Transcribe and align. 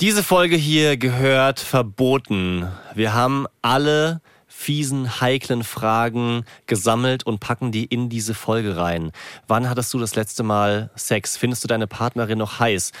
Diese 0.00 0.22
Folge 0.22 0.56
hier 0.56 0.98
gehört 0.98 1.58
verboten. 1.58 2.68
Wir 2.94 3.14
haben 3.14 3.46
alle 3.62 4.20
fiesen, 4.46 5.22
heiklen 5.22 5.64
Fragen 5.64 6.44
gesammelt 6.66 7.24
und 7.24 7.40
packen 7.40 7.72
die 7.72 7.86
in 7.86 8.10
diese 8.10 8.34
Folge 8.34 8.76
rein. 8.76 9.10
Wann 9.48 9.70
hattest 9.70 9.94
du 9.94 9.98
das 9.98 10.14
letzte 10.14 10.42
Mal 10.42 10.90
Sex? 10.96 11.38
Findest 11.38 11.64
du 11.64 11.68
deine 11.68 11.86
Partnerin 11.86 12.36
noch 12.36 12.60
heiß? 12.60 12.92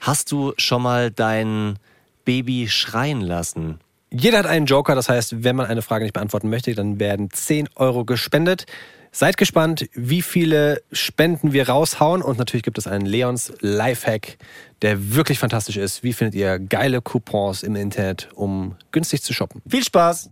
Hast 0.00 0.32
du 0.32 0.54
schon 0.56 0.82
mal 0.82 1.10
dein 1.10 1.78
Baby 2.24 2.68
schreien 2.68 3.20
lassen? 3.20 3.78
Jeder 4.10 4.38
hat 4.38 4.46
einen 4.46 4.64
Joker, 4.64 4.94
das 4.94 5.10
heißt, 5.10 5.44
wenn 5.44 5.54
man 5.54 5.66
eine 5.66 5.82
Frage 5.82 6.04
nicht 6.04 6.14
beantworten 6.14 6.48
möchte, 6.48 6.74
dann 6.74 6.98
werden 6.98 7.30
10 7.30 7.68
Euro 7.74 8.06
gespendet. 8.06 8.64
Seid 9.18 9.36
gespannt, 9.36 9.90
wie 9.94 10.22
viele 10.22 10.80
Spenden 10.92 11.52
wir 11.52 11.68
raushauen. 11.68 12.22
Und 12.22 12.38
natürlich 12.38 12.62
gibt 12.62 12.78
es 12.78 12.86
einen 12.86 13.04
Leons 13.04 13.52
Lifehack, 13.58 14.38
der 14.80 15.12
wirklich 15.12 15.40
fantastisch 15.40 15.76
ist. 15.76 16.04
Wie 16.04 16.12
findet 16.12 16.36
ihr 16.36 16.60
geile 16.60 17.02
Coupons 17.02 17.64
im 17.64 17.74
Internet, 17.74 18.28
um 18.36 18.76
günstig 18.92 19.24
zu 19.24 19.32
shoppen? 19.32 19.60
Viel 19.68 19.82
Spaß! 19.82 20.28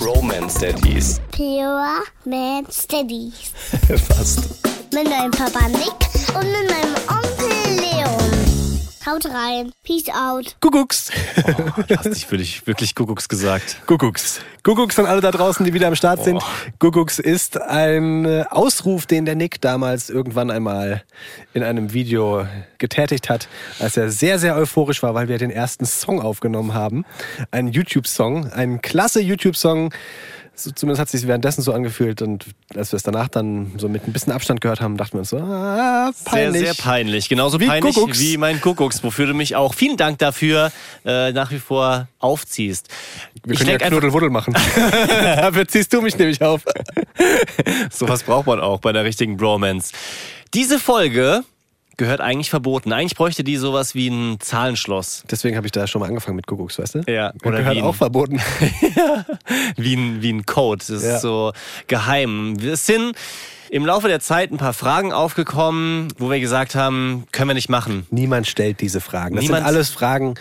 Romance 0.00 0.58
Daddies. 0.58 1.20
Pure 1.30 2.02
Man 2.24 2.66
Steadies. 2.68 3.52
Fast. 4.08 4.40
Mit 4.92 5.08
meinem 5.08 5.30
Papa 5.30 5.68
Nick 5.68 6.34
und 6.34 6.50
mit 6.50 6.68
meinem 6.68 6.94
Onkel. 7.08 7.63
Haut 9.06 9.26
rein. 9.26 9.72
Peace 9.82 10.08
out. 10.08 10.56
Kuckucks. 10.60 11.10
Du 11.88 11.96
hast 11.96 12.06
dich 12.06 12.30
wirklich, 12.30 12.66
wirklich 12.66 12.94
Kuckucks 12.94 13.28
gesagt. 13.28 13.76
Kuckucks. 13.86 14.40
Kuckucks 14.62 14.98
an 14.98 15.04
alle 15.04 15.20
da 15.20 15.30
draußen, 15.30 15.66
die 15.66 15.74
wieder 15.74 15.88
am 15.88 15.94
Start 15.94 16.24
sind. 16.24 16.42
Kuckucks 16.78 17.18
ist 17.18 17.60
ein 17.60 18.24
äh, 18.24 18.44
Ausruf, 18.48 19.04
den 19.04 19.26
der 19.26 19.34
Nick 19.34 19.60
damals 19.60 20.08
irgendwann 20.08 20.50
einmal 20.50 21.02
in 21.52 21.62
einem 21.62 21.92
Video 21.92 22.46
getätigt 22.78 23.28
hat, 23.28 23.46
als 23.78 23.98
er 23.98 24.10
sehr, 24.10 24.38
sehr 24.38 24.56
euphorisch 24.56 25.02
war, 25.02 25.12
weil 25.12 25.28
wir 25.28 25.36
den 25.36 25.50
ersten 25.50 25.84
Song 25.84 26.22
aufgenommen 26.22 26.72
haben. 26.72 27.04
Ein 27.50 27.68
YouTube-Song, 27.68 28.52
ein 28.52 28.80
klasse 28.80 29.20
YouTube-Song. 29.20 29.92
So, 30.56 30.70
zumindest 30.70 31.00
hat 31.00 31.06
es 31.06 31.12
sich 31.12 31.26
währenddessen 31.26 31.62
so 31.62 31.72
angefühlt 31.72 32.22
und 32.22 32.46
als 32.76 32.92
wir 32.92 32.96
es 32.96 33.02
danach 33.02 33.28
dann 33.28 33.72
so 33.76 33.88
mit 33.88 34.06
ein 34.06 34.12
bisschen 34.12 34.32
Abstand 34.32 34.60
gehört 34.60 34.80
haben, 34.80 34.96
dachten 34.96 35.14
wir 35.14 35.20
uns 35.20 35.30
so, 35.30 35.38
ah, 35.38 36.12
peinlich. 36.24 36.62
Sehr, 36.62 36.74
sehr 36.74 36.82
peinlich. 36.82 37.28
Genauso 37.28 37.58
Wie 37.58 37.66
peinlich 37.66 37.94
Kuckucks. 37.94 38.20
wie 38.20 38.36
mein 38.36 38.60
Kuckucks, 38.60 39.02
wofür 39.02 39.26
du 39.26 39.34
mich 39.34 39.56
auch, 39.56 39.74
vielen 39.74 39.96
Dank 39.96 40.18
dafür, 40.18 40.70
äh, 41.04 41.32
nach 41.32 41.50
wie 41.50 41.58
vor 41.58 42.06
aufziehst. 42.20 42.88
Wir 43.44 43.54
Ich 43.54 43.58
können 43.58 43.70
ja 43.70 43.78
Knuddelwuddel 43.78 44.30
machen. 44.30 44.54
Dafür 45.08 45.66
ziehst 45.66 45.92
du 45.92 46.00
mich 46.00 46.16
nämlich 46.18 46.40
auf. 46.40 46.62
Sowas 47.90 48.22
braucht 48.22 48.46
man 48.46 48.60
auch 48.60 48.80
bei 48.80 48.92
der 48.92 49.04
richtigen 49.04 49.36
Bromance. 49.36 49.92
Diese 50.54 50.78
Folge 50.78 51.42
gehört 51.96 52.20
eigentlich 52.20 52.50
verboten. 52.50 52.92
Eigentlich 52.92 53.16
bräuchte 53.16 53.44
die 53.44 53.56
sowas 53.56 53.94
wie 53.94 54.08
ein 54.08 54.40
Zahlenschloss. 54.40 55.24
Deswegen 55.30 55.56
habe 55.56 55.66
ich 55.66 55.72
da 55.72 55.86
schon 55.86 56.00
mal 56.00 56.06
angefangen 56.08 56.36
mit 56.36 56.46
Kuckucks, 56.46 56.78
weißt 56.78 56.94
du? 56.96 57.02
Ja, 57.06 57.32
Oder 57.44 57.58
gehört 57.58 57.82
auch 57.82 57.94
verboten. 57.94 58.40
Wie 59.76 59.94
ein, 59.96 60.22
wie 60.22 60.32
ein 60.32 60.46
Code. 60.46 60.84
Das 60.88 61.02
Ja. 61.02 61.16
ist 61.16 61.22
so 61.22 61.52
geheim. 61.86 62.54
Es 62.62 62.86
sind 62.86 63.14
im 63.70 63.84
Laufe 63.86 64.08
der 64.08 64.20
Zeit 64.20 64.52
ein 64.52 64.56
paar 64.58 64.72
Fragen 64.72 65.12
aufgekommen, 65.12 66.08
wo 66.18 66.30
wir 66.30 66.40
gesagt 66.40 66.74
haben, 66.74 67.24
können 67.32 67.50
wir 67.50 67.54
nicht 67.54 67.68
machen. 67.68 68.06
Niemand 68.10 68.46
stellt 68.46 68.80
diese 68.80 69.00
Fragen. 69.00 69.34
Das 69.36 69.42
Niemand- 69.42 69.64
sind 69.64 69.66
alles 69.74 69.90
Fragen, 69.90 70.34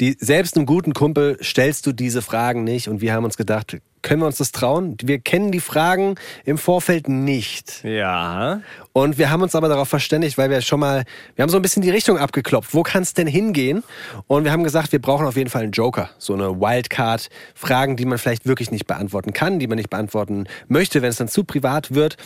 die 0.00 0.16
selbst 0.18 0.56
einem 0.56 0.66
guten 0.66 0.94
Kumpel 0.94 1.38
stellst 1.42 1.86
du 1.86 1.92
diese 1.92 2.22
Fragen 2.22 2.64
nicht. 2.64 2.88
Und 2.88 3.02
wir 3.02 3.12
haben 3.12 3.24
uns 3.24 3.36
gedacht, 3.36 3.76
können 4.02 4.22
wir 4.22 4.26
uns 4.26 4.38
das 4.38 4.50
trauen? 4.50 4.96
Wir 5.02 5.18
kennen 5.18 5.52
die 5.52 5.60
Fragen 5.60 6.14
im 6.46 6.56
Vorfeld 6.56 7.06
nicht. 7.08 7.84
Ja. 7.84 8.62
Und 8.94 9.18
wir 9.18 9.30
haben 9.30 9.42
uns 9.42 9.54
aber 9.54 9.68
darauf 9.68 9.88
verständigt, 9.88 10.38
weil 10.38 10.48
wir 10.48 10.62
schon 10.62 10.80
mal, 10.80 11.04
wir 11.36 11.42
haben 11.42 11.50
so 11.50 11.56
ein 11.56 11.62
bisschen 11.62 11.82
die 11.82 11.90
Richtung 11.90 12.16
abgeklopft. 12.16 12.72
Wo 12.72 12.82
kann 12.82 13.02
es 13.02 13.12
denn 13.12 13.26
hingehen? 13.26 13.84
Und 14.26 14.44
wir 14.44 14.52
haben 14.52 14.64
gesagt, 14.64 14.92
wir 14.92 15.02
brauchen 15.02 15.26
auf 15.26 15.36
jeden 15.36 15.50
Fall 15.50 15.64
einen 15.64 15.72
Joker. 15.72 16.08
So 16.16 16.32
eine 16.32 16.60
Wildcard. 16.60 17.28
Fragen, 17.54 17.96
die 17.96 18.06
man 18.06 18.16
vielleicht 18.16 18.46
wirklich 18.46 18.70
nicht 18.70 18.86
beantworten 18.86 19.34
kann, 19.34 19.58
die 19.58 19.66
man 19.66 19.76
nicht 19.76 19.90
beantworten 19.90 20.46
möchte, 20.66 21.02
wenn 21.02 21.10
es 21.10 21.16
dann 21.16 21.28
zu 21.28 21.44
privat 21.44 21.94
wird. 21.94 22.16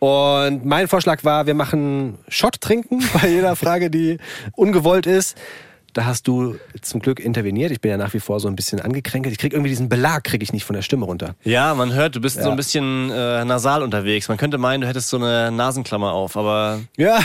Und 0.00 0.66
mein 0.66 0.86
Vorschlag 0.86 1.24
war, 1.24 1.46
wir 1.46 1.54
machen 1.54 2.18
Shot 2.28 2.60
trinken 2.60 3.02
bei 3.22 3.28
jeder 3.28 3.56
Frage, 3.56 3.88
die 3.88 4.18
ungewollt 4.54 5.06
ist. 5.06 5.38
Da 5.94 6.06
hast 6.06 6.26
du 6.26 6.56
zum 6.80 7.00
Glück 7.00 7.20
interveniert. 7.20 7.70
Ich 7.70 7.80
bin 7.82 7.90
ja 7.90 7.98
nach 7.98 8.14
wie 8.14 8.20
vor 8.20 8.40
so 8.40 8.48
ein 8.48 8.56
bisschen 8.56 8.80
angekränkelt. 8.80 9.32
Ich 9.32 9.38
krieg 9.38 9.52
irgendwie 9.52 9.68
diesen 9.68 9.90
Belag, 9.90 10.24
kriege 10.24 10.42
ich 10.42 10.52
nicht 10.52 10.64
von 10.64 10.72
der 10.74 10.80
Stimme 10.82 11.04
runter. 11.04 11.34
Ja, 11.44 11.74
man 11.74 11.92
hört, 11.92 12.16
du 12.16 12.20
bist 12.20 12.36
so 12.36 12.44
Ja. 12.44 12.50
ein 12.50 12.56
bisschen 12.56 13.10
äh, 13.10 13.44
nasal 13.44 13.82
unterwegs. 13.82 14.28
Man 14.28 14.38
könnte 14.38 14.56
meinen, 14.56 14.80
du 14.80 14.86
hättest 14.88 15.08
so 15.10 15.18
eine 15.18 15.50
Nasenklammer 15.52 16.12
auf, 16.12 16.36
aber 16.38 16.80
Ja, 16.96 17.20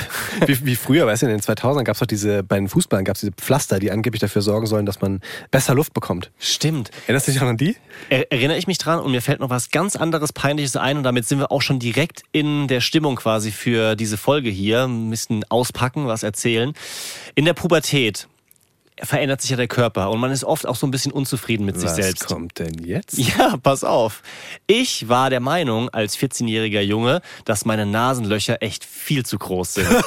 wie, 0.45 0.65
wie 0.65 0.75
früher, 0.75 1.07
weißt 1.07 1.21
du, 1.21 1.27
in 1.27 1.31
den 1.31 1.39
2000ern 1.41 1.83
gab 1.85 1.95
es 1.95 1.99
doch 1.99 2.05
diese, 2.07 2.43
bei 2.43 2.57
den 2.57 2.67
Fußballern 2.67 3.05
gab 3.05 3.15
es 3.15 3.21
diese 3.21 3.31
Pflaster, 3.31 3.79
die 3.79 3.89
angeblich 3.89 4.19
dafür 4.19 4.41
sorgen 4.41 4.67
sollen, 4.67 4.85
dass 4.85 4.99
man 4.99 5.21
besser 5.49 5.73
Luft 5.73 5.93
bekommt. 5.93 6.31
stimmt. 6.37 6.91
Erinnerst 7.05 7.27
du 7.29 7.31
dich 7.31 7.39
noch 7.41 7.47
an 7.47 7.55
die? 7.57 7.77
Er, 8.09 8.29
erinnere 8.33 8.57
ich 8.57 8.67
mich 8.67 8.77
dran 8.79 8.99
und 8.99 9.11
mir 9.11 9.21
fällt 9.21 9.39
noch 9.39 9.49
was 9.49 9.71
ganz 9.71 9.95
anderes 9.95 10.33
Peinliches 10.33 10.75
ein 10.75 10.97
und 10.97 11.03
damit 11.03 11.25
sind 11.25 11.39
wir 11.39 11.53
auch 11.53 11.61
schon 11.61 11.79
direkt 11.79 12.23
in 12.33 12.67
der 12.67 12.81
Stimmung 12.81 13.15
quasi 13.15 13.51
für 13.51 13.95
diese 13.95 14.17
Folge 14.17 14.49
hier. 14.49 14.83
Ein 14.83 15.09
bisschen 15.09 15.45
auspacken, 15.49 16.07
was 16.07 16.23
erzählen. 16.23 16.73
In 17.35 17.45
der 17.45 17.53
Pubertät 17.53 18.27
verändert 19.03 19.41
sich 19.41 19.51
ja 19.51 19.57
der 19.57 19.67
Körper 19.67 20.09
und 20.09 20.19
man 20.19 20.31
ist 20.31 20.43
oft 20.43 20.65
auch 20.65 20.75
so 20.75 20.87
ein 20.87 20.91
bisschen 20.91 21.11
unzufrieden 21.11 21.65
mit 21.65 21.79
sich 21.79 21.89
Was 21.89 21.95
selbst. 21.95 22.25
kommt 22.25 22.59
denn 22.59 22.73
jetzt? 22.83 23.17
Ja, 23.37 23.57
pass 23.57 23.83
auf. 23.83 24.21
Ich 24.65 25.07
war 25.09 25.29
der 25.29 25.39
Meinung 25.39 25.89
als 25.89 26.17
14-jähriger 26.17 26.81
Junge, 26.81 27.21
dass 27.45 27.65
meine 27.65 27.85
Nasenlöcher 27.85 28.61
echt 28.61 28.83
viel 28.85 29.25
zu 29.25 29.37
groß 29.37 29.73
sind. 29.75 29.87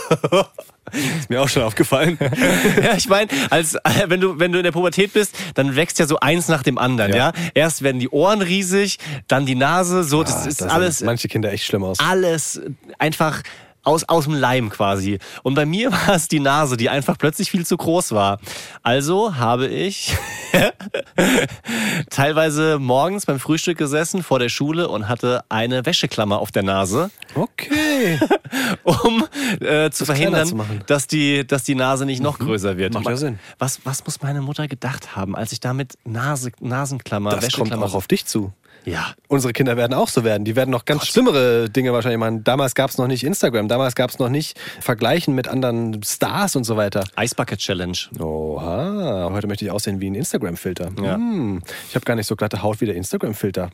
Ist 0.92 1.30
mir 1.30 1.40
auch 1.40 1.48
schon 1.48 1.62
aufgefallen. 1.62 2.18
ja, 2.82 2.96
ich 2.96 3.08
meine, 3.08 3.28
als 3.50 3.74
äh, 3.76 3.80
wenn 4.06 4.20
du 4.20 4.40
wenn 4.40 4.50
du 4.50 4.58
in 4.58 4.64
der 4.64 4.72
Pubertät 4.72 5.12
bist, 5.12 5.36
dann 5.54 5.76
wächst 5.76 6.00
ja 6.00 6.06
so 6.06 6.18
eins 6.18 6.48
nach 6.48 6.64
dem 6.64 6.78
anderen, 6.78 7.12
ja. 7.12 7.16
Ja. 7.28 7.32
Erst 7.54 7.82
werden 7.82 8.00
die 8.00 8.08
Ohren 8.08 8.42
riesig, 8.42 8.98
dann 9.28 9.46
die 9.46 9.54
Nase, 9.54 10.02
so 10.02 10.22
das 10.24 10.34
Ah, 10.44 10.48
ist 10.48 10.60
da 10.60 10.64
sehen 10.64 10.70
alles 10.74 11.00
Manche 11.02 11.28
Kinder 11.28 11.52
echt 11.52 11.64
schlimm 11.64 11.84
aus. 11.84 11.98
alles 12.00 12.60
einfach 12.98 13.42
aus, 13.82 14.04
aus 14.04 14.24
dem 14.24 14.34
Leim 14.34 14.70
quasi. 14.70 15.18
Und 15.42 15.54
bei 15.54 15.66
mir 15.66 15.92
war 16.06 16.14
es 16.14 16.28
die 16.28 16.40
Nase, 16.40 16.76
die 16.76 16.88
einfach 16.88 17.16
plötzlich 17.18 17.50
viel 17.50 17.66
zu 17.66 17.76
groß 17.76 18.12
war. 18.12 18.38
Also 18.82 19.36
habe 19.36 19.66
ich 19.66 20.16
teilweise 22.10 22.78
morgens 22.78 23.26
beim 23.26 23.38
Frühstück 23.38 23.78
gesessen 23.78 24.22
vor 24.22 24.38
der 24.38 24.48
Schule 24.48 24.88
und 24.88 25.08
hatte 25.08 25.44
eine 25.48 25.84
Wäscheklammer 25.86 26.38
auf 26.38 26.50
der 26.50 26.62
Nase, 26.62 27.10
Okay. 27.34 28.18
um 28.84 29.24
äh, 29.60 29.90
zu 29.90 30.04
kleiner 30.04 30.44
verhindern, 30.44 30.46
zu. 30.46 30.54
Mhm. 30.56 30.80
dass, 30.86 31.06
die, 31.06 31.46
dass 31.46 31.64
die 31.64 31.74
Nase 31.74 32.06
nicht 32.06 32.22
noch 32.22 32.38
größer 32.38 32.76
wird. 32.76 32.94
Macht 32.94 33.06
ja 33.06 33.16
Sinn. 33.16 33.38
Was, 33.58 33.80
was 33.84 34.04
muss 34.04 34.20
meine 34.22 34.40
Mutter 34.42 34.68
gedacht 34.68 35.16
haben, 35.16 35.36
als 35.36 35.52
ich 35.52 35.60
damit 35.60 35.94
Nase, 36.04 36.50
Nasenklammer, 36.60 37.30
Das 37.30 37.40
kommt 37.40 37.52
Wäscheklammer... 37.70 37.86
auch 37.86 37.94
auf 37.94 38.08
dich 38.08 38.26
zu. 38.26 38.52
Ja, 38.84 39.14
Unsere 39.28 39.52
Kinder 39.52 39.76
werden 39.76 39.94
auch 39.94 40.08
so 40.08 40.24
werden. 40.24 40.44
Die 40.44 40.56
werden 40.56 40.70
noch 40.70 40.84
ganz 40.84 41.06
schlimmere 41.06 41.70
Dinge 41.70 41.92
wahrscheinlich 41.92 42.18
machen. 42.18 42.42
Damals 42.42 42.74
gab 42.74 42.90
es 42.90 42.98
noch 42.98 43.06
nicht 43.06 43.22
Instagram, 43.22 43.68
damals 43.68 43.94
gab 43.94 44.10
es 44.10 44.18
noch 44.18 44.28
nicht 44.28 44.58
Vergleichen 44.80 45.34
mit 45.34 45.46
anderen 45.46 46.02
Stars 46.02 46.56
und 46.56 46.64
so 46.64 46.76
weiter. 46.76 47.04
Ice 47.16 47.34
Bucket 47.36 47.60
Challenge. 47.60 47.96
Oha, 48.18 49.30
heute 49.30 49.46
möchte 49.46 49.64
ich 49.64 49.70
aussehen 49.70 50.00
wie 50.00 50.10
ein 50.10 50.16
Instagram-Filter. 50.16 50.90
Ja. 51.00 51.14
Hm, 51.14 51.62
ich 51.88 51.94
habe 51.94 52.04
gar 52.04 52.16
nicht 52.16 52.26
so 52.26 52.34
glatte 52.34 52.62
Haut 52.62 52.80
wie 52.80 52.86
der 52.86 52.96
Instagram-Filter. 52.96 53.70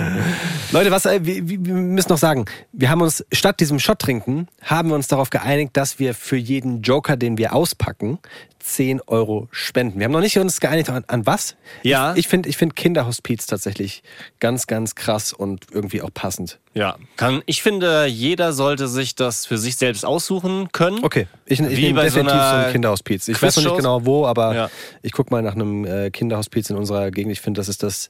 Leute, 0.72 0.90
was 0.90 1.06
äh, 1.06 1.24
wir, 1.24 1.48
wir 1.48 1.64
wir 1.64 1.74
müssen 1.74 2.10
noch 2.10 2.18
sagen, 2.18 2.46
wir 2.72 2.90
haben 2.90 3.02
uns 3.02 3.24
statt 3.32 3.60
diesem 3.60 3.78
Shot 3.78 4.00
trinken, 4.00 4.48
haben 4.62 4.88
wir 4.88 4.96
uns 4.96 5.06
darauf 5.06 5.30
geeinigt, 5.30 5.76
dass 5.76 5.98
wir 6.00 6.14
für 6.14 6.36
jeden 6.36 6.82
Joker, 6.82 7.16
den 7.16 7.38
wir 7.38 7.54
auspacken, 7.54 8.18
10 8.62 9.00
Euro 9.06 9.48
spenden. 9.50 9.98
Wir 9.98 10.04
haben 10.04 10.12
noch 10.12 10.20
nicht 10.20 10.38
uns 10.38 10.60
geeinigt 10.60 10.88
an, 10.90 11.04
an 11.08 11.26
was. 11.26 11.56
Ja. 11.82 12.12
Ich, 12.12 12.20
ich 12.20 12.28
finde 12.28 12.48
ich 12.48 12.56
find 12.56 12.76
Kinderhospiz 12.76 13.46
tatsächlich 13.46 14.02
ganz, 14.40 14.66
ganz 14.66 14.94
krass 14.94 15.32
und 15.32 15.66
irgendwie 15.72 16.02
auch 16.02 16.10
passend. 16.14 16.58
Ja, 16.74 16.96
kann. 17.16 17.42
Ich 17.46 17.62
finde, 17.62 18.06
jeder 18.06 18.52
sollte 18.52 18.88
sich 18.88 19.14
das 19.14 19.44
für 19.46 19.58
sich 19.58 19.76
selbst 19.76 20.04
aussuchen 20.04 20.70
können. 20.72 21.04
Okay, 21.04 21.26
ich, 21.44 21.60
ich 21.60 21.78
nehme 21.78 22.02
definitiv 22.02 22.32
so, 22.32 22.38
ein 22.38 22.72
Kinderhospiz. 22.72 23.28
Ich 23.28 23.42
weiß 23.42 23.56
noch 23.56 23.64
nicht 23.64 23.76
genau 23.76 24.06
wo, 24.06 24.26
aber 24.26 24.54
Ja. 24.54 24.70
ich 25.02 25.12
gucke 25.12 25.32
mal 25.32 25.42
nach 25.42 25.54
einem 25.54 25.84
äh, 25.84 26.10
Kinderhospiz 26.10 26.70
in 26.70 26.76
unserer 26.76 27.10
Gegend. 27.10 27.32
Ich 27.32 27.40
finde, 27.40 27.60
das 27.60 27.68
ist 27.68 27.82
das 27.82 28.08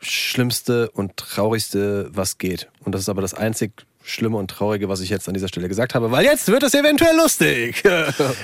Schlimmste 0.00 0.90
und 0.90 1.16
Traurigste, 1.16 2.10
was 2.12 2.38
geht. 2.38 2.68
Und 2.84 2.92
das 2.94 3.02
ist 3.02 3.08
aber 3.08 3.22
das 3.22 3.34
einzig 3.34 3.72
Schlimme 4.04 4.36
und 4.36 4.50
Traurige, 4.50 4.88
was 4.88 5.00
ich 5.00 5.10
jetzt 5.10 5.28
an 5.28 5.34
dieser 5.34 5.48
Stelle 5.48 5.68
gesagt 5.68 5.94
habe, 5.94 6.10
weil 6.10 6.24
jetzt 6.24 6.48
wird 6.48 6.62
es 6.62 6.74
eventuell 6.74 7.16
lustig. 7.16 7.82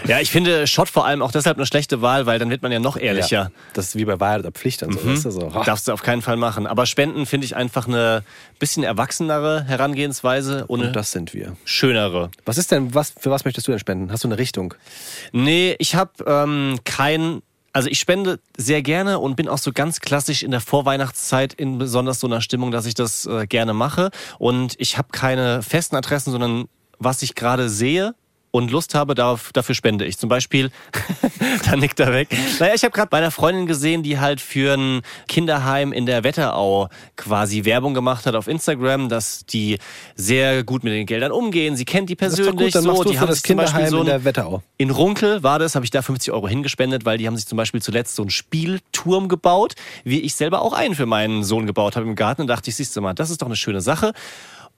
Ja, 0.07 0.21
ich 0.21 0.31
finde 0.31 0.67
Shot 0.67 0.89
vor 0.89 1.05
allem 1.07 1.21
auch 1.23 1.33
deshalb 1.33 1.57
eine 1.59 1.67
schlechte 1.67 2.01
Wahl, 2.01 2.27
weil 2.27 2.39
dann 2.39 2.49
wird 2.51 2.63
man 2.63 2.73
ja 2.73 2.79
noch 2.79 2.97
ehrlicher. 2.97 3.37
Ja, 3.45 3.51
das 3.75 3.87
ist 3.89 3.97
wie 3.97 4.05
bei 4.05 4.19
Wahrheit 4.21 4.41
oder 4.41 4.53
Pflicht 4.53 4.83
und 4.83 4.93
so. 4.99 5.05
Weißt 5.07 5.25
du, 5.25 5.31
so. 5.31 5.51
Darfst 5.65 5.89
du 5.89 5.93
auf 5.93 6.03
keinen 6.03 6.23
Fall 6.23 6.37
machen. 6.37 6.67
Aber 6.67 6.87
Spenden 6.87 7.27
finde 7.27 7.45
ich 7.45 7.57
einfach 7.57 7.87
eine 7.89 8.23
bisschen 8.59 8.83
erwachsenere 8.85 9.65
Herangehensweise 9.65 10.67
Und 10.67 10.95
das 10.95 11.11
sind 11.11 11.35
wir. 11.35 11.57
schönere. 11.65 12.31
Was 12.45 12.59
ist 12.59 12.71
denn, 12.73 12.95
was, 12.95 13.13
für 13.19 13.31
was 13.31 13.45
möchtest 13.45 13.67
du 13.67 13.73
denn 13.73 13.79
spenden? 13.79 14.13
Hast 14.13 14.25
du 14.25 14.29
eine 14.29 14.39
Richtung? 14.39 14.75
Nee, 15.33 15.77
ich 15.79 15.95
habe 15.95 16.13
ähm, 16.27 16.79
kein. 16.85 17.43
Also 17.73 17.89
ich 17.89 17.99
spende 17.99 18.41
sehr 18.57 18.83
gerne 18.83 19.19
und 19.19 19.37
bin 19.37 19.49
auch 19.49 19.59
so 19.59 19.73
ganz 19.73 20.01
klassisch 20.01 20.43
in 20.43 20.51
der 20.51 20.61
Vorweihnachtszeit 20.61 21.55
in 21.55 21.79
besonders 21.79 22.21
so 22.21 22.27
einer 22.27 22.41
Stimmung, 22.41 22.71
dass 22.71 22.87
ich 22.87 22.95
das 22.95 23.27
äh, 23.27 23.47
gerne 23.47 23.75
mache. 23.75 24.11
Und 24.39 24.75
ich 24.79 24.99
habe 24.99 25.09
keine 25.13 25.63
festen 25.63 25.97
Adressen, 25.97 26.33
sondern 26.33 26.69
was 26.99 27.23
ich 27.23 27.35
gerade 27.35 27.69
sehe 27.69 28.15
und 28.51 28.71
Lust 28.71 28.95
habe, 28.95 29.15
darauf, 29.15 29.51
dafür 29.53 29.75
spende 29.75 30.05
ich. 30.05 30.19
Zum 30.19 30.29
Beispiel, 30.29 30.71
da 31.67 31.77
nickt 31.77 32.01
er 32.01 32.13
weg. 32.13 32.29
Naja, 32.59 32.75
ich 32.75 32.83
habe 32.83 32.93
gerade 32.93 33.09
bei 33.09 33.19
einer 33.19 33.31
Freundin 33.31 33.67
gesehen, 33.67 34.03
die 34.03 34.19
halt 34.19 34.41
für 34.41 34.75
ein 34.75 35.03
Kinderheim 35.29 35.93
in 35.93 36.07
der 36.07 36.25
Wetterau 36.25 36.89
quasi 37.17 37.65
Werbung 37.65 37.95
gemacht 37.95 38.27
hat 38.27 38.35
auf 38.35 38.49
Instagram, 38.49 39.09
dass 39.09 39.45
die 39.47 39.79
sehr 40.17 40.65
gut 40.65 40.85
mit 40.85 40.93
den 40.93 41.07
Geldern 41.07 41.33
umgehen. 41.33 41.77
Sie 41.77 41.85
kennt 41.85 42.09
die 42.11 42.17
Das 42.17 42.33
ist 42.33 42.39
doch 42.39 42.45
persönlich. 42.47 42.75
gut, 42.75 42.87
dann 42.87 42.97
so, 42.97 43.05
die 43.05 43.19
haben 43.21 43.29
das 43.29 43.43
Kinderheim 43.43 43.89
so 43.89 44.01
in 44.01 44.07
der 44.07 44.25
Wetterau. 44.25 44.63
in 44.77 44.91
Runkel 44.91 45.43
war 45.43 45.59
das, 45.59 45.75
habe 45.75 45.85
ich 45.85 45.91
da 45.91 46.03
50 46.03 46.33
Euro 46.33 46.49
hingespendet, 46.49 47.05
weil 47.05 47.19
die 47.19 47.27
haben 47.27 47.37
sich 47.37 47.47
zum 47.47 47.57
Beispiel 47.57 47.83
zuletzt 47.83 48.17
so 48.17 48.23
einen 48.23 48.31
Spielturm 48.31 49.29
gebaut, 49.29 49.75
wie 50.05 50.21
ich 50.21 50.35
selber 50.35 50.63
auch 50.63 50.73
einen 50.73 50.95
für 50.95 51.07
meinen 51.07 51.45
Sohn 51.45 51.67
gebaut 51.67 51.97
habe 51.97 52.07
im 52.07 52.15
Garten. 52.15 52.43
Und 52.43 52.49
dachte 52.49 52.71
ich, 52.71 52.77
siehst 52.77 52.97
du 52.97 53.01
mal, 53.01 53.15
das 53.15 53.31
ist 53.31 53.43
doch 53.43 53.47
eine 53.47 53.57
schöne 53.57 53.81
Sache. 53.81 54.13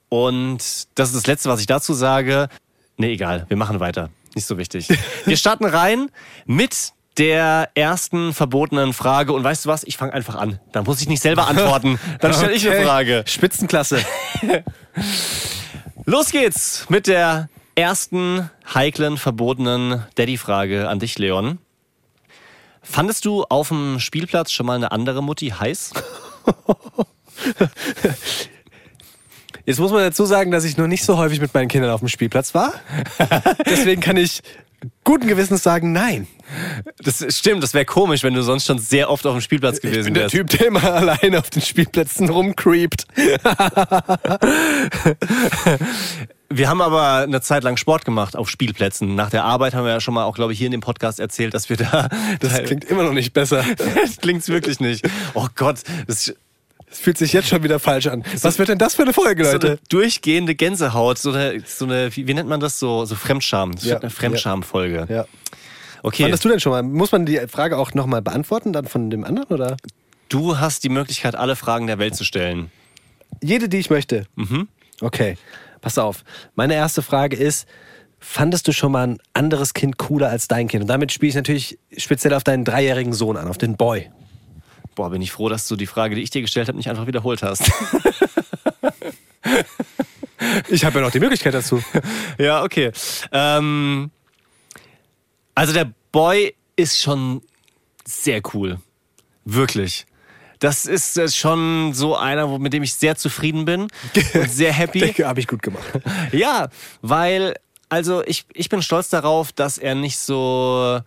Und 0.09 0.59
das 0.95 1.09
ist 1.09 1.15
das 1.15 1.27
Letzte, 1.27 1.49
was 1.49 1.61
ich 1.61 1.67
dazu 1.67 1.93
sage. 1.93 2.49
Nee, 2.97 3.13
egal, 3.13 3.45
wir 3.47 3.57
machen 3.57 3.79
weiter. 3.79 4.09
Nicht 4.35 4.45
so 4.45 4.57
wichtig. 4.57 4.87
Wir 5.25 5.37
starten 5.37 5.65
rein 5.65 6.09
mit 6.45 6.93
der 7.17 7.69
ersten 7.75 8.33
verbotenen 8.33 8.93
Frage. 8.93 9.33
Und 9.33 9.43
weißt 9.43 9.65
du 9.65 9.69
was? 9.69 9.83
Ich 9.83 9.97
fange 9.97 10.13
einfach 10.13 10.35
an. 10.35 10.59
Dann 10.71 10.85
muss 10.85 11.01
ich 11.01 11.09
nicht 11.09 11.21
selber 11.21 11.47
antworten. 11.47 11.99
Dann 12.19 12.33
stelle 12.33 12.53
ich 12.53 12.69
eine. 12.69 12.85
Frage. 12.85 13.23
Spitzenklasse. 13.27 14.03
Los 16.05 16.31
geht's 16.31 16.85
mit 16.89 17.07
der 17.07 17.49
ersten 17.75 18.49
heiklen, 18.73 19.17
verbotenen 19.17 20.05
Daddy-Frage 20.15 20.87
an 20.87 20.99
dich, 20.99 21.19
Leon. 21.19 21.59
Fandest 22.81 23.25
du 23.25 23.43
auf 23.43 23.67
dem 23.67 23.99
Spielplatz 23.99 24.51
schon 24.51 24.65
mal 24.65 24.75
eine 24.75 24.91
andere 24.91 25.21
Mutti 25.21 25.49
heiß? 25.49 25.91
Jetzt 29.65 29.79
muss 29.79 29.91
man 29.91 30.01
dazu 30.01 30.25
sagen, 30.25 30.51
dass 30.51 30.63
ich 30.63 30.77
noch 30.77 30.87
nicht 30.87 31.03
so 31.03 31.17
häufig 31.17 31.39
mit 31.41 31.53
meinen 31.53 31.67
Kindern 31.67 31.91
auf 31.91 31.99
dem 31.99 32.09
Spielplatz 32.09 32.53
war. 32.53 32.73
Deswegen 33.65 34.01
kann 34.01 34.17
ich 34.17 34.41
guten 35.03 35.27
Gewissens 35.27 35.61
sagen, 35.63 35.91
nein. 35.91 36.27
Das 37.03 37.23
stimmt, 37.35 37.63
das 37.63 37.73
wäre 37.73 37.85
komisch, 37.85 38.23
wenn 38.23 38.33
du 38.33 38.41
sonst 38.41 38.65
schon 38.65 38.79
sehr 38.79 39.09
oft 39.09 39.25
auf 39.25 39.33
dem 39.33 39.41
Spielplatz 39.41 39.75
Ich 39.77 39.81
gewesen 39.83 40.05
bin 40.05 40.13
der 40.15 40.23
wärst. 40.23 40.35
Typ, 40.35 40.49
der 40.49 40.67
immer 40.67 40.83
alleine 40.93 41.39
auf 41.39 41.49
den 41.49 41.61
Spielplätzen 41.61 42.29
rumcreept. 42.29 43.05
Wir 46.53 46.67
haben 46.67 46.81
aber 46.81 47.19
eine 47.19 47.39
Zeit 47.39 47.63
lang 47.63 47.77
Sport 47.77 48.03
gemacht 48.03 48.35
auf 48.35 48.49
Spielplätzen. 48.49 49.15
Nach 49.15 49.29
der 49.29 49.45
Arbeit 49.45 49.73
haben 49.73 49.85
wir 49.85 49.91
ja 49.91 50.01
schon 50.01 50.13
mal 50.13 50.25
auch, 50.25 50.35
glaube 50.35 50.51
ich, 50.51 50.59
hier 50.59 50.65
in 50.65 50.73
dem 50.73 50.81
Podcast 50.81 51.21
erzählt, 51.21 51.53
dass 51.53 51.69
wir 51.69 51.77
da. 51.77 52.09
Das 52.41 52.61
klingt 52.63 52.83
immer 52.83 53.03
noch 53.03 53.13
nicht 53.13 53.31
besser. 53.31 53.63
das 53.77 54.17
klingt's 54.17 54.49
wirklich 54.49 54.81
nicht. 54.81 55.07
Oh 55.33 55.47
Gott, 55.55 55.77
das 56.07 56.35
Das 56.91 56.99
fühlt 56.99 57.17
sich 57.17 57.31
jetzt 57.33 57.47
schon 57.47 57.63
wieder 57.63 57.79
falsch 57.79 58.07
an. 58.07 58.23
Was 58.41 58.59
wird 58.59 58.69
denn 58.69 58.77
das 58.77 58.95
für 58.95 59.01
eine 59.01 59.13
Folge, 59.13 59.45
so 59.45 59.53
Leute? 59.53 59.67
eine 59.67 59.79
durchgehende 59.89 60.55
Gänsehaut, 60.55 61.17
so 61.17 61.31
eine, 61.31 61.63
so 61.65 61.85
eine 61.85 62.15
wie, 62.15 62.27
wie 62.27 62.33
nennt 62.33 62.49
man 62.49 62.59
das 62.59 62.77
so, 62.79 63.05
so 63.05 63.15
Fremdscham. 63.15 63.73
Das 63.73 63.85
Ja, 63.85 63.93
wird 63.93 64.03
eine 64.03 64.11
Fremdscham-Folge. 64.11 65.07
Ja. 65.09 65.25
Okay, 66.03 66.23
Fandest 66.23 66.45
du 66.45 66.49
denn 66.49 66.59
schon 66.59 66.71
mal? 66.73 66.83
Muss 66.83 67.11
man 67.11 67.25
die 67.25 67.39
Frage 67.47 67.77
auch 67.77 67.93
nochmal 67.93 68.21
beantworten, 68.21 68.73
dann 68.73 68.85
von 68.85 69.09
dem 69.09 69.23
anderen? 69.23 69.49
Oder? 69.49 69.77
du 70.27 70.59
hast 70.59 70.83
die 70.83 70.89
Möglichkeit, 70.89 71.35
alle 71.35 71.55
Fragen 71.55 71.87
der 71.87 71.99
Welt 71.99 72.15
zu 72.15 72.23
stellen. 72.23 72.71
Jede, 73.41 73.69
die 73.69 73.77
ich 73.77 73.89
möchte. 73.89 74.25
Mhm. 74.35 74.67
Okay, 75.01 75.37
pass 75.81 75.97
auf. 75.97 76.23
Meine 76.55 76.73
erste 76.75 77.01
Frage 77.01 77.35
ist: 77.35 77.67
Fandest 78.19 78.67
du 78.67 78.71
schon 78.73 78.91
mal 78.91 79.07
ein 79.07 79.17
anderes 79.33 79.73
Kind 79.73 79.97
cooler 79.97 80.29
als 80.29 80.47
dein 80.47 80.67
Kind? 80.67 80.83
Und 80.83 80.87
damit 80.87 81.11
spiele 81.11 81.29
ich 81.29 81.35
natürlich 81.35 81.79
speziell 81.97 82.33
auf 82.33 82.43
deinen 82.43 82.65
dreijährigen 82.65 83.13
Sohn 83.13 83.37
an, 83.37 83.47
auf 83.47 83.57
den 83.57 83.77
Boy. 83.77 84.09
Boah, 84.95 85.09
bin 85.09 85.21
ich 85.21 85.31
froh, 85.31 85.49
dass 85.49 85.67
du 85.67 85.75
die 85.75 85.87
Frage, 85.87 86.15
die 86.15 86.21
ich 86.21 86.29
dir 86.29 86.41
gestellt 86.41 86.67
habe, 86.67 86.77
nicht 86.77 86.89
einfach 86.89 87.07
wiederholt 87.07 87.43
hast. 87.43 87.63
Ich 90.69 90.85
habe 90.85 90.99
ja 90.99 91.05
noch 91.05 91.11
die 91.11 91.19
Möglichkeit 91.19 91.53
dazu. 91.53 91.83
ja, 92.37 92.63
okay. 92.63 92.91
Ähm, 93.31 94.11
also 95.55 95.73
der 95.73 95.91
Boy 96.11 96.55
ist 96.75 96.99
schon 96.99 97.41
sehr 98.05 98.41
cool. 98.53 98.79
Wirklich. 99.45 100.05
Das 100.59 100.85
ist 100.85 101.17
äh, 101.17 101.27
schon 101.29 101.93
so 101.93 102.15
einer, 102.15 102.59
mit 102.59 102.73
dem 102.73 102.83
ich 102.83 102.93
sehr 102.93 103.15
zufrieden 103.15 103.65
bin 103.65 103.81
und 104.33 104.51
sehr 104.51 104.73
happy. 104.73 104.99
Denke, 104.99 105.27
habe 105.27 105.39
ich 105.39 105.47
gut 105.47 105.61
gemacht. 105.61 105.83
Ja, 106.31 106.69
weil, 107.01 107.55
also 107.89 108.23
ich, 108.25 108.45
ich 108.53 108.69
bin 108.69 108.81
stolz 108.81 109.09
darauf, 109.09 109.51
dass 109.51 109.77
er 109.77 109.95
nicht 109.95 110.17
so 110.17 111.01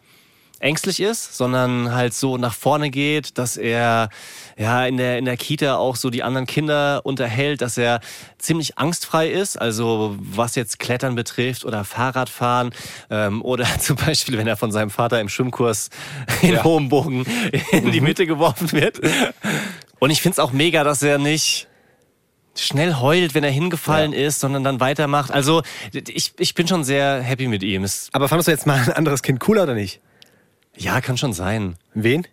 ängstlich 0.64 1.00
ist, 1.00 1.36
sondern 1.36 1.94
halt 1.94 2.14
so 2.14 2.38
nach 2.38 2.54
vorne 2.54 2.90
geht, 2.90 3.38
dass 3.38 3.56
er 3.56 4.08
ja 4.56 4.86
in 4.86 4.96
der, 4.96 5.18
in 5.18 5.26
der 5.26 5.36
Kita 5.36 5.76
auch 5.76 5.96
so 5.96 6.10
die 6.10 6.22
anderen 6.22 6.46
Kinder 6.46 7.02
unterhält, 7.04 7.60
dass 7.60 7.76
er 7.76 8.00
ziemlich 8.38 8.78
angstfrei 8.78 9.28
ist, 9.28 9.60
also 9.60 10.16
was 10.18 10.54
jetzt 10.54 10.78
Klettern 10.78 11.14
betrifft 11.14 11.64
oder 11.64 11.84
Fahrradfahren 11.84 12.70
ähm, 13.10 13.42
oder 13.42 13.66
zum 13.78 13.96
Beispiel, 13.96 14.38
wenn 14.38 14.46
er 14.46 14.56
von 14.56 14.72
seinem 14.72 14.90
Vater 14.90 15.20
im 15.20 15.28
Schwimmkurs 15.28 15.90
in 16.42 16.62
hohem 16.64 16.88
Bogen 16.88 17.26
in 17.70 17.92
die 17.92 18.00
Mitte 18.00 18.26
geworfen 18.26 18.72
wird. 18.72 19.00
Und 19.98 20.10
ich 20.10 20.22
find's 20.22 20.38
auch 20.38 20.52
mega, 20.52 20.82
dass 20.82 21.02
er 21.02 21.18
nicht 21.18 21.68
schnell 22.56 22.94
heult, 22.94 23.34
wenn 23.34 23.44
er 23.44 23.50
hingefallen 23.50 24.12
ist, 24.12 24.40
sondern 24.40 24.64
dann 24.64 24.80
weitermacht. 24.80 25.30
Also 25.30 25.62
ich, 25.92 26.32
ich 26.38 26.54
bin 26.54 26.68
schon 26.68 26.84
sehr 26.84 27.20
happy 27.20 27.48
mit 27.48 27.62
ihm. 27.62 27.84
Es, 27.84 28.08
Aber 28.12 28.28
fandest 28.28 28.48
du 28.48 28.52
jetzt 28.52 28.66
mal 28.66 28.78
ein 28.78 28.92
anderes 28.92 29.22
Kind 29.22 29.40
cooler 29.40 29.64
oder 29.64 29.74
nicht? 29.74 30.00
Ja, 30.76 31.00
kann 31.00 31.16
schon 31.16 31.32
sein. 31.32 31.76
Wen? 31.94 32.26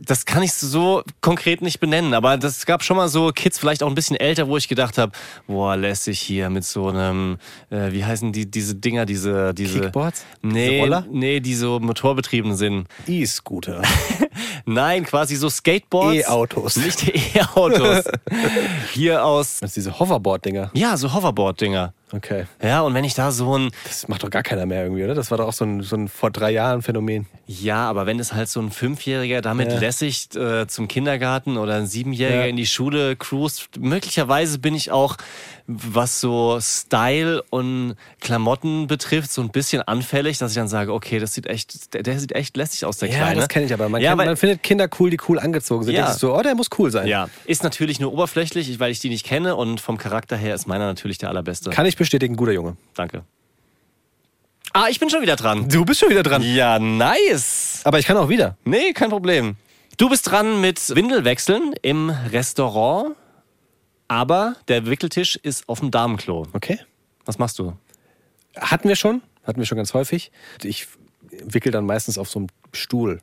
Das 0.00 0.24
kann 0.24 0.42
ich 0.42 0.52
so 0.54 1.04
konkret 1.20 1.62
nicht 1.62 1.78
benennen, 1.78 2.14
aber 2.14 2.36
das 2.36 2.66
gab 2.66 2.82
schon 2.82 2.96
mal 2.96 3.06
so 3.08 3.28
Kids, 3.28 3.60
vielleicht 3.60 3.80
auch 3.80 3.86
ein 3.86 3.94
bisschen 3.94 4.16
älter, 4.16 4.48
wo 4.48 4.56
ich 4.56 4.66
gedacht 4.66 4.98
habe, 4.98 5.12
boah, 5.46 5.76
lässig 5.76 6.18
hier 6.18 6.50
mit 6.50 6.64
so 6.64 6.88
einem, 6.88 7.38
äh, 7.70 7.92
wie 7.92 8.04
heißen 8.04 8.32
die, 8.32 8.50
diese 8.50 8.74
Dinger, 8.74 9.06
diese, 9.06 9.54
diese. 9.54 9.82
Kickboards? 9.82 10.24
Nee, 10.42 10.68
Diese 10.70 10.80
Roller? 10.80 11.06
nee, 11.12 11.38
die 11.38 11.54
so 11.54 11.78
motorbetrieben 11.78 12.56
sind. 12.56 12.88
E-Scooter. 13.06 13.82
Nein, 14.66 15.04
quasi 15.04 15.36
so 15.36 15.48
Skateboards. 15.48 16.24
E-Autos. 16.26 16.74
Nicht 16.76 17.06
E-Autos. 17.36 18.04
hier 18.94 19.24
aus, 19.24 19.58
Das 19.60 19.70
ist 19.70 19.76
diese 19.76 19.96
Hoverboard-Dinger. 20.00 20.70
ja, 20.74 20.96
so 20.96 21.12
Hoverboard-Dinger. 21.14 21.92
Okay. 22.12 22.44
Ja, 22.62 22.82
und 22.82 22.94
wenn 22.94 23.04
ich 23.04 23.14
da 23.14 23.32
so 23.32 23.58
ein, 23.58 23.70
Das 23.84 24.06
macht 24.08 24.22
doch 24.22 24.30
gar 24.30 24.42
keiner 24.42 24.66
mehr 24.66 24.84
irgendwie, 24.84 25.02
oder? 25.04 25.14
Das 25.14 25.30
war 25.30 25.38
doch 25.38 25.48
auch 25.48 25.52
so 25.52 25.64
ein, 25.64 25.82
so 25.82 25.96
ein 25.96 26.08
vor 26.08 26.30
drei 26.30 26.50
Jahren 26.52 26.82
Phänomen. 26.82 27.26
Ja, 27.46 27.88
aber 27.88 28.06
wenn 28.06 28.20
es 28.20 28.32
halt 28.32 28.48
so 28.48 28.60
ein 28.60 28.70
Fünfjähriger 28.70 29.40
damit 29.42 29.72
Ja. 29.72 29.78
lässig 29.78 30.28
äh, 30.36 30.66
zum 30.66 30.86
Kindergarten 30.86 31.56
oder 31.56 31.74
ein 31.74 31.86
Siebenjähriger 31.86 32.42
Ja. 32.42 32.46
in 32.46 32.56
die 32.56 32.66
Schule 32.66 33.16
cruist, 33.16 33.68
möglicherweise 33.78 34.58
bin 34.58 34.74
ich 34.74 34.92
auch, 34.92 35.16
was 35.66 36.20
so 36.20 36.58
Style 36.60 37.42
und 37.50 37.96
Klamotten 38.20 38.86
betrifft, 38.86 39.32
so 39.32 39.40
ein 39.40 39.48
bisschen 39.50 39.80
anfällig, 39.82 40.36
dass 40.38 40.50
ich 40.52 40.56
dann 40.56 40.68
sage, 40.68 40.92
okay, 40.92 41.18
das 41.18 41.32
sieht 41.34 41.46
echt, 41.46 41.94
der, 41.94 42.02
der 42.02 42.20
sieht 42.20 42.32
echt 42.32 42.56
lässig 42.56 42.84
aus, 42.84 42.98
der 42.98 43.08
Ja, 43.08 43.16
Kleine. 43.16 43.40
das 43.40 43.48
kenne 43.48 43.64
ich 43.66 43.72
aber. 43.72 43.88
Man, 43.88 44.02
Ja, 44.02 44.14
kennt, 44.14 44.26
man 44.26 44.36
findet 44.36 44.62
Kinder 44.62 44.88
cool, 45.00 45.08
die 45.10 45.18
cool 45.28 45.38
angezogen 45.38 45.84
sind. 45.84 45.94
Ja. 45.94 46.08
Ja. 46.08 46.12
So, 46.12 46.36
oh, 46.36 46.42
der 46.42 46.54
muss 46.54 46.68
cool 46.78 46.90
sein. 46.90 47.06
Ja, 47.08 47.28
ist 47.46 47.62
natürlich 47.62 47.98
nur 47.98 48.12
oberflächlich, 48.12 48.78
weil 48.78 48.90
ich 48.92 49.00
die 49.00 49.08
nicht 49.08 49.24
kenne 49.24 49.56
und 49.56 49.80
vom 49.80 49.96
Charakter 49.96 50.36
her 50.36 50.54
ist 50.54 50.66
meiner 50.66 50.84
natürlich 50.86 51.16
der 51.18 51.30
allerbeste. 51.30 51.70
Kann 51.70 51.86
ich 51.86 51.96
bestätigen, 52.04 52.36
guter 52.36 52.52
Junge. 52.52 52.76
Danke. 52.94 53.24
Ah, 54.72 54.86
ich 54.90 54.98
bin 54.98 55.08
schon 55.08 55.22
wieder 55.22 55.36
dran. 55.36 55.68
Du 55.68 55.84
bist 55.84 56.00
schon 56.00 56.10
wieder 56.10 56.22
dran. 56.22 56.42
Ja, 56.42 56.78
nice. 56.78 57.80
Aber 57.84 57.98
ich 57.98 58.06
kann 58.06 58.16
auch 58.16 58.28
wieder. 58.28 58.56
Nee, 58.64 58.92
kein 58.92 59.10
Problem. 59.10 59.56
Du 59.96 60.08
bist 60.08 60.28
dran 60.28 60.60
mit 60.60 60.94
Windelwechseln 60.94 61.74
im 61.82 62.10
Restaurant, 62.10 63.14
aber 64.08 64.56
der 64.68 64.86
Wickeltisch 64.86 65.36
ist 65.36 65.68
auf 65.68 65.80
dem 65.80 65.90
Damenklo. 65.90 66.48
Okay. 66.52 66.80
Was 67.24 67.38
machst 67.38 67.58
du? 67.58 67.76
Hatten 68.56 68.88
wir 68.88 68.96
schon. 68.96 69.22
Hatten 69.44 69.60
wir 69.60 69.66
schon 69.66 69.76
ganz 69.76 69.94
häufig. 69.94 70.32
Ich 70.62 70.88
wickel 71.30 71.70
dann 71.72 71.86
meistens 71.86 72.18
auf 72.18 72.28
so 72.28 72.40
einem 72.40 72.48
Stuhl. 72.72 73.20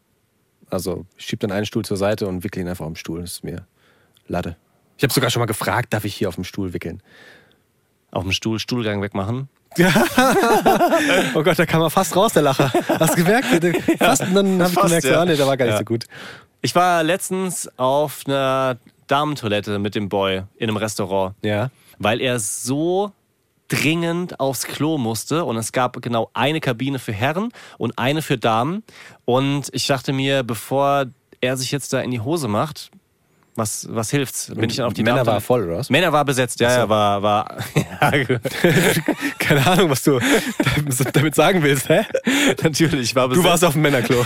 Also 0.70 1.06
ich 1.18 1.26
schieb 1.26 1.42
dann 1.42 1.52
einen 1.52 1.66
Stuhl 1.66 1.84
zur 1.84 1.98
Seite 1.98 2.28
und 2.28 2.44
wickel 2.44 2.62
ihn 2.62 2.70
einfach 2.70 2.86
auf 2.86 2.94
dem 2.94 2.96
Stuhl. 2.96 3.22
Das 3.22 3.32
ist 3.34 3.44
mir 3.44 3.68
Latte. 4.28 4.56
Ich 4.98 5.04
habe 5.04 5.14
sogar 5.14 5.30
schon 5.30 5.42
mal 5.42 5.48
gefragt, 5.48 5.94
darf 5.94 6.06
ich 6.06 6.16
hier 6.16 6.30
auf 6.30 6.36
dem 6.36 6.44
Stuhl 6.44 6.74
wickeln? 6.74 7.02
Auf 8.12 8.24
dem 8.24 8.32
Stuhl 8.32 8.60
Stuhlgang 8.60 9.01
wegmachen? 9.01 9.50
Oh 11.36 11.44
Gott, 11.44 11.58
da 11.58 11.65
kam 11.65 11.82
er 11.82 11.89
fast 11.89 12.15
raus, 12.15 12.34
der 12.34 12.41
Lacher. 12.44 12.72
Hast 13.00 13.18
du 13.18 13.24
gemerkt? 13.24 13.48
Fast, 14.00 14.22
und 14.24 14.34
dann 14.36 14.62
habe 14.62 14.72
ich 14.74 14.80
gemerkt, 14.80 15.06
ja. 15.06 15.22
ah, 15.22 15.25
nee, 15.25 15.36
der 15.36 15.48
war 15.48 15.58
gar 15.58 15.65
nicht 15.65 15.74
Ja. 15.74 15.80
so 15.80 15.86
gut. 15.86 16.06
Ich 16.62 16.75
war 16.75 17.03
letztens 17.03 17.70
auf 17.77 18.24
einer 18.27 18.77
Damentoilette 19.08 19.80
mit 19.80 19.96
dem 19.96 20.10
Boy 20.10 20.44
in 20.58 20.70
einem 20.70 20.77
Restaurant, 20.77 21.36
Ja. 21.41 21.70
weil 22.00 22.22
er 22.22 22.39
so 22.39 23.12
dringend 23.68 24.39
aufs 24.39 24.65
Klo 24.65 24.98
musste 24.98 25.46
und 25.46 25.56
es 25.58 25.72
gab 25.72 26.01
genau 26.01 26.30
eine 26.34 26.60
Kabine 26.60 27.00
für 27.00 27.13
Herren 27.13 27.50
und 27.77 27.98
eine 27.98 28.22
für 28.22 28.38
Damen 28.38 28.84
und 29.25 29.70
ich 29.72 29.88
dachte 29.88 30.12
mir, 30.12 30.44
bevor 30.44 31.06
er 31.39 31.56
sich 31.58 31.72
jetzt 31.72 31.94
da 31.94 32.01
in 32.01 32.12
die 32.12 32.20
Hose 32.20 32.50
macht, 32.50 32.91
was, 33.62 33.88
was 33.89 34.10
hilft's? 34.12 34.51
Bin 34.53 34.70
ich 34.70 34.75
dann 34.77 34.88
auf 34.88 34.94
die 34.94 35.03
Männer 35.03 35.18
Damen- 35.18 35.27
war 35.27 35.41
voll, 35.41 35.63
oder 35.68 35.77
was? 35.77 35.89
Männer 35.89 36.12
war 36.12 36.25
besetzt, 36.25 36.60
ja, 36.60 36.70
so. 36.72 36.75
ja, 36.80 36.89
war, 36.89 37.22
war, 37.22 37.58
ja. 38.01 38.12
Keine 39.39 39.65
Ahnung, 39.68 39.89
was 39.89 40.03
du 40.03 40.20
damit 41.13 41.36
sagen 41.36 41.63
willst, 41.63 41.89
hä? 41.89 42.01
natürlich, 42.63 43.15
war 43.15 43.27
besetzt. 43.30 43.46
Du 43.46 43.50
warst 43.50 43.63
auf 43.65 43.74
dem 43.74 43.82
Männerklo. 43.84 44.24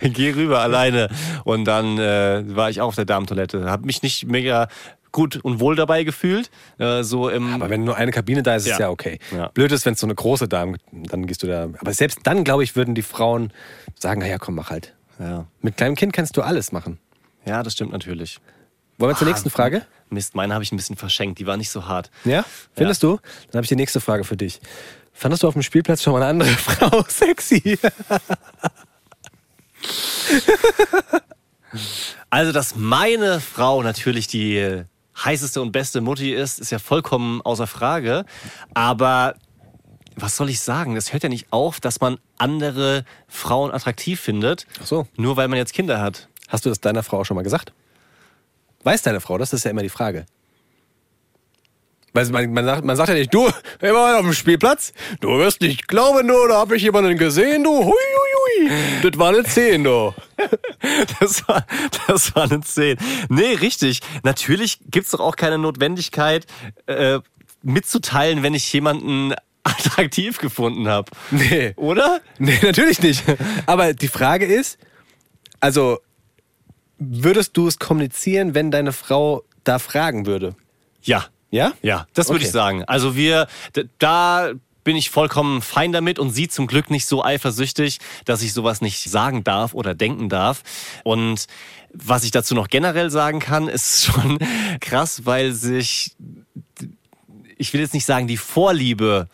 ich 0.00 0.12
geh 0.14 0.30
rüber 0.32 0.60
alleine 0.60 1.08
und 1.44 1.64
dann 1.64 1.98
äh, 1.98 2.42
war 2.54 2.70
ich 2.70 2.80
auch 2.80 2.88
auf 2.88 2.94
der 2.96 3.04
Damentoilette. 3.04 3.70
Hab 3.70 3.84
mich 3.84 4.02
nicht 4.02 4.26
mega 4.26 4.68
gut 5.12 5.36
und 5.42 5.58
wohl 5.60 5.74
dabei 5.74 6.04
gefühlt. 6.04 6.50
Äh, 6.78 7.02
so 7.02 7.28
im, 7.28 7.54
Aber 7.54 7.70
wenn 7.70 7.84
nur 7.84 7.96
eine 7.96 8.10
Kabine 8.12 8.42
da 8.42 8.54
ist, 8.56 8.62
ist 8.62 8.68
Ja. 8.68 8.74
es 8.74 8.78
ja 8.80 8.90
okay. 8.90 9.18
Ja. 9.34 9.48
Blöd 9.48 9.72
ist, 9.72 9.84
wenn 9.86 9.94
es 9.94 10.00
so 10.00 10.06
eine 10.06 10.14
große 10.14 10.46
da, 10.48 10.64
dann 10.92 11.26
gehst 11.26 11.42
du 11.42 11.46
da. 11.46 11.68
Aber 11.78 11.92
selbst 11.92 12.20
dann, 12.24 12.44
glaube 12.44 12.62
ich, 12.64 12.76
würden 12.76 12.94
die 12.94 13.02
Frauen 13.02 13.52
sagen, 13.98 14.20
naja, 14.20 14.38
komm, 14.38 14.54
mach 14.54 14.70
halt. 14.70 14.94
ja. 15.18 15.46
Mit 15.62 15.76
kleinem 15.76 15.94
Kind 15.96 16.12
kannst 16.12 16.36
du 16.36 16.42
alles 16.42 16.70
machen. 16.72 16.98
Ja, 17.44 17.62
das 17.62 17.72
stimmt 17.74 17.92
natürlich. 17.92 18.38
Wollen 18.98 19.12
wir 19.12 19.16
zur 19.16 19.26
Ah, 19.26 19.30
nächsten 19.30 19.50
Frage? 19.50 19.86
Mist, 20.10 20.34
meine 20.34 20.52
habe 20.54 20.62
ich 20.64 20.72
ein 20.72 20.76
bisschen 20.76 20.96
verschenkt. 20.96 21.38
Die 21.38 21.46
war 21.46 21.56
nicht 21.56 21.70
so 21.70 21.86
hart. 21.86 22.10
Ja? 22.24 22.44
Findest 22.74 23.02
du? 23.02 23.18
Dann 23.50 23.58
habe 23.58 23.62
ich 23.64 23.68
die 23.68 23.76
nächste 23.76 24.00
Frage 24.00 24.24
für 24.24 24.36
dich. 24.36 24.60
Fandest 25.12 25.42
du 25.42 25.48
auf 25.48 25.54
dem 25.54 25.62
Spielplatz 25.62 26.02
schon 26.02 26.12
mal 26.12 26.22
eine 26.22 26.30
andere 26.30 26.48
Frau 26.56 27.04
sexy? 27.08 27.78
Also, 32.30 32.52
dass 32.52 32.76
meine 32.76 33.40
Frau 33.40 33.82
natürlich 33.82 34.26
die 34.26 34.82
heißeste 35.18 35.60
und 35.60 35.72
beste 35.72 36.00
Mutti 36.00 36.32
ist, 36.32 36.58
ist 36.60 36.70
ja 36.70 36.78
vollkommen 36.78 37.40
außer 37.42 37.66
Frage. 37.66 38.24
Aber 38.74 39.34
was 40.16 40.36
soll 40.36 40.48
ich 40.50 40.60
sagen? 40.60 40.96
Es 40.96 41.12
hört 41.12 41.22
ja 41.22 41.28
nicht 41.28 41.48
auf, 41.52 41.80
dass 41.80 42.00
man 42.00 42.18
andere 42.38 43.04
Frauen 43.28 43.70
attraktiv 43.72 44.20
findet. 44.20 44.66
Ach 44.82 44.86
so. 44.86 45.06
Nur 45.16 45.36
weil 45.36 45.48
man 45.48 45.58
jetzt 45.58 45.72
Kinder 45.72 46.00
hat. 46.00 46.28
Hast 46.50 46.66
du 46.66 46.68
das 46.68 46.80
deiner 46.80 47.02
Frau 47.02 47.24
schon 47.24 47.36
mal 47.36 47.42
gesagt? 47.42 47.72
Weiß 48.82 49.02
deine 49.02 49.20
Frau? 49.20 49.38
Das 49.38 49.52
ist 49.52 49.64
ja 49.64 49.70
immer 49.70 49.82
die 49.82 49.88
Frage. 49.88 50.26
Weil 52.12 52.26
man, 52.30 52.52
man, 52.52 52.64
sagt, 52.64 52.84
man 52.84 52.96
sagt 52.96 53.08
ja 53.08 53.14
nicht, 53.14 53.32
du, 53.32 53.48
waren 53.80 54.16
auf 54.16 54.22
dem 54.22 54.32
Spielplatz, 54.32 54.92
du 55.20 55.38
wirst 55.38 55.60
nicht 55.60 55.86
glauben, 55.86 56.26
du, 56.26 56.48
da 56.48 56.58
habe 56.58 56.76
ich 56.76 56.82
jemanden 56.82 57.16
gesehen, 57.16 57.62
du, 57.62 57.70
hui, 57.70 57.84
hui, 57.84 58.68
hui. 58.68 58.70
Das 59.02 59.16
war 59.18 59.28
eine 59.28 59.44
10, 59.44 59.84
du. 59.84 60.14
Das 61.20 61.46
war, 61.46 61.64
das 62.08 62.34
war 62.34 62.44
eine 62.44 62.62
10. 62.62 62.96
Nee, 63.28 63.54
richtig. 63.54 64.00
Natürlich 64.24 64.80
gibt's 64.90 65.10
doch 65.10 65.20
auch 65.20 65.36
keine 65.36 65.58
Notwendigkeit, 65.58 66.46
äh, 66.86 67.20
mitzuteilen, 67.62 68.42
wenn 68.42 68.54
ich 68.54 68.72
jemanden 68.72 69.34
attraktiv 69.62 70.38
gefunden 70.38 70.88
habe. 70.88 71.12
Nee. 71.30 71.74
Oder? 71.76 72.20
Nee, 72.38 72.58
natürlich 72.62 73.00
nicht. 73.02 73.22
Aber 73.66 73.92
die 73.92 74.08
Frage 74.08 74.46
ist, 74.46 74.78
also, 75.60 76.00
würdest 77.00 77.56
du 77.56 77.66
es 77.66 77.78
kommunizieren, 77.78 78.54
wenn 78.54 78.70
deine 78.70 78.92
Frau 78.92 79.42
da 79.64 79.78
fragen 79.80 80.26
würde? 80.26 80.54
Ja. 81.02 81.24
Ja? 81.50 81.72
Ja, 81.82 82.06
das 82.14 82.28
würde 82.28 82.36
Okay. 82.36 82.44
ich 82.44 82.52
sagen. 82.52 82.84
Also 82.84 83.16
wir, 83.16 83.48
da 83.98 84.52
bin 84.84 84.94
ich 84.96 85.10
vollkommen 85.10 85.62
fein 85.62 85.92
damit 85.92 86.18
und 86.18 86.30
sie 86.30 86.46
zum 86.48 86.66
Glück 86.66 86.90
nicht 86.90 87.06
so 87.06 87.24
eifersüchtig, 87.24 87.98
dass 88.24 88.42
ich 88.42 88.52
sowas 88.52 88.80
nicht 88.80 89.10
sagen 89.10 89.42
darf 89.42 89.74
oder 89.74 89.94
denken 89.94 90.28
darf. 90.28 90.62
Und 91.02 91.46
was 91.92 92.22
ich 92.22 92.30
dazu 92.30 92.54
noch 92.54 92.68
generell 92.68 93.10
sagen 93.10 93.40
kann, 93.40 93.66
ist 93.68 94.04
schon 94.04 94.38
krass, 94.80 95.26
weil 95.26 95.52
sich, 95.52 96.14
ich 97.56 97.72
will 97.72 97.80
jetzt 97.80 97.94
nicht 97.94 98.06
sagen, 98.06 98.26
die 98.28 98.36
Vorliebe 98.36 99.28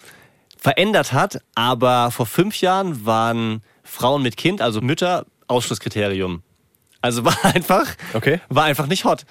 verändert 0.56 1.12
hat, 1.12 1.40
aber 1.54 2.10
vor 2.10 2.26
fünf 2.26 2.60
Jahren 2.60 3.04
waren 3.04 3.62
Frauen 3.84 4.22
mit 4.22 4.36
Kind, 4.36 4.62
also 4.62 4.80
Mütter, 4.80 5.26
Ausschlusskriterium. 5.48 6.42
Also 7.00 7.24
war 7.24 7.36
einfach, 7.44 7.86
Okay. 8.14 8.40
war 8.48 8.64
einfach 8.64 8.86
nicht 8.86 9.04
hot. 9.04 9.24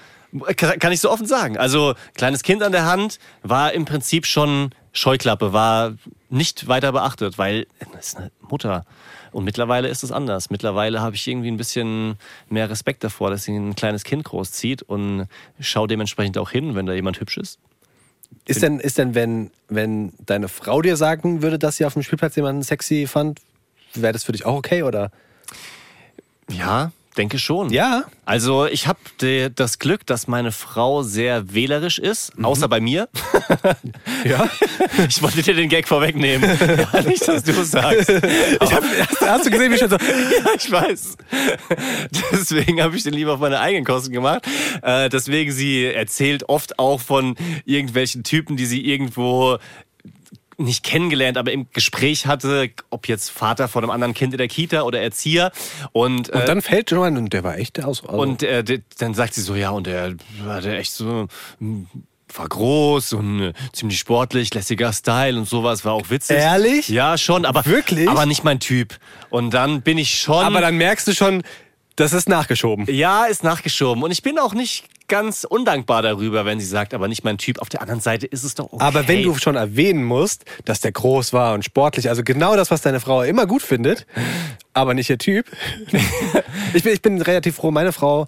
Kann 0.58 0.92
ich 0.92 1.00
so 1.00 1.10
offen 1.10 1.26
sagen. 1.26 1.58
Also 1.58 1.94
kleines 2.16 2.44
Kind 2.44 2.62
an 2.62 2.72
der 2.74 2.86
Hand 2.86 3.20
war 3.42 3.74
im 3.74 3.86
Prinzip 3.86 4.26
schon 4.26 4.72
Scheuklappe, 4.92 5.54
war 5.54 5.94
nicht 6.30 6.68
weiter 6.68 6.92
beachtet, 6.92 7.38
weil 7.38 7.68
das 7.94 8.08
ist 8.08 8.18
eine 8.18 8.32
Mutter. 8.42 8.86
Und 9.32 9.44
mittlerweile 9.44 9.88
ist 9.88 10.04
es 10.04 10.12
anders. 10.12 10.50
Mittlerweile 10.50 11.02
habe 11.02 11.16
ich 11.16 11.28
irgendwie 11.28 11.50
ein 11.52 11.58
bisschen 11.58 12.18
mehr 12.50 12.70
Respekt 12.70 13.04
davor, 13.04 13.30
dass 13.30 13.44
sie 13.44 13.54
ein 13.56 13.76
kleines 13.76 14.04
Kind 14.04 14.24
großzieht 14.24 14.82
und 14.82 15.28
schau 15.60 15.88
dementsprechend 15.88 16.38
auch 16.38 16.50
hin, 16.50 16.76
wenn 16.76 16.86
da 16.86 16.94
jemand 16.94 17.20
hübsch 17.20 17.38
ist. 17.38 17.60
Ist 18.46 18.62
denn, 18.62 18.80
ist 18.80 18.98
denn 18.98 19.16
wenn, 19.16 19.52
wenn 19.70 20.14
deine 20.20 20.48
Frau 20.48 20.82
dir 20.82 20.98
sagen 20.98 21.42
würde, 21.42 21.60
dass 21.60 21.78
sie 21.78 21.86
auf 21.86 21.94
dem 21.94 22.04
Spielplatz 22.04 22.36
jemanden 22.36 22.64
sexy 22.64 23.08
fand, 23.08 23.42
wäre 23.94 24.14
das 24.14 24.24
für 24.24 24.32
dich 24.32 24.46
auch 24.46 24.56
okay, 24.56 24.84
oder? 24.84 25.12
Ja, 26.50 26.92
denke 27.16 27.40
schon. 27.40 27.72
Ja. 27.72 28.04
Also 28.26 28.66
ich 28.66 28.88
habe 28.88 29.00
das 29.56 29.80
Glück, 29.80 30.06
dass 30.06 30.28
meine 30.28 30.52
Frau 30.52 31.04
sehr 31.04 31.54
wählerisch 31.54 32.00
ist, 32.00 32.34
außer 32.42 32.68
bei 32.68 32.80
mir. 32.80 33.10
Ja. 34.24 34.50
Ich 35.08 35.22
wollte 35.22 35.42
dir 35.44 35.54
den 35.54 35.70
Gag 35.70 35.88
vorwegnehmen. 35.88 36.50
Ja, 36.94 37.02
nicht, 37.02 37.28
dass 37.28 37.44
du 37.44 37.52
es 37.52 37.72
sagst. 37.72 38.10
Hab, 38.10 38.84
hast 39.22 39.46
du 39.46 39.52
gesehen, 39.52 39.72
wie 39.72 39.76
ich 39.76 39.80
schon 39.80 39.90
so. 39.90 39.98
Ja, 39.98 40.52
ich 40.58 40.72
weiß. 40.72 41.18
Deswegen 42.32 42.82
habe 42.82 42.96
ich 42.96 43.04
den 43.04 43.14
lieber 43.14 43.34
auf 43.34 43.40
meine 43.40 43.60
eigenen 43.60 43.86
Kosten 43.86 44.12
gemacht. 44.12 44.46
Äh, 44.82 45.10
deswegen, 45.10 45.52
sie 45.52 45.86
erzählt 45.86 46.50
oft 46.50 46.80
auch 46.80 47.00
von 47.00 47.36
irgendwelchen 47.66 48.24
Typen, 48.24 48.58
die 48.58 48.66
sie 48.66 48.86
irgendwo 48.86 49.58
nicht 50.58 50.84
kennengelernt, 50.84 51.38
aber 51.38 51.52
im 51.52 51.68
Gespräch 51.72 52.26
hatte, 52.26 52.70
ob 52.90 53.08
jetzt 53.08 53.30
Vater 53.30 53.68
von 53.68 53.84
einem 53.84 53.92
anderen 53.92 54.14
Kind 54.14 54.34
in 54.34 54.38
der 54.38 54.48
Kita 54.48 54.84
oder 54.84 55.02
Erzieher. 55.02 55.52
Und, 55.92 56.30
äh, 56.30 56.40
Und 56.40 56.48
dann 56.48 56.62
fällt 56.62 56.90
schon 56.90 57.00
mal, 57.00 57.18
und 57.18 57.34
der 57.34 57.44
war 57.44 57.58
echt 57.58 57.84
aus. 57.84 58.04
Also, 58.04 58.18
und 58.18 58.44
äh, 58.44 58.64
dann 58.98 59.14
sagt 59.14 59.34
sie 59.34 59.42
so, 59.42 59.56
ja, 59.56 59.72
und 59.72 59.88
der 59.88 60.16
hatte 60.48 60.76
echt 60.76 60.94
so, 60.94 61.28
mm, 61.60 61.84
war 62.34 62.48
groß 62.50 63.14
und 63.14 63.42
äh, 63.42 63.54
ziemlich 63.72 64.00
sportlich, 64.00 64.54
lässiger 64.54 64.92
Style 64.92 65.38
und 65.38 65.48
sowas, 65.48 65.86
war 65.86 65.94
auch 65.94 66.10
witzig. 66.10 66.38
Ehrlich? 66.38 66.90
Ja, 66.90 67.18
schon, 67.18 67.46
aber 67.46 67.66
Wirklich? 67.66 68.10
aber 68.10 68.26
nicht 68.26 68.44
mein 68.44 68.60
Typ. 68.60 68.98
Und 69.30 69.54
dann 69.54 69.82
bin 69.82 69.98
ich 69.98 70.20
schon. 70.20 70.44
aber 70.44 70.62
dann 70.62 70.76
merkst 70.78 71.08
du 71.08 71.14
schon, 71.14 71.44
das 71.96 72.14
ist 72.14 72.28
nachgeschoben. 72.28 72.86
ja, 72.90 73.26
ist 73.26 73.44
nachgeschoben. 73.44 74.04
Und 74.04 74.12
ich 74.12 74.22
bin 74.22 74.38
auch 74.38 74.54
nicht 74.54 74.86
ganz 75.08 75.44
undankbar 75.44 76.02
darüber, 76.02 76.46
wenn 76.46 76.60
sie 76.60 76.66
sagt, 76.66 76.94
aber 76.94 77.08
nicht 77.08 77.24
mein 77.24 77.38
Typ. 77.38 77.60
Auf 77.60 77.70
der 77.70 77.82
anderen 77.82 78.02
Seite 78.02 78.26
ist 78.26 78.44
es 78.44 78.56
doch 78.56 78.72
okay. 78.72 78.84
Aber 78.84 79.08
wenn 79.08 79.24
du 79.24 79.36
schon 79.36 79.56
erwähnen 79.56 80.04
musst, 80.04 80.46
dass 80.66 80.82
der 80.82 80.92
groß 80.92 81.32
war 81.34 81.54
und 81.54 81.64
sportlich, 81.64 82.10
also 82.10 82.24
genau 82.24 82.56
das, 82.56 82.72
was 82.72 82.82
deine 82.82 83.00
Frau 83.00 83.24
immer 83.24 83.46
gut 83.46 83.62
findet, 83.62 84.06
aber 84.74 84.94
nicht 84.94 85.10
ihr 85.10 85.18
Typ. 85.18 85.46
ich, 86.74 86.84
bin, 86.84 86.94
ich 86.94 87.02
bin 87.02 87.22
relativ 87.22 87.56
froh, 87.56 87.72
meine 87.72 87.92
Frau, 87.92 88.28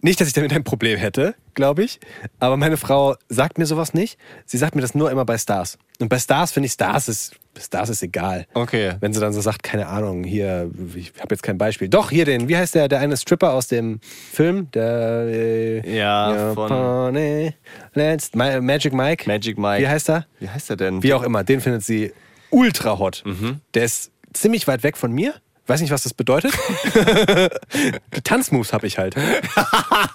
nicht, 0.00 0.20
dass 0.20 0.28
ich 0.28 0.34
damit 0.34 0.52
ein 0.52 0.64
Problem 0.64 0.98
hätte, 0.98 1.34
glaube 1.54 1.84
ich, 1.84 2.00
aber 2.38 2.56
meine 2.56 2.78
Frau 2.78 3.16
sagt 3.28 3.58
mir 3.58 3.66
sowas 3.66 3.92
nicht. 3.92 4.18
Sie 4.46 4.56
sagt 4.56 4.74
mir 4.74 4.80
das 4.80 4.94
nur 4.94 5.10
immer 5.10 5.26
bei 5.26 5.36
Stars. 5.36 5.76
Und 6.00 6.08
bei 6.08 6.18
Stars 6.18 6.52
finde 6.52 6.66
ich, 6.66 6.72
Stars 6.72 7.08
ist, 7.08 7.32
Stars 7.58 7.90
ist 7.90 8.02
egal. 8.02 8.46
Okay. 8.54 8.94
Wenn 9.00 9.12
sie 9.12 9.20
dann 9.20 9.32
so 9.34 9.40
sagt, 9.42 9.62
keine 9.62 9.86
Ahnung, 9.86 10.24
hier, 10.24 10.70
ich 10.94 11.12
habe 11.20 11.34
jetzt 11.34 11.42
kein 11.42 11.58
Beispiel. 11.58 11.88
Doch, 11.88 12.10
hier 12.10 12.24
den, 12.24 12.48
wie 12.48 12.56
heißt 12.56 12.74
der, 12.74 12.88
der 12.88 13.00
eine 13.00 13.16
Stripper 13.18 13.52
aus 13.52 13.66
dem 13.68 14.00
Film? 14.32 14.70
Der, 14.72 15.26
äh, 15.28 15.96
Ja, 15.98 16.54
von- 16.54 16.70
Japaner, 16.70 17.52
Let's, 17.94 18.30
Ma- 18.34 18.60
Magic 18.60 18.92
Mike. 18.94 19.28
Magic 19.28 19.58
Mike. 19.58 19.82
Wie 19.82 19.88
heißt 19.88 20.08
er? 20.10 20.26
Wie 20.38 20.48
heißt 20.48 20.70
er 20.70 20.76
denn? 20.76 21.02
Wie 21.02 21.12
auch 21.12 21.22
immer, 21.22 21.44
den 21.44 21.60
findet 21.60 21.84
sie 21.84 22.12
ultra 22.50 22.98
hot. 22.98 23.22
Mhm. 23.26 23.60
Der 23.74 23.84
ist 23.84 24.10
ziemlich 24.32 24.66
weit 24.66 24.82
weg 24.82 24.96
von 24.96 25.12
mir. 25.12 25.34
Weiß 25.66 25.80
nicht, 25.82 25.90
was 25.92 26.02
das 26.02 26.14
bedeutet. 26.14 26.52
Tanzmoves 28.24 28.72
habe 28.72 28.86
ich 28.86 28.98
halt. 28.98 29.14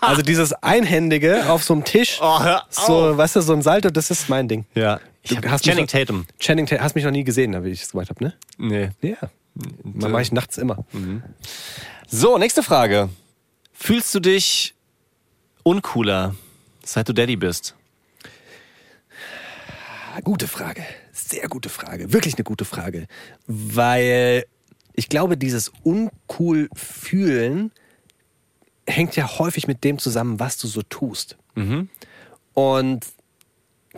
Also 0.01 0.21
dieses 0.21 0.51
Einhändige 0.53 1.49
auf 1.49 1.63
so 1.63 1.73
einem 1.73 1.83
Tisch, 1.83 2.19
Oh, 2.21 2.39
so, 2.69 3.17
weißt 3.17 3.37
du, 3.37 3.41
so 3.41 3.53
ein 3.53 3.61
Salto, 3.61 3.89
das 3.89 4.11
ist 4.11 4.29
mein 4.29 4.47
Ding. 4.47 4.65
ja. 4.73 4.99
Ich 5.27 5.35
hab 5.37 5.45
hast 5.47 5.65
Channing 5.65 5.87
Tatum. 5.87 6.25
Channing 6.39 6.65
Tatum, 6.67 6.83
hast 6.83 6.95
mich 6.95 7.03
noch 7.03 7.11
nie 7.11 7.23
gesehen, 7.23 7.63
wie 7.63 7.69
ich 7.69 7.81
es 7.81 7.91
gemacht 7.91 8.09
habe, 8.09 8.23
ne? 8.23 8.33
Nee. 8.57 8.91
Ja. 9.01 9.17
Das 9.55 10.11
mache 10.11 10.21
ich 10.21 10.31
nachts 10.31 10.57
immer. 10.57 10.85
So, 12.07 12.37
nächste 12.37 12.61
Frage. 12.61 13.09
Fühlst 13.73 14.13
du 14.13 14.19
dich 14.19 14.75
uncooler, 15.63 16.35
seit 16.83 17.09
du 17.09 17.13
Daddy 17.13 17.35
bist? 17.35 17.75
Gute 20.23 20.47
Frage. 20.47 20.85
Sehr 21.11 21.47
gute 21.49 21.69
Frage. 21.69 22.13
Wirklich 22.13 22.35
eine 22.35 22.43
gute 22.43 22.63
Frage. 22.63 23.07
Weil 23.47 24.45
ich 24.93 25.09
glaube, 25.09 25.37
dieses 25.37 25.71
uncool 25.83 26.69
fühlen 26.73 27.71
hängt 28.87 29.15
ja 29.15 29.39
häufig 29.39 29.67
mit 29.67 29.83
dem 29.83 29.97
zusammen, 29.97 30.39
was 30.39 30.57
du 30.57 30.67
so 30.67 30.83
tust. 30.83 31.35
Und 32.53 33.05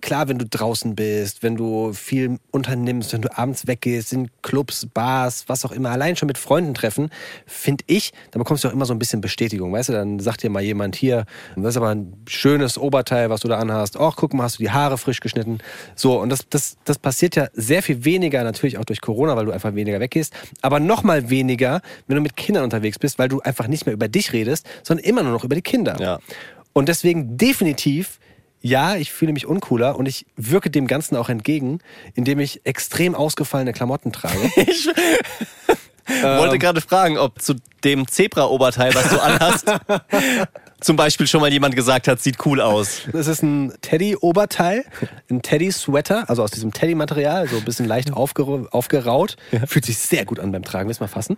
klar, 0.01 0.27
wenn 0.27 0.38
du 0.38 0.46
draußen 0.46 0.96
bist, 0.96 1.44
wenn 1.44 1.56
du 1.56 1.94
viel 1.94 2.39
unternimmst, 2.51 3.13
wenn 3.13 3.22
du 3.22 3.38
abends 3.38 3.68
weggehst, 3.68 4.13
in 4.13 4.30
Clubs, 4.42 4.86
Bars, 4.86 5.46
was 5.48 5.66
auch 5.66 5.72
immer, 5.72 5.89
allein 5.89 6.16
schon 6.16 6.27
mit 6.27 6.38
Freunden 6.38 6.74
treffen, 6.74 7.10
finde 7.46 7.84
ich, 7.88 8.13
da 8.32 8.39
bekommst 8.39 8.63
du 8.63 8.68
auch 8.68 8.74
immer 8.74 8.86
so 8.86 8.94
ein 8.94 9.00
bisschen 9.00 9.22
Bestätigung. 9.22 9.72
Weißt 9.72 9.89
du, 9.89 9.94
dann 9.94 10.20
sagt 10.20 10.44
dir 10.44 10.50
mal 10.50 10.62
jemand 10.62 10.96
hier, 10.96 11.25
das 11.56 11.70
ist 11.70 11.77
aber 11.77 11.89
ein 11.89 12.13
schönes 12.27 12.77
Oberteil, 12.77 13.30
was 13.30 13.42
du 13.42 13.48
da 13.48 13.58
anhast. 13.58 14.00
Ach, 14.00 14.16
guck 14.16 14.34
mal, 14.34 14.44
hast 14.44 14.60
du 14.60 14.63
die 14.63 14.72
Haare 14.72 14.98
frisch 14.98 15.20
geschnitten. 15.20 15.60
So, 15.96 16.20
und 16.20 16.30
das, 16.30 16.48
das, 16.50 16.77
das 16.86 16.98
passiert 17.00 17.36
ja 17.36 17.48
sehr 17.54 17.84
viel 17.84 18.06
weniger, 18.06 18.44
natürlich 18.44 18.77
auch 18.77 18.86
durch 18.86 19.01
Corona, 19.01 19.36
weil 19.36 19.46
du 19.46 19.51
einfach 19.51 19.75
weniger 19.75 20.00
weggehst, 20.00 20.34
aber 20.62 20.80
noch 20.80 21.04
mal 21.04 21.30
weniger, 21.30 21.82
wenn 22.08 22.16
du 22.16 22.22
mit 22.22 22.36
Kindern 22.36 22.63
unterwegs 22.63 23.00
bist, 23.00 23.20
weil 23.20 23.30
du 23.30 23.42
einfach 23.42 23.68
nicht 23.68 23.86
mehr 23.86 23.94
über 23.94 24.08
dich 24.08 24.34
redest, 24.34 24.68
sondern 24.84 25.06
immer 25.06 25.24
nur 25.24 25.32
noch 25.32 25.44
über 25.44 25.56
die 25.56 25.62
Kinder. 25.62 25.98
Ja. 26.00 26.20
Und 26.74 26.89
deswegen 26.89 27.38
definitiv, 27.38 28.20
ja, 28.61 28.95
ich 28.95 29.11
fühle 29.11 29.33
mich 29.33 29.45
uncooler 29.45 29.97
und 29.97 30.07
ich 30.07 30.25
wirke 30.35 30.69
dem 30.69 30.87
Ganzen 30.87 31.15
auch 31.15 31.29
entgegen, 31.29 31.79
indem 32.15 32.39
ich 32.39 32.65
extrem 32.65 33.15
ausgefallene 33.15 33.73
Klamotten 33.73 34.11
trage. 34.11 34.51
Ich 36.09 36.23
wollte 36.23 36.57
gerade 36.57 36.79
fragen, 36.79 37.17
ob 37.17 37.41
zu 37.41 37.55
dem 37.83 38.07
Zebra-Oberteil, 38.07 38.95
was 38.95 39.09
du 39.09 39.21
anhast, 39.21 39.65
zum 40.79 40.95
Beispiel 40.95 41.27
schon 41.27 41.41
mal 41.41 41.51
jemand 41.51 41.75
gesagt 41.75 42.07
hat, 42.07 42.21
sieht 42.21 42.45
cool 42.45 42.61
aus. 42.61 43.01
Das 43.11 43.27
ist 43.27 43.43
ein 43.43 43.73
Teddy-Oberteil, 43.81 44.85
ein 45.29 45.41
Teddy-Sweater, 45.41 46.29
also 46.29 46.43
aus 46.43 46.51
diesem 46.51 46.71
Teddy-Material, 46.71 47.49
so 47.49 47.57
ein 47.57 47.65
bisschen 47.65 47.85
leicht 47.85 48.13
aufger 48.13 48.67
aufgeraut. 48.71 49.35
Fühlt 49.67 49.85
sich 49.85 49.97
sehr 49.97 50.23
gut 50.23 50.39
an 50.39 50.53
beim 50.53 50.63
Tragen. 50.63 50.87
Willst 50.87 51.01
du 51.01 51.03
mal 51.03 51.09
fassen? 51.09 51.37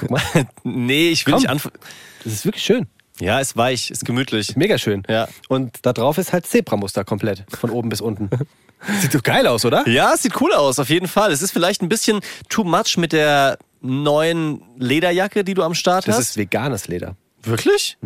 Guck 0.00 0.10
mal. 0.10 0.22
Nee, 0.64 1.10
ich 1.10 1.24
will 1.26 1.34
Komm. 1.34 1.42
nicht 1.42 1.50
anfangen. 1.50 1.78
Das 2.24 2.32
ist 2.32 2.44
wirklich 2.44 2.64
schön. 2.64 2.88
Ja, 3.20 3.40
ist 3.40 3.56
weich, 3.56 3.90
ist 3.90 4.04
gemütlich. 4.04 4.56
Mega 4.56 4.78
schön. 4.78 5.02
Ja. 5.08 5.28
Und 5.48 5.78
da 5.82 5.92
drauf 5.92 6.18
ist 6.18 6.32
halt 6.32 6.46
Zebramuster 6.46 7.04
komplett, 7.04 7.44
von 7.58 7.70
oben 7.70 7.88
bis 7.88 8.00
unten. 8.00 8.30
Sieht 9.00 9.10
so 9.12 9.18
geil 9.22 9.46
aus, 9.48 9.64
oder? 9.64 9.88
Ja, 9.88 10.14
es 10.14 10.22
sieht 10.22 10.40
cool 10.40 10.52
aus, 10.52 10.78
auf 10.78 10.88
jeden 10.88 11.08
Fall. 11.08 11.32
Es 11.32 11.42
ist 11.42 11.50
vielleicht 11.50 11.82
ein 11.82 11.88
bisschen 11.88 12.20
too 12.48 12.62
much 12.62 12.96
mit 12.96 13.12
der 13.12 13.58
neuen 13.80 14.62
Lederjacke, 14.78 15.42
die 15.42 15.54
du 15.54 15.64
am 15.64 15.74
Start 15.74 16.06
Das 16.06 16.16
hast. 16.16 16.28
ist 16.30 16.36
veganes 16.36 16.86
Leder. 16.86 17.16
Wirklich? 17.42 17.98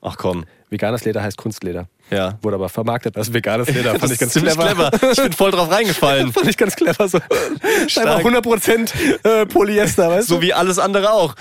Ach 0.00 0.16
komm. 0.16 0.44
Veganes 0.70 1.04
Leder 1.04 1.22
heißt 1.22 1.36
Kunstleder. 1.36 1.88
Ja. 2.10 2.38
Wurde 2.42 2.56
aber 2.56 2.68
vermarktet 2.70 3.16
als 3.18 3.32
veganes 3.34 3.68
Leder. 3.68 3.90
Fand 3.98 4.02
Das 4.04 4.10
ich 4.12 4.18
ganz 4.18 4.32
ziemlich 4.32 4.54
clever. 4.54 4.90
clever. 4.90 5.12
Ich 5.12 5.22
bin 5.22 5.32
voll 5.34 5.50
drauf 5.50 5.70
reingefallen. 5.70 6.32
Fand 6.32 6.48
ich 6.48 6.56
ganz 6.56 6.74
clever. 6.74 7.06
So. 7.06 7.18
Einfach 7.18 8.20
100% 8.20 9.24
äh, 9.24 9.44
Polyester, 9.46 10.08
weißt 10.08 10.28
So 10.28 10.36
du? 10.36 10.40
wie 10.42 10.54
alles 10.54 10.78
andere 10.78 11.12
auch. 11.12 11.34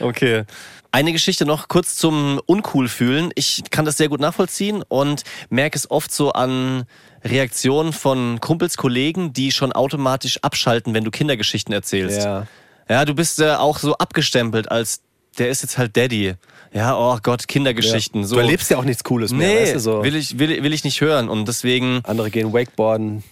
okay. 0.00 0.44
Eine 0.92 1.12
Geschichte 1.12 1.46
noch 1.46 1.68
kurz 1.68 1.96
zum 1.96 2.40
Uncool 2.44 2.86
fühlen. 2.86 3.30
Ich 3.34 3.62
kann 3.70 3.86
das 3.86 3.96
sehr 3.96 4.08
gut 4.08 4.20
nachvollziehen 4.20 4.84
und 4.86 5.22
merke 5.48 5.76
es 5.76 5.90
oft 5.90 6.12
so 6.12 6.32
an 6.32 6.84
Reaktionen 7.24 7.94
von 7.94 8.40
Kumpels, 8.40 8.76
Kollegen, 8.76 9.32
die 9.32 9.52
schon 9.52 9.72
automatisch 9.72 10.38
abschalten, 10.42 10.92
wenn 10.92 11.04
du 11.04 11.10
Kindergeschichten 11.10 11.72
erzählst. 11.72 12.22
Ja. 12.22 12.46
Ja, 12.88 13.04
du 13.06 13.14
bist 13.14 13.40
äh, 13.40 13.52
auch 13.54 13.78
so 13.78 13.94
abgestempelt 13.94 14.70
als 14.70 15.00
der 15.38 15.48
ist 15.48 15.62
jetzt 15.62 15.78
halt 15.78 15.96
Daddy. 15.96 16.34
Ja, 16.74 16.96
oh 16.96 17.18
Gott, 17.22 17.48
Kindergeschichten. 17.48 18.24
So. 18.24 18.34
Du 18.36 18.40
erlebst 18.40 18.70
ja 18.70 18.76
auch 18.78 18.84
nichts 18.84 19.04
Cooles 19.04 19.32
mehr, 19.32 19.48
Nee, 19.48 19.62
weißt 19.62 19.74
du? 19.76 19.80
So. 19.80 20.04
will, 20.04 20.14
ich, 20.14 20.38
will, 20.38 20.62
will 20.62 20.72
ich 20.72 20.84
nicht 20.84 21.00
hören. 21.00 21.28
Und 21.28 21.48
deswegen 21.48 22.00
Andere 22.04 22.30
gehen 22.30 22.52
Wakeboarden, 22.52 23.22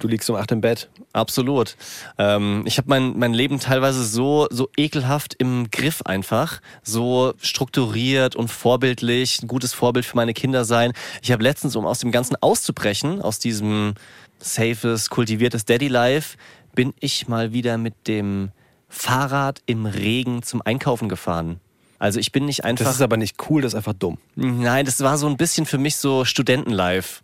du 0.00 0.08
liegst 0.08 0.28
um 0.30 0.36
8 0.36 0.52
im 0.52 0.60
Bett. 0.60 0.88
Absolut. 1.12 1.76
Ähm, 2.18 2.64
ich 2.66 2.78
habe 2.78 2.88
mein, 2.88 3.18
mein 3.18 3.34
Leben 3.34 3.60
teilweise 3.60 4.04
so, 4.04 4.46
so 4.50 4.68
ekelhaft 4.76 5.34
im 5.34 5.70
Griff 5.70 6.02
einfach, 6.02 6.60
so 6.82 7.34
strukturiert 7.40 8.36
und 8.36 8.48
vorbildlich, 8.48 9.42
ein 9.42 9.48
gutes 9.48 9.72
Vorbild 9.72 10.04
für 10.04 10.16
meine 10.16 10.34
Kinder 10.34 10.64
sein. 10.64 10.92
Ich 11.22 11.32
habe 11.32 11.42
letztens, 11.42 11.76
um 11.76 11.86
aus 11.86 11.98
dem 11.98 12.12
Ganzen 12.12 12.36
auszubrechen, 12.40 13.22
aus 13.22 13.38
diesem 13.38 13.94
safes, 14.38 15.10
kultiviertes 15.10 15.64
Daddy-Life, 15.64 16.36
bin 16.74 16.92
ich 17.00 17.28
mal 17.28 17.52
wieder 17.52 17.78
mit 17.78 18.06
dem 18.06 18.50
Fahrrad 18.88 19.62
im 19.66 19.86
Regen 19.86 20.42
zum 20.42 20.62
Einkaufen 20.62 21.08
gefahren. 21.08 21.60
Also 21.98 22.20
ich 22.20 22.32
bin 22.32 22.44
nicht 22.44 22.64
einfach... 22.64 22.84
Das 22.84 22.96
ist 22.96 23.02
aber 23.02 23.16
nicht 23.16 23.36
cool, 23.48 23.62
das 23.62 23.72
ist 23.72 23.76
einfach 23.76 23.94
dumm. 23.94 24.18
Nein, 24.34 24.84
das 24.84 25.00
war 25.00 25.16
so 25.16 25.26
ein 25.26 25.36
bisschen 25.36 25.66
für 25.66 25.78
mich 25.78 25.96
so 25.96 26.24
Studentenlife. 26.24 27.22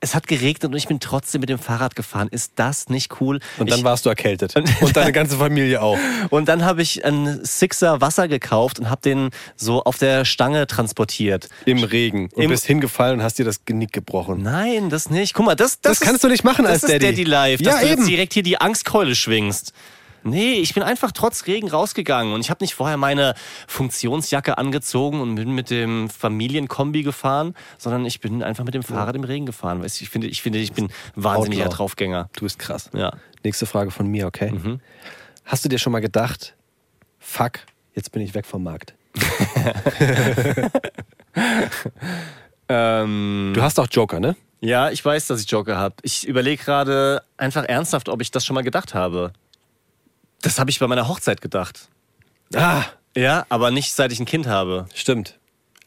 Es 0.00 0.14
hat 0.14 0.26
geregnet 0.28 0.70
und 0.70 0.76
ich 0.76 0.86
bin 0.86 1.00
trotzdem 1.00 1.40
mit 1.40 1.48
dem 1.48 1.58
Fahrrad 1.58 1.96
gefahren. 1.96 2.28
Ist 2.30 2.52
das 2.56 2.88
nicht 2.88 3.20
cool? 3.20 3.40
Und 3.58 3.70
dann 3.70 3.80
ich, 3.80 3.84
warst 3.84 4.06
du 4.06 4.08
erkältet. 4.10 4.54
Und 4.80 4.96
deine 4.96 5.12
ganze 5.12 5.36
Familie 5.36 5.82
auch. 5.82 5.98
und 6.30 6.46
dann 6.48 6.64
habe 6.64 6.82
ich 6.82 7.04
einen 7.04 7.44
Sixer 7.44 8.00
Wasser 8.00 8.28
gekauft 8.28 8.78
und 8.78 8.88
habe 8.88 9.00
den 9.02 9.30
so 9.56 9.82
auf 9.82 9.98
der 9.98 10.24
Stange 10.24 10.66
transportiert. 10.66 11.48
Im 11.64 11.82
Regen. 11.82 12.28
Und 12.34 12.42
Im- 12.44 12.50
bist 12.50 12.64
hingefallen 12.66 13.18
und 13.18 13.24
hast 13.24 13.38
dir 13.38 13.44
das 13.44 13.64
Genick 13.64 13.92
gebrochen. 13.92 14.42
Nein, 14.42 14.90
das 14.90 15.10
nicht. 15.10 15.34
Guck 15.34 15.46
mal, 15.46 15.54
das, 15.56 15.80
das, 15.80 15.98
Das 15.98 16.06
kannst 16.08 16.22
du 16.24 16.28
nicht 16.28 16.44
machen 16.44 16.66
als 16.66 16.82
das 16.82 16.90
ist 16.90 16.94
Daddy. 17.02 17.06
Daddy 17.10 17.24
Life, 17.24 17.62
Ja, 17.64 17.72
dass 17.72 17.80
du 17.80 17.86
eben. 17.88 17.96
jetzt 18.02 18.08
direkt 18.08 18.32
hier 18.34 18.42
die 18.44 18.60
Angstkeule 18.60 19.14
schwingst. 19.14 19.72
Nee, 20.24 20.54
ich 20.54 20.74
bin 20.74 20.82
einfach 20.82 21.12
trotz 21.12 21.46
Regen 21.46 21.68
rausgegangen 21.68 22.32
und 22.32 22.40
ich 22.40 22.50
habe 22.50 22.64
nicht 22.64 22.74
vorher 22.74 22.96
meine 22.96 23.34
Funktionsjacke 23.68 24.58
angezogen 24.58 25.20
und 25.20 25.34
bin 25.34 25.52
mit 25.52 25.70
dem 25.70 26.08
Familienkombi 26.10 27.02
gefahren, 27.02 27.54
sondern 27.78 28.04
ich 28.06 28.20
bin 28.20 28.42
einfach 28.42 28.64
mit 28.64 28.74
dem 28.74 28.82
Fahrrad 28.82 29.14
im 29.16 29.24
Regen 29.24 29.46
gefahren. 29.46 29.82
Weißt, 29.82 30.00
du, 30.00 30.04
ich 30.04 30.10
finde, 30.10 30.26
ich 30.26 30.42
finde, 30.42 30.58
ich 30.58 30.72
bin 30.72 30.90
wahnsinniger 31.14 31.64
Outlaw. 31.64 31.76
Draufgänger. 31.76 32.30
Du 32.36 32.42
bist 32.44 32.58
krass. 32.58 32.90
Ja. 32.94 33.12
Nächste 33.44 33.66
Frage 33.66 33.90
von 33.90 34.06
mir, 34.06 34.26
okay? 34.26 34.50
Mhm. 34.52 34.80
Hast 35.44 35.64
du 35.64 35.68
dir 35.68 35.78
schon 35.78 35.92
mal 35.92 36.00
gedacht, 36.00 36.54
fuck, 37.18 37.60
jetzt 37.94 38.10
bin 38.12 38.22
ich 38.22 38.34
weg 38.34 38.46
vom 38.46 38.62
Markt? 38.62 38.94
Ähm, 42.68 43.52
Du 43.54 43.62
hast 43.62 43.78
auch 43.78 43.88
Joker, 43.90 44.20
ne? 44.20 44.36
ja, 44.60 44.90
ich 44.90 45.04
weiß, 45.04 45.26
dass 45.26 45.42
ich 45.42 45.50
Joker 45.50 45.76
habe. 45.76 45.96
Ich 46.02 46.26
überlege 46.26 46.62
gerade 46.62 47.22
einfach 47.36 47.64
ernsthaft, 47.64 48.08
ob 48.08 48.22
ich 48.22 48.30
das 48.30 48.46
schon 48.46 48.54
mal 48.54 48.62
gedacht 48.62 48.94
habe. 48.94 49.32
Das 50.44 50.58
habe 50.58 50.70
ich 50.70 50.78
bei 50.78 50.86
meiner 50.86 51.08
Hochzeit 51.08 51.40
gedacht. 51.40 51.88
Ah, 52.54 52.84
Ja, 53.16 53.46
aber 53.48 53.70
nicht 53.70 53.92
seit 53.94 54.12
ich 54.12 54.20
ein 54.20 54.26
Kind 54.26 54.46
habe. 54.46 54.86
stimmt. 54.94 55.38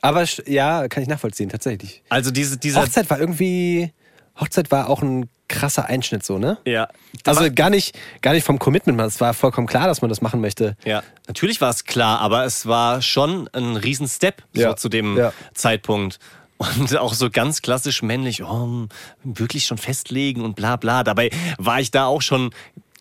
Aber 0.01 0.23
ja, 0.45 0.87
kann 0.89 1.01
ich 1.03 1.09
nachvollziehen, 1.09 1.49
tatsächlich. 1.49 2.03
Also 2.09 2.29
diese, 2.31 2.57
dieser. 2.57 2.81
Hochzeit 2.81 3.09
war 3.09 3.19
irgendwie. 3.19 3.91
Hochzeit 4.39 4.69
war 4.69 4.89
auch 4.89 5.01
ein 5.01 5.27
krasser 5.47 5.85
Einschnitt, 5.85 6.23
so, 6.23 6.37
ne? 6.37 6.57
Ja. 6.65 6.87
Also 7.25 7.47
gar 7.53 7.69
nicht, 7.71 7.97
gar 8.21 8.33
nicht 8.33 8.43
vom 8.43 8.59
Commitment, 8.59 8.99
es 9.01 9.19
war 9.19 9.33
vollkommen 9.33 9.65
klar, 9.65 9.87
dass 9.87 10.01
man 10.01 10.09
das 10.09 10.21
machen 10.21 10.39
möchte. 10.41 10.75
Ja, 10.85 11.01
natürlich 11.27 11.59
war 11.61 11.71
es 11.71 11.85
klar, 11.85 12.19
aber 12.19 12.45
es 12.45 12.65
war 12.67 13.01
schon 13.01 13.49
ein 13.53 13.75
Riesen-Step 13.77 14.43
so 14.53 14.61
Ja, 14.61 14.75
zu 14.75 14.89
dem 14.89 15.17
ja. 15.17 15.33
Zeitpunkt. 15.53 16.19
Und 16.57 16.95
auch 16.97 17.13
so 17.13 17.29
ganz 17.29 17.61
klassisch 17.61 18.01
männlich, 18.01 18.43
oh, 18.43 18.87
wirklich 19.23 19.65
schon 19.67 19.77
festlegen 19.77 20.41
und 20.41 20.55
bla 20.55 20.75
bla. 20.75 21.03
Dabei 21.03 21.29
war 21.59 21.79
ich 21.79 21.91
da 21.91 22.05
auch 22.05 22.21
schon 22.21 22.49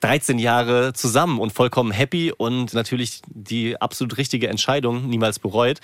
13 0.01 0.39
Jahre 0.39 0.93
zusammen 0.93 1.39
und 1.41 1.53
vollkommen 1.53 1.91
happy 1.91 2.33
und 2.37 2.75
natürlich 2.75 3.23
die 3.27 3.81
absolut 3.81 4.19
richtige 4.19 4.49
Entscheidung, 4.49 5.09
niemals 5.09 5.39
bereut. 5.39 5.81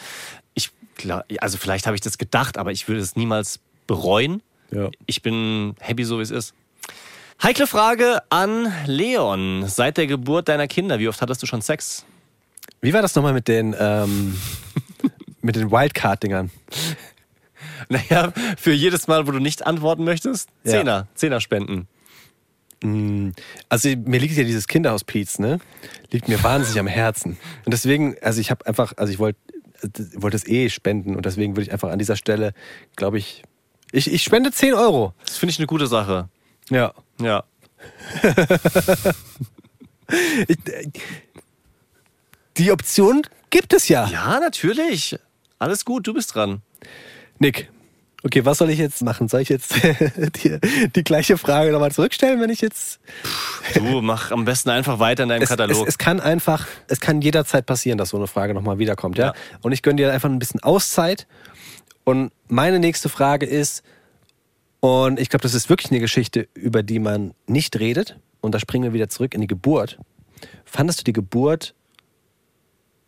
Ich 0.55 0.70
klar, 0.96 1.25
also 1.40 1.59
vielleicht 1.59 1.87
habe 1.87 1.94
ich 1.96 2.01
das 2.03 2.18
gedacht, 2.18 2.59
aber 2.59 2.72
ich 2.72 2.88
würde 2.88 3.01
es 3.01 3.16
niemals 3.16 3.61
bereuen. 3.87 4.42
Ja. 4.70 4.90
Ich 5.07 5.22
bin 5.22 5.75
happy 5.81 6.05
so 6.05 6.18
wie 6.18 6.22
es 6.22 6.31
ist. 6.31 6.55
Heikle 7.42 7.66
Frage 7.66 8.22
an 8.31 8.72
Leon. 8.87 9.64
Seit 9.66 9.96
der 9.96 10.07
Geburt 10.07 10.48
deiner 10.48 10.68
Kinder, 10.68 10.98
wie 10.98 11.09
oft 11.09 11.20
hattest 11.20 11.42
du 11.42 11.46
schon 11.46 11.61
Sex? 11.61 12.05
Wie 12.81 12.92
war 12.94 13.03
das 13.03 13.14
nochmal 13.14 13.33
mit 13.33 13.48
den, 13.48 13.75
ähm, 13.79 14.38
mit 15.40 15.57
den 15.57 15.70
Wildcard-Dingern? 15.70 16.51
Naja, 17.88 18.33
für 18.57 18.72
jedes 18.72 19.09
Mal, 19.09 19.27
wo 19.27 19.33
du 19.33 19.38
nicht 19.40 19.66
antworten 19.66 20.05
möchtest, 20.05 20.48
Ja. 20.64 20.70
Zehner, 20.70 21.09
Zehner 21.14 21.40
spenden. 21.40 21.88
Also 23.68 23.88
mir 23.88 24.18
liegt 24.21 24.37
ja 24.37 24.45
dieses 24.45 24.66
Kinderhospiz, 24.66 25.38
ne? 25.38 25.59
Liegt 26.11 26.29
mir 26.29 26.42
wahnsinnig 26.42 26.81
am 26.81 26.87
Herzen. 26.87 27.38
Und 27.64 27.73
deswegen, 27.73 28.16
also 28.21 28.40
ich 28.40 28.51
habe 28.51 28.66
einfach, 28.66 28.95
also 28.97 29.12
ich 29.12 29.18
wollte 29.18 29.38
wollte 30.14 30.37
es 30.37 30.47
eh 30.47 30.68
spenden 30.71 31.16
und 31.16 31.27
deswegen 31.27 31.57
würde 31.57 31.62
ich 31.62 31.73
einfach 31.73 31.90
an 31.90 31.99
dieser 31.99 32.16
Stelle, 32.16 32.55
glaube 32.97 33.18
ich, 33.18 33.42
ich, 33.90 34.12
ich 34.12 34.23
spende 34.23 34.53
10 34.53 34.75
Euro. 34.75 35.12
Das 35.25 35.38
finde 35.38 35.51
ich 35.51 35.59
eine 35.59 35.66
gute 35.66 35.87
Sache. 35.87 36.29
Ja. 36.71 36.92
Ja. 37.21 37.45
Ich, 40.47 40.59
äh, 40.68 40.90
die 42.59 42.71
Option 42.71 43.23
gibt 43.49 43.73
es 43.73 43.88
ja. 43.88 44.07
Ja, 44.09 44.40
natürlich. 44.40 45.18
Alles 45.59 45.87
gut, 45.87 46.07
du 46.07 46.12
bist 46.12 46.35
dran. 46.35 46.61
Nick, 47.38 47.71
okay, 48.24 48.44
was 48.44 48.58
soll 48.58 48.70
ich 48.70 48.78
jetzt 48.78 49.02
machen? 49.02 49.28
Soll 49.28 49.40
ich 49.40 49.48
jetzt 49.48 49.74
die, 50.44 50.58
die 50.94 51.04
gleiche 51.04 51.37
Frage 51.37 51.72
nochmal 51.72 51.92
zurückstellen, 51.92 52.40
wenn 52.40 52.50
ich 52.50 52.61
jetzt. 52.61 53.00
Du 53.74 54.00
mach 54.00 54.30
am 54.30 54.44
besten 54.44 54.70
einfach 54.70 54.98
weiter 54.98 55.24
in 55.24 55.28
deinem 55.28 55.42
Es, 55.42 55.50
es, 55.50 55.56
Katalog. 55.56 55.88
es 55.88 55.98
kann 55.98 56.20
einfach, 56.20 56.66
es 56.88 57.00
kann 57.00 57.20
jederzeit 57.20 57.66
passieren, 57.66 57.98
dass 57.98 58.11
so 58.11 58.16
eine 58.16 58.26
Frage 58.26 58.54
nochmal 58.54 58.78
wiederkommt, 58.78 59.18
ja? 59.18 59.26
Ja. 59.26 59.35
Und 59.61 59.72
ich 59.72 59.82
gönne 59.82 59.96
dir 59.96 60.12
einfach 60.12 60.28
ein 60.28 60.38
bisschen 60.38 60.62
Auszeit. 60.62 61.26
Und 62.04 62.32
meine 62.48 62.78
nächste 62.78 63.08
Frage 63.08 63.46
ist, 63.46 63.82
und 64.80 65.20
ich 65.20 65.28
glaube, 65.28 65.42
das 65.42 65.54
ist 65.54 65.68
wirklich 65.68 65.92
eine 65.92 66.00
Geschichte, 66.00 66.48
über 66.54 66.82
die 66.82 66.98
man 66.98 67.35
nicht 67.46 67.78
redet. 67.78 68.18
Und 68.40 68.52
da 68.54 68.58
springen 68.58 68.85
wir 68.85 68.92
wieder 68.92 69.08
zurück 69.08 69.35
in 69.35 69.40
die 69.40 69.46
Geburt. 69.46 69.98
Fandest 70.64 71.00
du 71.00 71.04
die 71.04 71.12
Geburt 71.12 71.74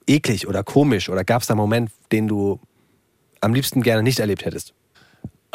eklig 0.07 0.46
oder 0.46 0.62
komisch? 0.62 1.09
Oder 1.09 1.24
gab 1.24 1.42
es 1.42 1.48
da 1.48 1.55
einen 1.55 1.61
Moment, 1.61 1.90
den 2.12 2.29
du 2.29 2.61
am 3.40 3.53
liebsten 3.55 3.83
gerne 3.83 4.05
nicht 4.05 4.20
erlebt 4.20 4.44
hättest? 4.44 4.72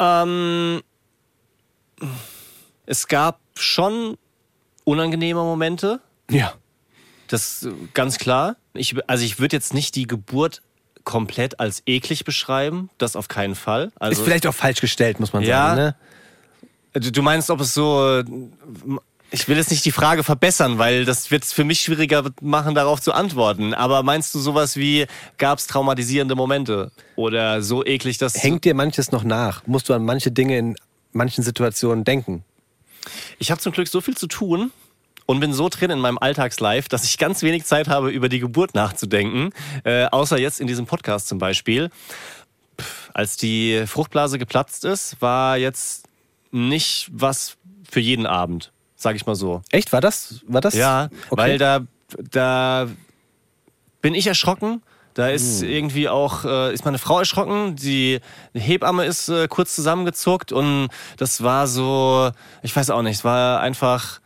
Ähm, 0.00 0.82
es 2.86 3.06
gab 3.06 3.38
schon 3.54 4.16
unangenehme 4.84 5.40
Momente. 5.40 6.00
Ja. 6.30 6.54
Das 7.28 7.68
ganz 7.94 8.18
klar. 8.18 8.56
Ich, 8.74 8.96
also 9.08 9.24
ich 9.24 9.38
würde 9.38 9.54
jetzt 9.56 9.74
nicht 9.74 9.94
die 9.94 10.06
Geburt 10.06 10.62
komplett 11.04 11.60
als 11.60 11.82
eklig 11.86 12.24
beschreiben. 12.24 12.90
Das 12.98 13.14
auf 13.16 13.28
keinen 13.28 13.54
Fall. 13.54 13.92
Also 13.98 14.20
ist 14.20 14.24
vielleicht 14.24 14.46
auch 14.46 14.54
falsch 14.54 14.80
gestellt, 14.80 15.20
muss 15.20 15.32
man 15.32 15.42
Ja. 15.42 15.68
sagen. 15.76 15.94
Ne? 16.94 17.10
Du 17.12 17.22
meinst, 17.22 17.50
ob 17.50 17.60
es 17.60 17.72
so. 17.74 18.22
Ich 19.32 19.46
will 19.46 19.56
jetzt 19.56 19.70
nicht 19.70 19.84
die 19.84 19.92
Frage 19.92 20.24
verbessern, 20.24 20.78
weil 20.78 21.04
das 21.04 21.30
wird 21.30 21.44
es 21.44 21.52
für 21.52 21.62
mich 21.62 21.80
schwieriger 21.80 22.24
machen, 22.40 22.74
darauf 22.74 23.00
zu 23.00 23.12
antworten. 23.12 23.74
Aber 23.74 24.02
meinst 24.02 24.34
du 24.34 24.40
sowas 24.40 24.76
wie, 24.76 25.06
gab 25.38 25.58
es 25.58 25.68
traumatisierende 25.68 26.34
Momente? 26.34 26.90
Oder 27.14 27.62
so 27.62 27.84
eklig, 27.84 28.18
dass. 28.18 28.42
Hängt 28.42 28.64
dir 28.64 28.74
manches 28.74 29.12
noch 29.12 29.22
nach? 29.22 29.66
Musst 29.66 29.88
du 29.88 29.94
an 29.94 30.04
manche 30.04 30.32
Dinge 30.32 30.58
in 30.58 30.76
manchen 31.12 31.44
Situationen 31.44 32.04
denken? 32.04 32.44
Ich 33.38 33.50
habe 33.50 33.60
zum 33.60 33.72
Glück 33.72 33.88
so 33.88 34.00
viel 34.00 34.16
zu 34.16 34.26
tun 34.26 34.72
und 35.26 35.38
bin 35.38 35.52
so 35.52 35.68
drin 35.68 35.90
in 35.90 36.00
meinem 36.00 36.18
Alltagslife, 36.18 36.88
dass 36.88 37.04
ich 37.04 37.16
ganz 37.16 37.42
wenig 37.42 37.64
Zeit 37.64 37.86
habe, 37.86 38.10
über 38.10 38.28
die 38.28 38.40
Geburt 38.40 38.74
nachzudenken. 38.74 39.50
Äh, 39.84 40.06
außer 40.06 40.38
jetzt 40.38 40.60
in 40.60 40.66
diesem 40.66 40.86
Podcast 40.86 41.28
zum 41.28 41.38
Beispiel. 41.38 41.90
Pff, 42.80 43.10
als 43.14 43.36
die 43.36 43.84
Fruchtblase 43.86 44.38
geplatzt 44.38 44.84
ist, 44.84 45.22
war 45.22 45.56
jetzt 45.56 46.08
nicht 46.50 47.08
was 47.12 47.56
für 47.88 48.00
jeden 48.00 48.26
Abend, 48.26 48.72
sag 49.00 49.16
ich 49.16 49.24
mal 49.26 49.34
so. 49.34 49.62
Echt? 49.70 49.92
War 49.92 50.00
das? 50.00 50.40
War 50.46 50.60
das? 50.60 50.74
Ja, 50.74 51.08
Okay. 51.30 51.42
weil 51.42 51.58
da, 51.58 51.80
da 52.30 52.86
bin 54.02 54.14
ich 54.14 54.26
erschrocken. 54.26 54.82
Da 55.14 55.28
ist 55.28 55.62
irgendwie 55.62 56.08
auch, 56.08 56.44
äh, 56.44 56.72
ist 56.72 56.84
meine 56.84 56.98
Frau 56.98 57.18
erschrocken. 57.18 57.74
Die 57.74 58.20
Hebamme 58.54 59.04
ist 59.06 59.28
äh, 59.28 59.48
kurz 59.48 59.74
zusammengezuckt 59.74 60.52
und 60.52 60.88
das 61.16 61.42
war 61.42 61.66
so, 61.66 62.30
ich 62.62 62.74
weiß 62.74 62.90
auch 62.90 63.02
nicht, 63.02 63.16
es 63.16 63.24
war 63.24 63.60
einfach, 63.60 64.20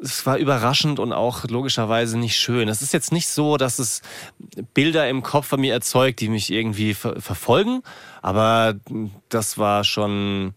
es 0.00 0.24
war 0.24 0.38
überraschend 0.38 0.98
und 0.98 1.12
auch 1.12 1.44
logischerweise 1.44 2.18
nicht 2.18 2.36
schön. 2.36 2.68
Es 2.68 2.80
ist 2.80 2.94
jetzt 2.94 3.12
nicht 3.12 3.28
so, 3.28 3.58
dass 3.58 3.78
es 3.78 4.00
Bilder 4.72 5.08
im 5.10 5.22
Kopf 5.22 5.46
von 5.48 5.60
mir 5.60 5.74
erzeugt, 5.74 6.20
die 6.20 6.28
mich 6.30 6.50
irgendwie 6.50 6.94
ver 6.94 7.20
verfolgen, 7.20 7.82
aber 8.22 8.76
das 9.28 9.58
war 9.58 9.84
schon 9.84 10.54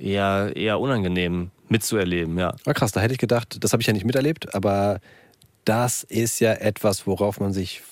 eher, 0.00 0.52
eher 0.56 0.80
unangenehm 0.80 1.50
mitzuerleben, 1.68 2.38
ja. 2.38 2.54
Ah, 2.64 2.74
krass, 2.74 2.92
da 2.92 3.00
hätte 3.00 3.12
ich 3.12 3.18
gedacht, 3.18 3.58
das 3.60 3.72
habe 3.72 3.80
ich 3.80 3.86
ja 3.86 3.92
nicht 3.92 4.04
miterlebt, 4.04 4.54
aber 4.54 5.00
das 5.64 6.02
ist 6.04 6.40
ja 6.40 6.52
etwas, 6.52 7.06
worauf 7.06 7.38
man 7.38 7.52
sich 7.52 7.82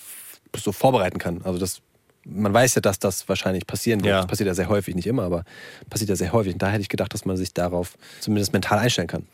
so 0.56 0.72
vorbereiten 0.72 1.18
kann. 1.18 1.42
Also 1.44 1.58
das, 1.58 1.80
man 2.24 2.52
weiß 2.52 2.76
ja, 2.76 2.80
dass 2.80 2.98
das 2.98 3.28
wahrscheinlich 3.28 3.66
passieren 3.66 4.00
wird. 4.00 4.10
Ja. 4.10 4.16
Das 4.18 4.26
passiert 4.26 4.48
ja 4.48 4.54
sehr 4.54 4.68
häufig, 4.68 4.94
nicht 4.94 5.06
immer, 5.06 5.22
aber 5.22 5.44
passiert 5.90 6.10
ja 6.10 6.16
sehr 6.16 6.32
häufig. 6.32 6.54
Und 6.54 6.62
da 6.62 6.70
hätte 6.70 6.80
ich 6.80 6.88
gedacht, 6.88 7.14
dass 7.14 7.24
man 7.24 7.36
sich 7.36 7.52
darauf 7.52 7.96
zumindest 8.20 8.52
mental 8.52 8.78
einstellen 8.78 9.08
kann. 9.08 9.26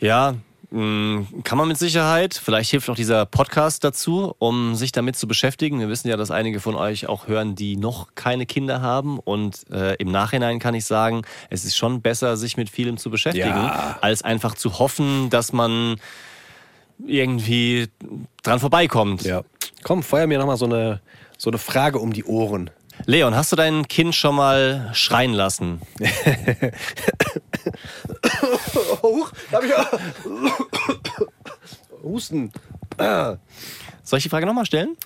Ja, 0.00 0.34
kann 0.70 1.56
man 1.56 1.66
mit 1.68 1.78
Sicherheit. 1.78 2.34
Vielleicht 2.34 2.70
hilft 2.70 2.90
auch 2.90 2.94
dieser 2.94 3.24
Podcast 3.24 3.84
dazu, 3.84 4.34
um 4.38 4.74
sich 4.74 4.92
damit 4.92 5.16
zu 5.16 5.26
beschäftigen. 5.26 5.80
Wir 5.80 5.88
wissen 5.88 6.08
ja, 6.08 6.16
dass 6.18 6.30
einige 6.30 6.60
von 6.60 6.74
euch 6.74 7.08
auch 7.08 7.26
hören, 7.26 7.54
die 7.54 7.76
noch 7.76 8.08
keine 8.14 8.44
Kinder 8.44 8.82
haben. 8.82 9.18
Und 9.18 9.64
äh, 9.70 9.94
im 9.94 10.10
Nachhinein 10.10 10.58
kann 10.58 10.74
ich 10.74 10.84
sagen, 10.84 11.22
es 11.48 11.64
ist 11.64 11.76
schon 11.76 12.02
besser, 12.02 12.36
sich 12.36 12.58
mit 12.58 12.68
vielem 12.68 12.98
zu 12.98 13.08
beschäftigen, 13.10 13.46
Ja. 13.48 13.96
als 14.02 14.20
einfach 14.20 14.54
zu 14.56 14.78
hoffen, 14.78 15.30
dass 15.30 15.54
man 15.54 15.96
irgendwie 17.06 17.88
dran 18.42 18.60
vorbeikommt. 18.60 19.22
Ja. 19.22 19.42
Komm, 19.84 20.02
feuer 20.02 20.26
mir 20.26 20.38
nochmal 20.38 20.56
so 20.58 20.66
eine, 20.66 21.00
so 21.38 21.48
eine 21.50 21.58
Frage 21.58 21.98
um 21.98 22.12
die 22.12 22.24
Ohren. 22.24 22.70
Leon, 23.06 23.34
hast 23.34 23.50
du 23.52 23.56
dein 23.56 23.88
Kind 23.88 24.14
schon 24.14 24.36
mal 24.36 24.90
schreien 24.92 25.32
lassen? 25.32 25.80
Huch, 29.02 29.32
da 29.50 29.58
hab 29.58 29.64
ich. 29.64 29.72
Husten. 32.02 32.52
Soll 34.02 34.18
ich 34.18 34.22
die 34.22 34.28
Frage 34.28 34.46
nochmal 34.46 34.66
stellen? 34.66 34.96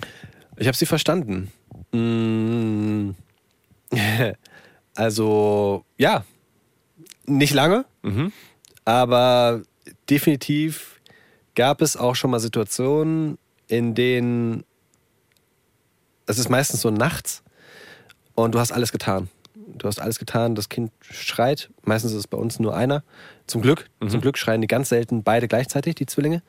Ich 0.56 0.66
habe 0.66 0.76
sie 0.76 0.86
verstanden. 0.86 1.52
Mm. 1.92 3.10
Also, 4.94 5.86
ja. 5.96 6.22
Nicht 7.24 7.54
lange, 7.54 7.86
aber 8.84 9.62
definitiv 10.10 11.00
gab 11.54 11.80
es 11.80 11.96
auch 11.96 12.14
schon 12.14 12.30
mal 12.30 12.40
Situationen, 12.40 13.38
in 13.68 13.94
denen 13.94 14.64
es 16.26 16.38
ist 16.38 16.50
meistens 16.50 16.82
so 16.82 16.90
nachts 16.90 17.41
und 18.34 18.54
du 18.54 18.58
hast 18.58 18.72
alles 18.72 18.92
getan. 18.92 19.28
Du 19.54 19.86
hast 19.86 20.00
alles 20.00 20.18
getan, 20.18 20.54
das 20.54 20.68
Kind 20.68 20.92
schreit. 21.00 21.70
Meistens 21.84 22.12
ist 22.12 22.18
es 22.18 22.26
bei 22.26 22.38
uns 22.38 22.58
nur 22.58 22.74
einer. 22.76 23.02
Zum 23.46 23.62
Glück. 23.62 23.88
Zum 24.06 24.20
Glück 24.20 24.38
schreien 24.38 24.60
die 24.60 24.66
ganz 24.66 24.88
selten 24.88 25.22
beide 25.22 25.48
gleichzeitig, 25.48 25.94
die 25.94 26.06
Zwillinge, 26.06 26.42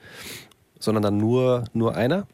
sondern 0.79 1.03
dann 1.03 1.17
nur, 1.17 1.65
nur 1.73 1.95
einer. 1.95 2.27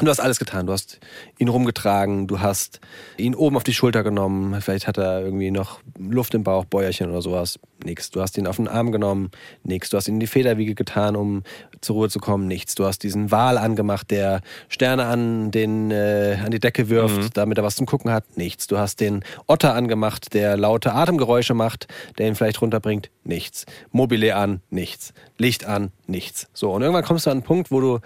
Und 0.00 0.06
du 0.06 0.10
hast 0.10 0.20
alles 0.20 0.38
getan. 0.38 0.66
Du 0.66 0.72
hast 0.72 0.98
ihn 1.36 1.48
rumgetragen, 1.48 2.26
du 2.26 2.40
hast 2.40 2.80
ihn 3.18 3.34
oben 3.34 3.56
auf 3.56 3.64
die 3.64 3.74
Schulter 3.74 4.02
genommen. 4.02 4.58
Vielleicht 4.62 4.86
hat 4.86 4.96
er 4.96 5.20
irgendwie 5.20 5.50
noch 5.50 5.80
Luft 5.98 6.34
im 6.34 6.42
Bauch, 6.42 6.64
Bäuerchen 6.64 7.10
oder 7.10 7.20
sowas. 7.20 7.58
Nix. 7.84 8.10
Du 8.10 8.22
hast 8.22 8.38
ihn 8.38 8.46
auf 8.46 8.56
den 8.56 8.66
Arm 8.66 8.92
genommen. 8.92 9.30
Nix. 9.62 9.90
Du 9.90 9.98
hast 9.98 10.08
ihn 10.08 10.14
in 10.14 10.20
die 10.20 10.26
Federwiege 10.26 10.74
getan, 10.74 11.16
um 11.16 11.42
zur 11.82 11.96
Ruhe 11.96 12.08
zu 12.08 12.18
kommen. 12.18 12.46
Nichts. 12.46 12.76
Du 12.76 12.86
hast 12.86 13.02
diesen 13.02 13.30
Wal 13.30 13.58
angemacht, 13.58 14.10
der 14.10 14.40
Sterne 14.70 15.04
an, 15.04 15.50
den, 15.50 15.90
äh, 15.90 16.38
an 16.42 16.50
die 16.50 16.60
Decke 16.60 16.88
wirft, 16.88 17.36
damit 17.36 17.58
er 17.58 17.64
was 17.64 17.76
zum 17.76 17.84
Gucken 17.84 18.10
hat. 18.10 18.38
Nichts. 18.38 18.68
Du 18.68 18.78
hast 18.78 19.00
den 19.00 19.22
Otter 19.46 19.74
angemacht, 19.74 20.32
der 20.32 20.56
laute 20.56 20.94
Atemgeräusche 20.94 21.52
macht, 21.52 21.88
der 22.16 22.26
ihn 22.26 22.36
vielleicht 22.36 22.62
runterbringt. 22.62 23.10
Nichts. 23.22 23.66
Mobile 23.90 24.34
an. 24.34 24.62
Nichts. 24.70 25.12
Licht 25.36 25.66
an. 25.66 25.92
Nichts. 26.06 26.48
So. 26.54 26.72
Und 26.72 26.80
irgendwann 26.80 27.04
kommst 27.04 27.26
du 27.26 27.30
an 27.30 27.38
einen 27.38 27.44
Punkt, 27.44 27.70
wo 27.70 27.80
du 27.82 27.98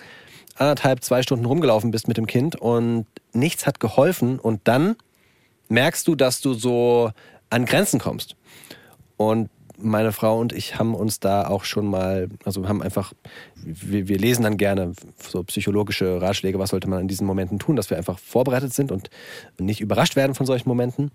anderthalb, 0.56 1.02
zwei 1.02 1.22
Stunden 1.22 1.44
rumgelaufen 1.44 1.90
bist 1.90 2.08
mit 2.08 2.16
dem 2.16 2.26
Kind 2.26 2.56
und 2.56 3.06
nichts 3.32 3.66
hat 3.66 3.80
geholfen 3.80 4.38
und 4.38 4.60
dann 4.64 4.96
merkst 5.68 6.06
du, 6.06 6.14
dass 6.14 6.40
du 6.40 6.54
so 6.54 7.10
an 7.50 7.64
Grenzen 7.64 7.98
kommst. 8.00 8.36
Und 9.16 9.50
meine 9.76 10.12
Frau 10.12 10.38
und 10.38 10.52
ich 10.52 10.78
haben 10.78 10.94
uns 10.94 11.20
da 11.20 11.48
auch 11.48 11.64
schon 11.64 11.86
mal, 11.86 12.28
also 12.44 12.68
haben 12.68 12.82
einfach, 12.82 13.12
wir, 13.56 14.08
wir 14.08 14.18
lesen 14.18 14.42
dann 14.42 14.56
gerne 14.56 14.92
so 15.18 15.42
psychologische 15.44 16.20
Ratschläge, 16.20 16.58
was 16.58 16.70
sollte 16.70 16.88
man 16.88 17.00
in 17.00 17.08
diesen 17.08 17.26
Momenten 17.26 17.58
tun, 17.58 17.76
dass 17.76 17.90
wir 17.90 17.96
einfach 17.96 18.18
vorbereitet 18.18 18.72
sind 18.72 18.92
und 18.92 19.10
nicht 19.58 19.80
überrascht 19.80 20.16
werden 20.16 20.34
von 20.34 20.46
solchen 20.46 20.68
Momenten. 20.68 21.10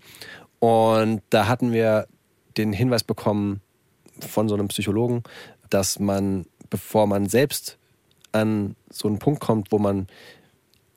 Und 0.58 1.22
da 1.30 1.48
hatten 1.48 1.72
wir 1.72 2.06
den 2.56 2.72
Hinweis 2.72 3.02
bekommen 3.02 3.60
von 4.20 4.48
so 4.48 4.54
einem 4.54 4.68
Psychologen, 4.68 5.22
dass 5.70 5.98
man, 5.98 6.44
bevor 6.68 7.06
man 7.06 7.26
selbst 7.26 7.78
an 8.32 8.76
so 8.90 9.08
einen 9.08 9.18
Punkt 9.18 9.40
kommt, 9.40 9.72
wo 9.72 9.78
man 9.78 10.06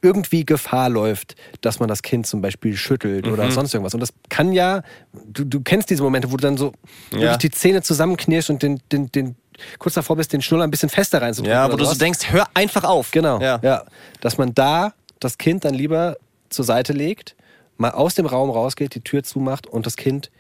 irgendwie 0.01 0.45
Gefahr 0.45 0.89
läuft, 0.89 1.35
dass 1.61 1.79
man 1.79 1.87
das 1.87 2.01
Kind 2.01 2.27
zum 2.27 2.41
Beispiel 2.41 2.75
schüttelt 2.75 3.25
oder 3.27 3.49
sonst 3.51 3.73
irgendwas. 3.73 3.93
Und 3.93 4.01
das 4.01 4.13
kann 4.29 4.51
ja, 4.51 4.83
du, 5.13 5.45
du 5.45 5.61
kennst 5.61 5.89
diese 5.89 6.03
Momente, 6.03 6.29
wo 6.31 6.35
du 6.35 6.41
dann 6.41 6.57
so 6.57 6.73
wirklich 7.09 7.37
die 7.37 7.51
Zähne 7.51 7.81
zusammenknirschst 7.81 8.49
und 8.49 8.61
den, 8.61 8.81
den, 8.91 9.09
den, 9.13 9.35
kurz 9.79 9.93
davor 9.93 10.17
bist, 10.17 10.33
den 10.33 10.41
Schnuller 10.41 10.65
ein 10.65 10.71
bisschen 10.71 10.89
fester 10.89 11.21
reinzudrücken. 11.21 11.55
Ja, 11.55 11.71
wo 11.71 11.77
du 11.77 11.85
so 11.85 11.95
denkst, 11.95 12.31
hör 12.31 12.47
einfach 12.53 12.83
auf. 12.83 13.11
Genau, 13.11 13.39
Ja. 13.39 13.59
ja. 13.63 13.83
Dass 14.19 14.37
man 14.37 14.53
da 14.53 14.93
das 15.19 15.37
Kind 15.37 15.63
dann 15.63 15.73
lieber 15.73 16.17
zur 16.49 16.65
Seite 16.65 16.91
legt, 16.91 17.35
mal 17.77 17.91
aus 17.91 18.13
dem 18.13 18.25
Raum 18.25 18.49
rausgeht, 18.49 18.95
die 18.95 19.01
Tür 19.01 19.23
zumacht 19.23 19.67
und 19.67 19.85
das 19.85 19.95
Kind 19.95 20.31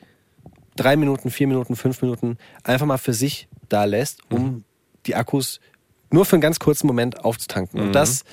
drei 0.75 0.97
Minuten, 0.97 1.31
vier 1.31 1.47
Minuten, 1.47 1.77
fünf 1.77 2.01
Minuten 2.01 2.37
einfach 2.63 2.85
mal 2.85 2.97
für 2.97 3.13
sich 3.13 3.47
da 3.69 3.85
lässt, 3.85 4.19
um 4.29 4.65
die 5.05 5.15
Akkus 5.15 5.59
nur 6.13 6.25
für 6.25 6.35
einen 6.35 6.41
ganz 6.41 6.59
kurzen 6.59 6.85
Moment 6.87 7.25
aufzutanken. 7.25 7.79
Und 7.81 7.91
das 7.93 8.23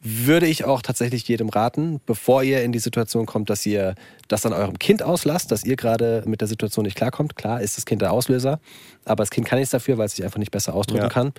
würde 0.00 0.46
ich 0.46 0.64
auch 0.64 0.82
tatsächlich 0.82 1.26
jedem 1.28 1.48
raten, 1.48 2.00
bevor 2.04 2.42
ihr 2.42 2.62
in 2.62 2.72
die 2.72 2.78
Situation 2.78 3.24
kommt, 3.24 3.48
dass 3.48 3.64
ihr 3.64 3.94
das 4.28 4.44
an 4.44 4.52
eurem 4.52 4.78
Kind 4.78 5.02
auslasst, 5.02 5.50
dass 5.50 5.64
ihr 5.64 5.76
gerade 5.76 6.22
mit 6.26 6.40
der 6.42 6.48
Situation 6.48 6.84
nicht 6.84 6.96
klarkommt. 6.96 7.36
Klar 7.36 7.62
ist 7.62 7.78
das 7.78 7.86
Kind 7.86 8.02
der 8.02 8.12
Auslöser, 8.12 8.60
aber 9.04 9.22
das 9.22 9.30
Kind 9.30 9.46
kann 9.46 9.58
nichts 9.58 9.70
dafür, 9.70 9.96
weil 9.96 10.06
es 10.06 10.16
sich 10.16 10.24
einfach 10.24 10.38
nicht 10.38 10.50
besser 10.50 10.74
ausdrücken 10.74 11.04
Ja. 11.04 11.08
kann. 11.08 11.32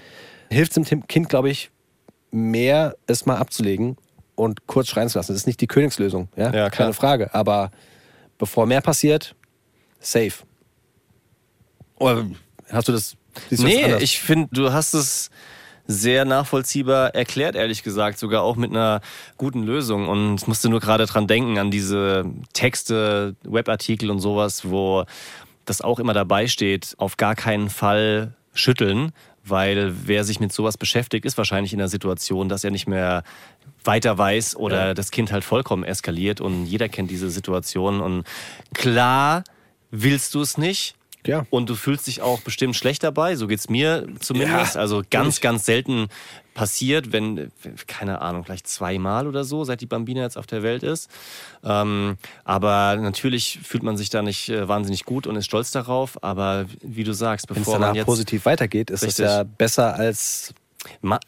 Hilft 0.50 0.76
dem 0.76 0.84
Tim- 0.86 1.06
Kind, 1.08 1.30
glaube 1.30 1.50
ich, 1.52 1.70
mehr, 2.32 2.96
es 3.06 3.26
mal 3.28 3.36
abzulegen 3.38 3.98
und 4.36 4.66
kurz 4.66 4.88
schreien 4.88 5.10
zu 5.10 5.20
lassen. 5.20 5.32
Das 5.34 5.42
ist 5.42 5.48
nicht 5.48 5.62
die 5.62 5.68
Königslösung, 5.68 6.30
ja, 6.36 6.52
Ja, 6.54 6.70
keine 6.70 6.94
Frage. 6.94 7.34
Aber 7.36 7.70
bevor 8.40 8.66
mehr 8.66 8.82
passiert, 8.82 9.36
safe. 10.00 10.44
Oder 12.00 12.26
hast 12.72 12.88
du 12.88 12.92
das? 12.94 13.16
Nee, 13.52 13.96
ich 14.00 14.20
finde, 14.20 14.48
du 14.52 14.72
hast 14.74 14.94
es 14.94 15.30
sehr 15.88 16.26
nachvollziehbar 16.26 17.14
erklärt, 17.14 17.56
ehrlich 17.56 17.84
gesagt, 17.84 18.18
sogar 18.18 18.42
auch 18.42 18.56
mit 18.56 18.72
einer 18.72 19.02
guten 19.38 19.64
Lösung. 19.64 20.08
Und 20.08 20.36
ich 20.36 20.48
musste 20.48 20.70
nur 20.70 20.80
gerade 20.80 21.06
dran 21.06 21.28
denken, 21.28 21.58
an 21.58 21.72
diese 21.72 22.26
Texte, 22.54 23.36
Webartikel 23.44 24.10
und 24.10 24.20
sowas, 24.20 24.70
wo 24.70 25.06
das 25.66 25.82
auch 25.82 26.00
immer 26.00 26.14
dabei 26.14 26.48
steht, 26.48 26.96
auf 26.98 27.18
gar 27.18 27.36
keinen 27.36 27.70
Fall 27.70 28.34
schütteln, 28.54 29.12
weil 29.44 29.94
wer 30.06 30.24
sich 30.24 30.40
mit 30.40 30.52
sowas 30.52 30.78
beschäftigt, 30.78 31.26
ist 31.26 31.38
wahrscheinlich 31.38 31.74
in 31.74 31.80
der 31.80 31.88
Situation, 31.88 32.50
dass 32.50 32.64
er 32.64 32.72
nicht 32.72 32.88
mehr 32.88 33.24
weiter 33.84 34.18
weiß 34.18 34.56
oder 34.56 34.96
das 34.96 35.12
Kind 35.12 35.32
halt 35.32 35.44
vollkommen 35.44 35.84
eskaliert. 35.84 36.42
Und 36.42 36.66
jeder 36.66 36.90
kennt 36.90 37.12
diese 37.12 37.30
Situation. 37.30 38.02
Und 38.02 38.24
klar 38.74 39.44
willst 39.92 40.34
du 40.34 40.42
es 40.42 40.58
nicht, 40.58 40.96
Ja. 41.28 41.46
und 41.50 41.70
du 41.70 41.76
fühlst 41.76 42.08
dich 42.08 42.22
auch 42.22 42.42
bestimmt 42.42 42.76
schlecht 42.76 43.04
dabei, 43.04 43.36
so 43.36 43.48
geht's 43.48 43.70
mir 43.70 44.08
zumindest. 44.20 44.76
Ja, 44.76 44.82
also 44.82 45.02
ganz, 45.10 45.42
ganz 45.42 45.66
selten 45.66 46.08
passiert, 46.54 47.12
wenn, 47.12 47.52
keine 47.86 48.22
Ahnung, 48.22 48.44
vielleicht 48.46 48.68
zweimal 48.68 49.28
oder 49.28 49.44
so, 49.44 49.64
seit 49.64 49.82
die 49.82 49.86
Bambina 49.86 50.22
jetzt 50.22 50.38
auf 50.38 50.48
der 50.48 50.64
Welt 50.64 50.84
ist. 50.84 51.10
Ähm, 51.64 52.18
aber 52.44 52.96
natürlich 52.96 53.60
fühlt 53.62 53.84
man 53.84 53.98
sich 53.98 54.10
da 54.10 54.22
nicht 54.22 54.50
äh, 54.50 54.68
wahnsinnig 54.68 55.06
gut 55.06 55.28
und 55.28 55.36
ist 55.36 55.46
stolz 55.46 55.72
darauf. 55.72 56.24
Aber 56.24 56.66
wie 56.82 57.04
du 57.04 57.14
sagst, 57.14 57.50
Wenn 57.50 57.58
es 57.58 57.62
bevor 57.62 57.74
man 57.74 57.82
danach 57.82 57.96
jetzt. 57.96 58.06
positiv 58.06 58.46
weitergeht, 58.46 58.90
ist 58.90 59.04
es 59.04 59.18
ja 59.18 59.44
besser 59.44 59.96
als 59.96 60.54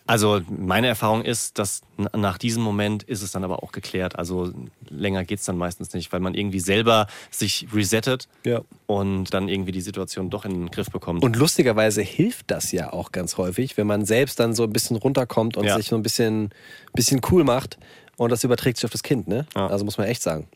Also 0.05 0.41
meine 0.49 0.87
Erfahrung 0.87 1.23
ist, 1.23 1.57
dass 1.59 1.81
nach 2.15 2.37
diesem 2.37 2.63
Moment 2.63 3.03
ist 3.03 3.21
es 3.21 3.31
dann 3.31 3.43
aber 3.43 3.63
auch 3.63 3.71
geklärt. 3.71 4.17
Also 4.17 4.51
länger 4.89 5.23
geht's 5.25 5.45
dann 5.45 5.57
meistens 5.57 5.93
nicht, 5.93 6.11
weil 6.13 6.19
man 6.19 6.33
irgendwie 6.33 6.59
selber 6.59 7.07
sich 7.31 7.67
resettet 7.73 8.27
Ja. 8.45 8.61
und 8.85 9.33
dann 9.33 9.47
irgendwie 9.49 9.71
die 9.71 9.81
Situation 9.81 10.29
doch 10.29 10.45
in 10.45 10.51
den 10.53 10.71
Griff 10.71 10.89
bekommt. 10.91 11.23
Und 11.23 11.35
lustigerweise 11.35 12.01
hilft 12.01 12.51
das 12.51 12.71
ja 12.71 12.91
auch 12.93 13.11
ganz 13.11 13.37
häufig, 13.37 13.77
wenn 13.77 13.87
man 13.87 14.05
selbst 14.05 14.39
dann 14.39 14.53
so 14.55 14.63
ein 14.63 14.71
bisschen 14.73 14.95
runterkommt 14.97 15.57
und 15.57 15.65
Ja. 15.65 15.75
sich 15.77 15.87
so 15.87 15.95
ein 15.95 16.03
bisschen, 16.03 16.49
bisschen 16.93 17.21
cool 17.31 17.43
macht 17.43 17.77
und 18.17 18.31
das 18.31 18.43
überträgt 18.43 18.77
sich 18.77 18.85
auf 18.85 18.91
das 18.91 19.03
Kind. 19.03 19.27
Ne? 19.27 19.45
Ja. 19.55 19.67
Also 19.67 19.85
muss 19.85 19.97
man 19.97 20.07
echt 20.07 20.21
sagen. 20.21 20.47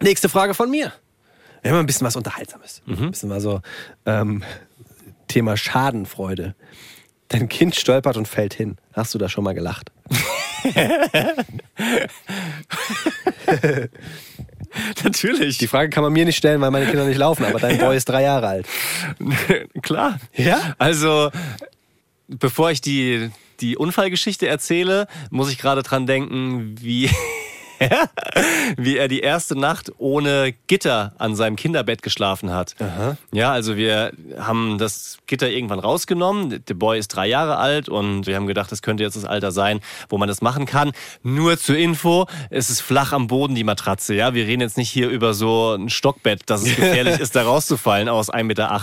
Nächste 0.00 0.28
Frage 0.28 0.54
von 0.54 0.70
mir. 0.70 0.92
Wir 1.62 1.70
haben 1.70 1.78
ein 1.78 1.86
bisschen 1.86 2.06
was 2.06 2.16
Unterhaltsames. 2.16 2.82
Ein 2.86 3.10
bisschen 3.10 3.28
mal 3.30 3.40
so 3.40 3.60
ähm, 4.04 4.42
Thema 5.28 5.56
Schadenfreude. 5.56 6.54
Dein 7.34 7.48
Kind 7.48 7.74
stolpert 7.74 8.16
und 8.16 8.28
fällt 8.28 8.54
hin. 8.54 8.76
Hast 8.92 9.12
du 9.12 9.18
da 9.18 9.28
schon 9.28 9.42
mal 9.42 9.54
gelacht? 9.54 9.90
Natürlich. 15.02 15.58
Die 15.58 15.66
Frage 15.66 15.90
kann 15.90 16.04
man 16.04 16.12
mir 16.12 16.24
nicht 16.26 16.36
stellen, 16.36 16.60
weil 16.60 16.70
meine 16.70 16.86
Kinder 16.86 17.04
nicht 17.04 17.18
laufen, 17.18 17.44
aber 17.44 17.58
dein 17.58 17.78
Boy 17.80 17.96
ist 17.96 18.08
drei 18.08 18.22
Jahre 18.22 18.46
alt. 18.46 18.68
Klar. 19.82 20.20
Ja? 20.36 20.76
Also, 20.78 21.32
bevor 22.28 22.70
ich 22.70 22.80
die, 22.80 23.30
die 23.58 23.76
Unfallgeschichte 23.76 24.46
erzähle, 24.46 25.08
muss 25.30 25.50
ich 25.50 25.58
gerade 25.58 25.82
dran 25.82 26.06
denken, 26.06 26.76
wie, 26.80 27.10
wie 28.76 28.96
er 28.96 29.08
die 29.08 29.20
erste 29.20 29.58
Nacht 29.58 29.92
ohne 29.98 30.54
Gitter 30.66 31.14
an 31.18 31.36
seinem 31.36 31.56
Kinderbett 31.56 32.02
geschlafen 32.02 32.52
hat. 32.52 32.74
Ja, 33.32 33.52
also 33.52 33.76
wir 33.76 34.12
haben 34.38 34.78
das 34.78 35.18
Gitter 35.26 35.48
irgendwann 35.48 35.78
rausgenommen. 35.78 36.64
Der 36.64 36.74
Boy 36.74 36.98
ist 36.98 37.08
drei 37.08 37.26
Jahre 37.26 37.56
alt 37.56 37.88
und 37.88 38.26
wir 38.26 38.36
haben 38.36 38.46
gedacht, 38.46 38.70
das 38.72 38.82
könnte 38.82 39.02
jetzt 39.02 39.16
das 39.16 39.24
Alter 39.24 39.52
sein, 39.52 39.80
wo 40.08 40.18
man 40.18 40.28
das 40.28 40.42
machen 40.42 40.66
kann. 40.66 40.92
Nur 41.22 41.58
zur 41.58 41.76
Info, 41.76 42.26
es 42.50 42.70
ist 42.70 42.80
flach 42.80 43.12
am 43.12 43.26
Boden, 43.26 43.54
die 43.54 43.64
Matratze. 43.64 44.14
Ja, 44.14 44.34
wir 44.34 44.46
reden 44.46 44.60
jetzt 44.60 44.76
nicht 44.76 44.90
hier 44.90 45.08
über 45.08 45.34
so 45.34 45.74
ein 45.74 45.88
Stockbett, 45.90 46.42
dass 46.46 46.62
es 46.62 46.76
gefährlich 46.76 47.18
ist, 47.20 47.36
da 47.36 47.42
rauszufallen 47.42 48.08
aus 48.08 48.32
1,80 48.32 48.44
Meter. 48.44 48.80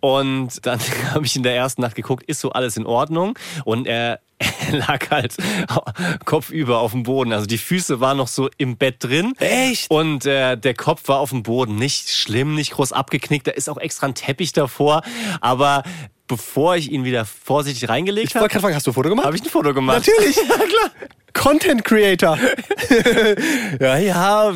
Und 0.00 0.66
dann 0.66 0.80
habe 1.14 1.26
ich 1.26 1.36
in 1.36 1.42
der 1.42 1.56
ersten 1.56 1.82
Nacht 1.82 1.94
geguckt, 1.94 2.24
ist 2.24 2.40
so 2.40 2.50
alles 2.50 2.76
in 2.76 2.86
Ordnung? 2.86 3.38
Und 3.64 3.86
er 3.86 4.20
lag 4.72 5.10
halt 5.10 5.34
kopfüber 6.24 6.78
auf 6.78 6.92
dem 6.92 7.02
Boden. 7.02 7.32
Also 7.32 7.46
die 7.46 7.58
Füße 7.58 8.00
waren 8.00 8.16
noch 8.16 8.28
so 8.28 8.48
im 8.56 8.76
Bett 8.76 8.96
drin. 9.00 9.34
Echt? 9.38 9.90
Und 9.90 10.26
äh, 10.26 10.56
der 10.56 10.74
Kopf 10.74 11.08
war 11.08 11.18
auf 11.18 11.30
dem 11.30 11.42
Boden. 11.42 11.76
Nicht 11.76 12.10
schlimm, 12.10 12.54
nicht 12.54 12.72
groß 12.72 12.92
abgeknickt. 12.92 13.46
Da 13.46 13.52
ist 13.52 13.68
auch 13.68 13.78
extra 13.78 14.06
ein 14.06 14.14
Teppich 14.14 14.52
davor. 14.52 15.02
Aber 15.40 15.82
bevor 16.26 16.76
ich 16.76 16.90
ihn 16.90 17.04
wieder 17.04 17.24
vorsichtig 17.24 17.88
reingelegt 17.88 18.28
Ich 18.28 18.34
wollte 18.34 18.44
habe, 18.44 18.48
gerade 18.52 18.62
fragen, 18.62 18.74
hast 18.76 18.86
du 18.86 18.92
ein 18.92 18.94
Foto 18.94 19.08
gemacht? 19.08 19.26
habe 19.26 19.36
ich 19.36 19.42
ein 19.42 19.50
Foto 19.50 19.74
gemacht. 19.74 20.06
Natürlich. 20.06 20.36
ja, 20.48 20.56
klar. 20.56 20.90
Content 21.32 21.84
Creator. 21.84 22.38
Ja, 23.80 23.96
ja. 23.98 24.54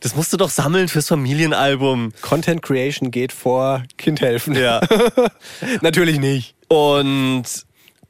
Das 0.00 0.16
musst 0.16 0.32
du 0.32 0.36
doch 0.36 0.48
sammeln 0.50 0.88
fürs 0.88 1.08
Familienalbum. 1.08 2.12
Content 2.22 2.62
Creation 2.62 3.10
geht 3.10 3.32
vor 3.32 3.82
Kind 3.98 4.20
helfen. 4.20 4.56
Ja. 4.56 4.80
Natürlich 5.82 6.18
nicht. 6.18 6.54
Und 6.68 7.44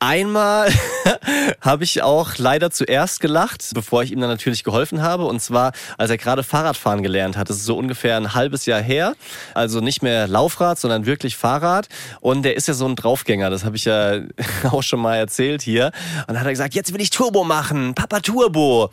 einmal 0.01 0.71
habe 1.61 1.85
ich 1.85 2.03
auch 2.03 2.37
leider 2.39 2.71
zuerst 2.71 3.21
gelacht, 3.21 3.71
bevor 3.75 4.03
ich 4.03 4.13
ihm 4.13 4.21
dann 4.21 4.31
natürlich 4.31 4.65
geholfen 4.65 5.03
habe. 5.03 5.25
Und 5.25 5.41
zwar, 5.41 5.73
als 5.99 6.11
er 6.11 6.17
gerade 6.17 6.43
Fahrradfahren 6.43 7.03
gelernt 7.03 7.37
hat. 7.37 7.51
Das 7.51 7.57
ist 7.57 7.65
so 7.65 7.77
ungefähr 7.77 8.17
ein 8.17 8.35
halbes 8.35 8.67
Jahr 8.67 8.81
her. 8.81 9.15
Also 9.55 9.81
nicht 9.81 10.03
mehr 10.03 10.29
Laufrad, 10.29 10.79
sondern 10.79 11.07
wirklich 11.07 11.37
Fahrrad. 11.37 11.89
Und 12.21 12.43
der 12.43 12.57
ist 12.57 12.69
ja 12.69 12.75
so 12.75 12.87
ein 12.87 12.97
Draufgänger. 12.97 13.51
Das 13.51 13.65
habe 13.65 13.77
ich 13.77 13.85
ja 13.85 14.21
auch 14.71 14.83
schon 14.83 15.01
mal 15.01 15.17
erzählt 15.17 15.63
hier. 15.63 15.87
Und 16.21 16.29
dann 16.29 16.41
hat 16.41 16.47
er 16.47 16.53
gesagt, 16.53 16.75
jetzt 16.75 16.93
will 16.93 17.01
ich 17.01 17.11
Turbo 17.11 17.45
machen. 17.45 17.95
Papa 17.95 18.21
Turbo. 18.21 18.91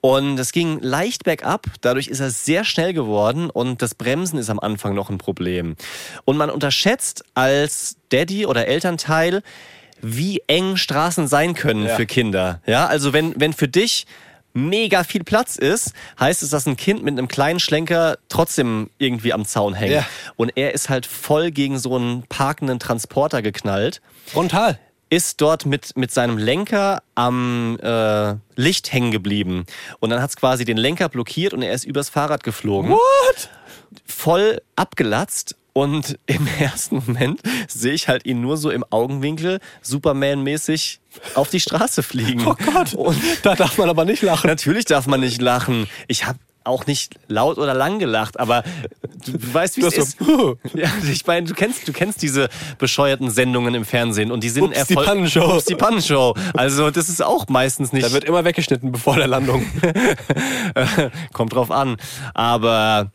Und 0.00 0.38
es 0.38 0.52
ging 0.52 0.78
leicht 0.80 1.24
bergab. 1.24 1.66
Dadurch 1.80 2.08
ist 2.08 2.20
er 2.20 2.30
sehr 2.30 2.64
schnell 2.64 2.92
geworden. 2.92 3.50
Und 3.50 3.82
das 3.82 3.94
Bremsen 3.94 4.38
ist 4.38 4.50
am 4.50 4.60
Anfang 4.60 4.94
noch 4.94 5.10
ein 5.10 5.18
Problem. 5.18 5.76
Und 6.24 6.36
man 6.36 6.50
unterschätzt 6.50 7.24
als 7.34 7.96
Daddy 8.10 8.46
oder 8.46 8.66
Elternteil, 8.68 9.42
wie 10.06 10.42
eng 10.46 10.76
Straßen 10.76 11.26
sein 11.28 11.54
können 11.54 11.86
Ja. 11.86 11.96
für 11.96 12.06
Kinder. 12.06 12.60
Ja, 12.66 12.86
also 12.86 13.12
wenn, 13.12 13.38
wenn 13.40 13.52
für 13.52 13.68
dich 13.68 14.06
mega 14.52 15.02
viel 15.02 15.24
Platz 15.24 15.56
ist, 15.56 15.92
heißt 16.20 16.42
es, 16.42 16.50
dass 16.50 16.66
ein 16.66 16.76
Kind 16.76 17.02
mit 17.02 17.18
einem 17.18 17.26
kleinen 17.26 17.58
Schlenker 17.58 18.18
trotzdem 18.28 18.88
irgendwie 18.98 19.32
am 19.32 19.44
Zaun 19.44 19.74
hängt. 19.74 19.92
Ja. 19.92 20.06
Und 20.36 20.52
er 20.56 20.74
ist 20.74 20.88
halt 20.88 21.06
voll 21.06 21.50
gegen 21.50 21.78
so 21.78 21.96
einen 21.96 22.22
parkenden 22.28 22.78
Transporter 22.78 23.42
geknallt, 23.42 24.00
Frontal. 24.26 24.78
ist 25.10 25.40
dort 25.40 25.66
mit, 25.66 25.96
mit 25.96 26.12
seinem 26.12 26.38
Lenker 26.38 27.02
am 27.16 27.78
äh, 27.82 28.34
Licht 28.54 28.92
hängen 28.92 29.10
geblieben. 29.10 29.64
Und 29.98 30.10
dann 30.10 30.22
hat 30.22 30.30
es 30.30 30.36
quasi 30.36 30.64
den 30.64 30.76
Lenker 30.76 31.08
blockiert 31.08 31.52
und 31.52 31.62
er 31.62 31.72
ist 31.72 31.84
übers 31.84 32.08
Fahrrad 32.08 32.44
geflogen 32.44 32.90
What? 32.92 33.48
voll 34.06 34.60
abgelatzt 34.76 35.56
und 35.74 36.18
im 36.26 36.46
ersten 36.58 37.02
Moment 37.06 37.40
sehe 37.68 37.92
ich 37.92 38.08
halt 38.08 38.24
ihn 38.24 38.40
nur 38.40 38.56
so 38.56 38.70
im 38.70 38.84
Augenwinkel 38.88 39.60
Superman-mäßig 39.82 41.00
auf 41.34 41.50
die 41.50 41.60
Straße 41.60 42.02
fliegen. 42.02 42.46
Oh 42.46 42.54
Gott. 42.72 42.94
Und 42.94 43.18
Da 43.42 43.54
darf 43.54 43.76
man 43.76 43.90
aber 43.90 44.04
nicht 44.06 44.22
lachen. 44.22 44.46
natürlich 44.48 44.86
darf 44.86 45.06
man 45.06 45.20
nicht 45.20 45.42
lachen. 45.42 45.86
Ich 46.08 46.24
habe 46.26 46.38
auch 46.66 46.86
nicht 46.86 47.16
laut 47.28 47.58
oder 47.58 47.74
lang 47.74 47.98
gelacht, 47.98 48.40
aber 48.40 48.62
du, 49.26 49.32
du 49.32 49.52
weißt, 49.54 49.76
wie 49.76 49.82
es 49.82 49.98
ist. 49.98 50.16
Ja, 50.74 50.88
ich 51.12 51.26
meine, 51.26 51.46
du 51.46 51.52
kennst, 51.52 51.86
du 51.86 51.92
kennst 51.92 52.22
diese 52.22 52.48
bescheuerten 52.78 53.30
Sendungen 53.30 53.74
im 53.74 53.84
Fernsehen 53.84 54.30
und 54.32 54.42
die 54.42 54.48
sind 54.48 54.64
Ups, 54.64 54.72
die 54.86 54.94
Erfolg- 54.94 55.06
Pannenshow. 55.06 55.56
Ups, 55.56 55.66
die 55.66 55.74
Pannenshow. 55.74 56.34
Also 56.54 56.90
das 56.90 57.10
ist 57.10 57.22
auch 57.22 57.48
meistens 57.48 57.92
nicht. 57.92 58.06
Da 58.06 58.12
wird 58.12 58.24
immer 58.24 58.44
weggeschnitten 58.46 58.92
bevor 58.92 59.16
der 59.16 59.26
Landung. 59.26 59.66
Kommt 61.34 61.52
drauf 61.52 61.70
an. 61.70 61.96
Aber 62.32 63.10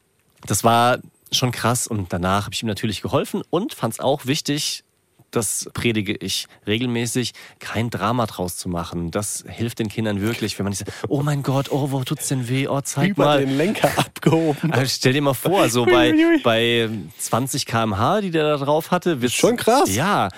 das 0.46 0.64
war 0.64 1.00
schon 1.32 1.52
krass 1.52 1.88
und 1.88 2.12
danach 2.14 2.46
habe 2.46 2.54
ich 2.54 2.64
ihm 2.64 2.68
natürlich 2.68 3.02
geholfen 3.02 3.42
und 3.50 3.74
fand 3.74 3.94
es 3.94 4.00
auch 4.00 4.26
wichtig, 4.26 4.84
das 5.32 5.70
predige 5.76 6.16
ich 6.16 6.48
regelmäßig, 6.66 7.34
kein 7.60 7.92
Drama 7.92 8.26
draus 8.26 8.58
zu 8.58 8.68
machen. 8.68 9.12
Das 9.12 9.44
hilft 9.48 9.78
den 9.78 9.88
Kindern 9.88 10.22
wirklich, 10.22 10.58
wenn 10.58 10.64
man 10.64 10.72
nicht 10.72 10.80
sagt, 10.80 10.92
oh 11.08 11.22
mein 11.22 11.44
Gott, 11.44 11.72
oh, 11.72 11.92
wo 11.92 12.04
tut's 12.04 12.30
denn 12.30 12.50
weh? 12.50 12.68
Oh, 12.68 12.82
zeig 12.82 13.10
Über 13.12 13.26
mal. 13.26 13.40
den 13.46 13.56
Lenker 13.56 13.92
abgehoben. 13.98 14.74
Also 14.74 14.92
stell 14.96 15.14
dir 15.14 15.22
mal 15.22 15.36
vor, 15.36 15.70
so 15.70 15.86
bei, 15.86 16.16
bei 16.44 16.90
20 17.20 17.68
km/h, 17.68 18.22
die 18.22 18.32
der 18.32 18.44
da 18.44 18.58
drauf 18.58 18.90
hatte. 18.90 19.22
wird's- 19.22 19.36
Schon 19.36 19.56
krass. 19.56 19.94
Ja. 19.94 20.30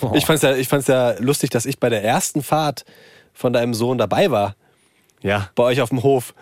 Oh. 0.00 0.12
Ich 0.16 0.26
fand's 0.26 0.42
ja, 0.42 0.56
ich 0.56 0.66
fand's 0.66 0.88
ja 0.88 1.12
lustig, 1.20 1.50
dass 1.50 1.64
ich 1.64 1.78
bei 1.78 1.88
der 1.88 2.02
ersten 2.02 2.42
Fahrt 2.42 2.84
von 3.34 3.52
deinem 3.52 3.72
Sohn 3.74 3.98
dabei 3.98 4.32
war. 4.32 4.56
Ja. 5.22 5.50
bei 5.54 5.62
euch 5.64 5.80
auf 5.80 5.88
dem 5.90 6.02
Hof. 6.02 6.34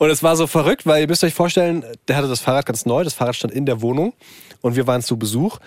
Und 0.00 0.08
es 0.08 0.22
war 0.22 0.34
so 0.34 0.46
verrückt, 0.46 0.86
weil 0.86 1.02
ihr 1.02 1.08
müsst 1.08 1.22
euch 1.24 1.34
vorstellen, 1.34 1.84
der 2.08 2.16
hatte 2.16 2.26
das 2.26 2.40
Fahrrad 2.40 2.64
ganz 2.64 2.86
neu, 2.86 3.04
das 3.04 3.12
Fahrrad 3.12 3.36
stand 3.36 3.52
in 3.52 3.66
der 3.66 3.82
Wohnung 3.82 4.14
und 4.62 4.74
wir 4.74 4.86
waren 4.86 5.02
zu 5.02 5.18
Besuch. 5.18 5.58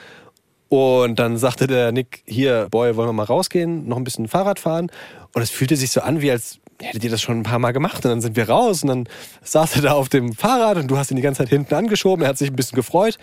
Und 0.69 1.19
dann 1.19 1.37
sagte 1.37 1.67
der 1.67 1.91
Nick, 1.91 2.23
hier, 2.25 2.67
Boy, 2.71 2.95
wollen 2.95 3.09
wir 3.09 3.13
mal 3.13 3.25
rausgehen, 3.25 3.87
noch 3.87 3.97
ein 3.97 4.03
bisschen 4.03 4.27
Fahrrad 4.27 4.57
fahren. 4.57 4.89
Und 5.35 5.43
es 5.43 5.51
fühlte 5.51 5.75
sich 5.75 5.91
so 5.91 6.01
an, 6.01 6.21
wie 6.21 6.31
als 6.31 6.57
hättet 6.81 7.03
ihr 7.03 7.11
das 7.11 7.21
schon 7.21 7.41
ein 7.41 7.43
paar 7.43 7.59
Mal 7.59 7.73
gemacht. 7.73 8.03
Und 8.05 8.09
dann 8.09 8.21
sind 8.21 8.35
wir 8.35 8.49
raus 8.49 8.81
und 8.81 8.89
dann 8.89 9.07
saß 9.43 9.75
er 9.75 9.81
da 9.83 9.91
auf 9.91 10.09
dem 10.09 10.33
Fahrrad 10.33 10.77
und 10.77 10.87
du 10.87 10.97
hast 10.97 11.11
ihn 11.11 11.17
die 11.17 11.21
ganze 11.21 11.43
Zeit 11.43 11.49
hinten 11.49 11.75
angeschoben. 11.75 12.25
Er 12.25 12.29
hat 12.29 12.39
sich 12.39 12.49
ein 12.49 12.55
bisschen 12.55 12.75
gefreut. 12.75 13.19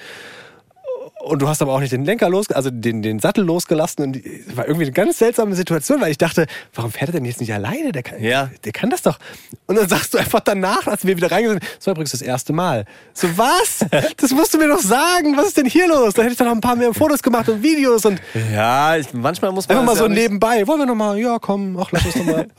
Und 1.22 1.42
du 1.42 1.48
hast 1.48 1.60
aber 1.60 1.72
auch 1.74 1.80
nicht 1.80 1.92
den 1.92 2.04
Lenker 2.04 2.30
los, 2.30 2.50
also 2.50 2.70
den, 2.70 3.02
den 3.02 3.18
Sattel 3.18 3.44
losgelassen. 3.44 4.02
Und 4.04 4.16
es 4.24 4.56
war 4.56 4.66
irgendwie 4.66 4.84
eine 4.86 4.92
ganz 4.92 5.18
seltsame 5.18 5.54
Situation, 5.54 6.00
weil 6.00 6.10
ich 6.10 6.18
dachte, 6.18 6.46
warum 6.74 6.90
fährt 6.90 7.10
er 7.10 7.12
denn 7.12 7.24
jetzt 7.26 7.40
nicht 7.40 7.52
alleine? 7.52 7.92
Der 7.92 8.02
kann, 8.02 8.22
Ja. 8.22 8.50
der 8.64 8.72
kann 8.72 8.88
das 8.90 9.02
doch. 9.02 9.18
Und 9.66 9.76
dann 9.76 9.86
sagst 9.88 10.14
du 10.14 10.18
einfach 10.18 10.40
danach, 10.40 10.86
als 10.86 11.04
wir 11.04 11.16
wieder 11.16 11.30
reingegangen 11.30 11.60
sind, 11.60 11.76
das 11.76 11.86
war 11.86 11.92
übrigens 11.92 12.12
das 12.12 12.22
erste 12.22 12.52
Mal. 12.54 12.86
So, 13.12 13.28
was? 13.36 13.84
Das 14.16 14.30
musst 14.32 14.54
du 14.54 14.58
mir 14.58 14.68
doch 14.68 14.80
sagen. 14.80 15.36
Was 15.36 15.48
ist 15.48 15.56
denn 15.58 15.66
hier 15.66 15.88
los? 15.88 16.14
Da 16.14 16.22
hätte 16.22 16.32
ich 16.32 16.38
doch 16.38 16.46
noch 16.46 16.52
ein 16.52 16.60
paar 16.60 16.76
mehr 16.76 16.92
Fotos 16.94 17.22
gemacht 17.22 17.48
und 17.48 17.62
Videos 17.62 18.04
und 18.06 18.20
Ja, 18.52 18.96
ich, 18.96 19.12
manchmal 19.12 19.52
muss 19.52 19.68
man. 19.68 19.78
einfach 19.78 19.92
mal 19.94 19.98
so 19.98 20.06
ja 20.06 20.12
nebenbei. 20.14 20.66
Wollen 20.66 20.80
wir 20.80 20.86
noch 20.86 20.94
mal? 20.94 21.18
Ja, 21.18 21.38
komm, 21.38 21.76
ach, 21.78 21.90
lass 21.92 22.04
uns 22.06 22.14
doch 22.14 22.24
mal. 22.24 22.48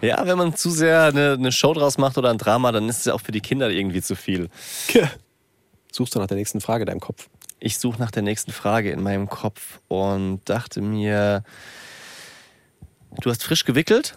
Ja, 0.00 0.26
wenn 0.26 0.38
man 0.38 0.56
zu 0.56 0.70
sehr 0.70 1.02
eine, 1.04 1.32
eine 1.38 1.52
Show 1.52 1.74
draus 1.74 1.98
macht 1.98 2.16
oder 2.16 2.30
ein 2.30 2.38
Drama, 2.38 2.72
dann 2.72 2.88
ist 2.88 3.00
es 3.00 3.04
ja 3.04 3.12
auch 3.12 3.20
für 3.20 3.30
die 3.30 3.42
Kinder 3.42 3.68
irgendwie 3.68 4.00
zu 4.00 4.16
viel. 4.16 4.48
Suchst 5.92 6.14
du 6.14 6.18
nach 6.18 6.28
der 6.28 6.38
nächsten 6.38 6.62
Frage 6.62 6.82
in 6.84 6.86
deinem 6.86 7.00
Kopf? 7.00 7.28
Ich 7.60 7.78
suche 7.78 7.98
nach 8.00 8.10
der 8.10 8.22
nächsten 8.22 8.52
Frage 8.52 8.90
in 8.90 9.02
meinem 9.02 9.28
Kopf 9.28 9.80
und 9.88 10.40
dachte 10.46 10.80
mir, 10.80 11.44
du 13.20 13.30
hast 13.30 13.44
frisch 13.44 13.66
gewickelt. 13.66 14.16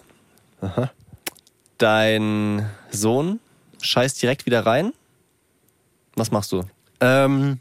Aha. 0.62 0.92
Dein 1.78 2.70
Sohn 2.90 3.42
scheißt 3.82 4.22
direkt 4.22 4.46
wieder 4.46 4.66
rein. 4.66 4.94
Was 6.16 6.32
machst 6.32 6.54
du? 6.54 6.64
Ähm, 7.02 7.60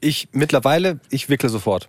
ich 0.00 0.28
mittlerweile, 0.32 1.00
ich 1.08 1.30
wickle 1.30 1.48
sofort. 1.48 1.88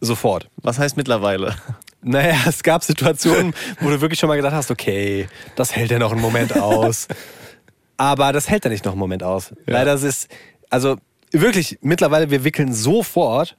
Sofort. 0.00 0.48
Was 0.58 0.78
heißt 0.78 0.96
mittlerweile? 0.96 1.56
Naja, 2.00 2.36
es 2.46 2.62
gab 2.62 2.84
Situationen, 2.84 3.54
wo 3.80 3.90
du 3.90 4.00
wirklich 4.00 4.20
schon 4.20 4.28
mal 4.28 4.36
gedacht 4.36 4.52
hast, 4.52 4.70
okay, 4.70 5.26
das 5.56 5.74
hält 5.74 5.90
ja 5.90 5.98
noch 5.98 6.12
einen 6.12 6.20
Moment 6.20 6.54
aus. 6.56 7.08
Aber 7.96 8.32
das 8.32 8.48
hält 8.48 8.64
ja 8.64 8.70
nicht 8.70 8.84
noch 8.84 8.92
einen 8.92 9.00
Moment 9.00 9.24
aus. 9.24 9.52
Leider 9.64 9.94
ist 9.94 10.04
es, 10.04 10.28
also 10.70 10.98
wirklich, 11.32 11.78
mittlerweile, 11.82 12.30
wir 12.30 12.44
wickeln 12.44 12.72
sofort, 12.72 13.56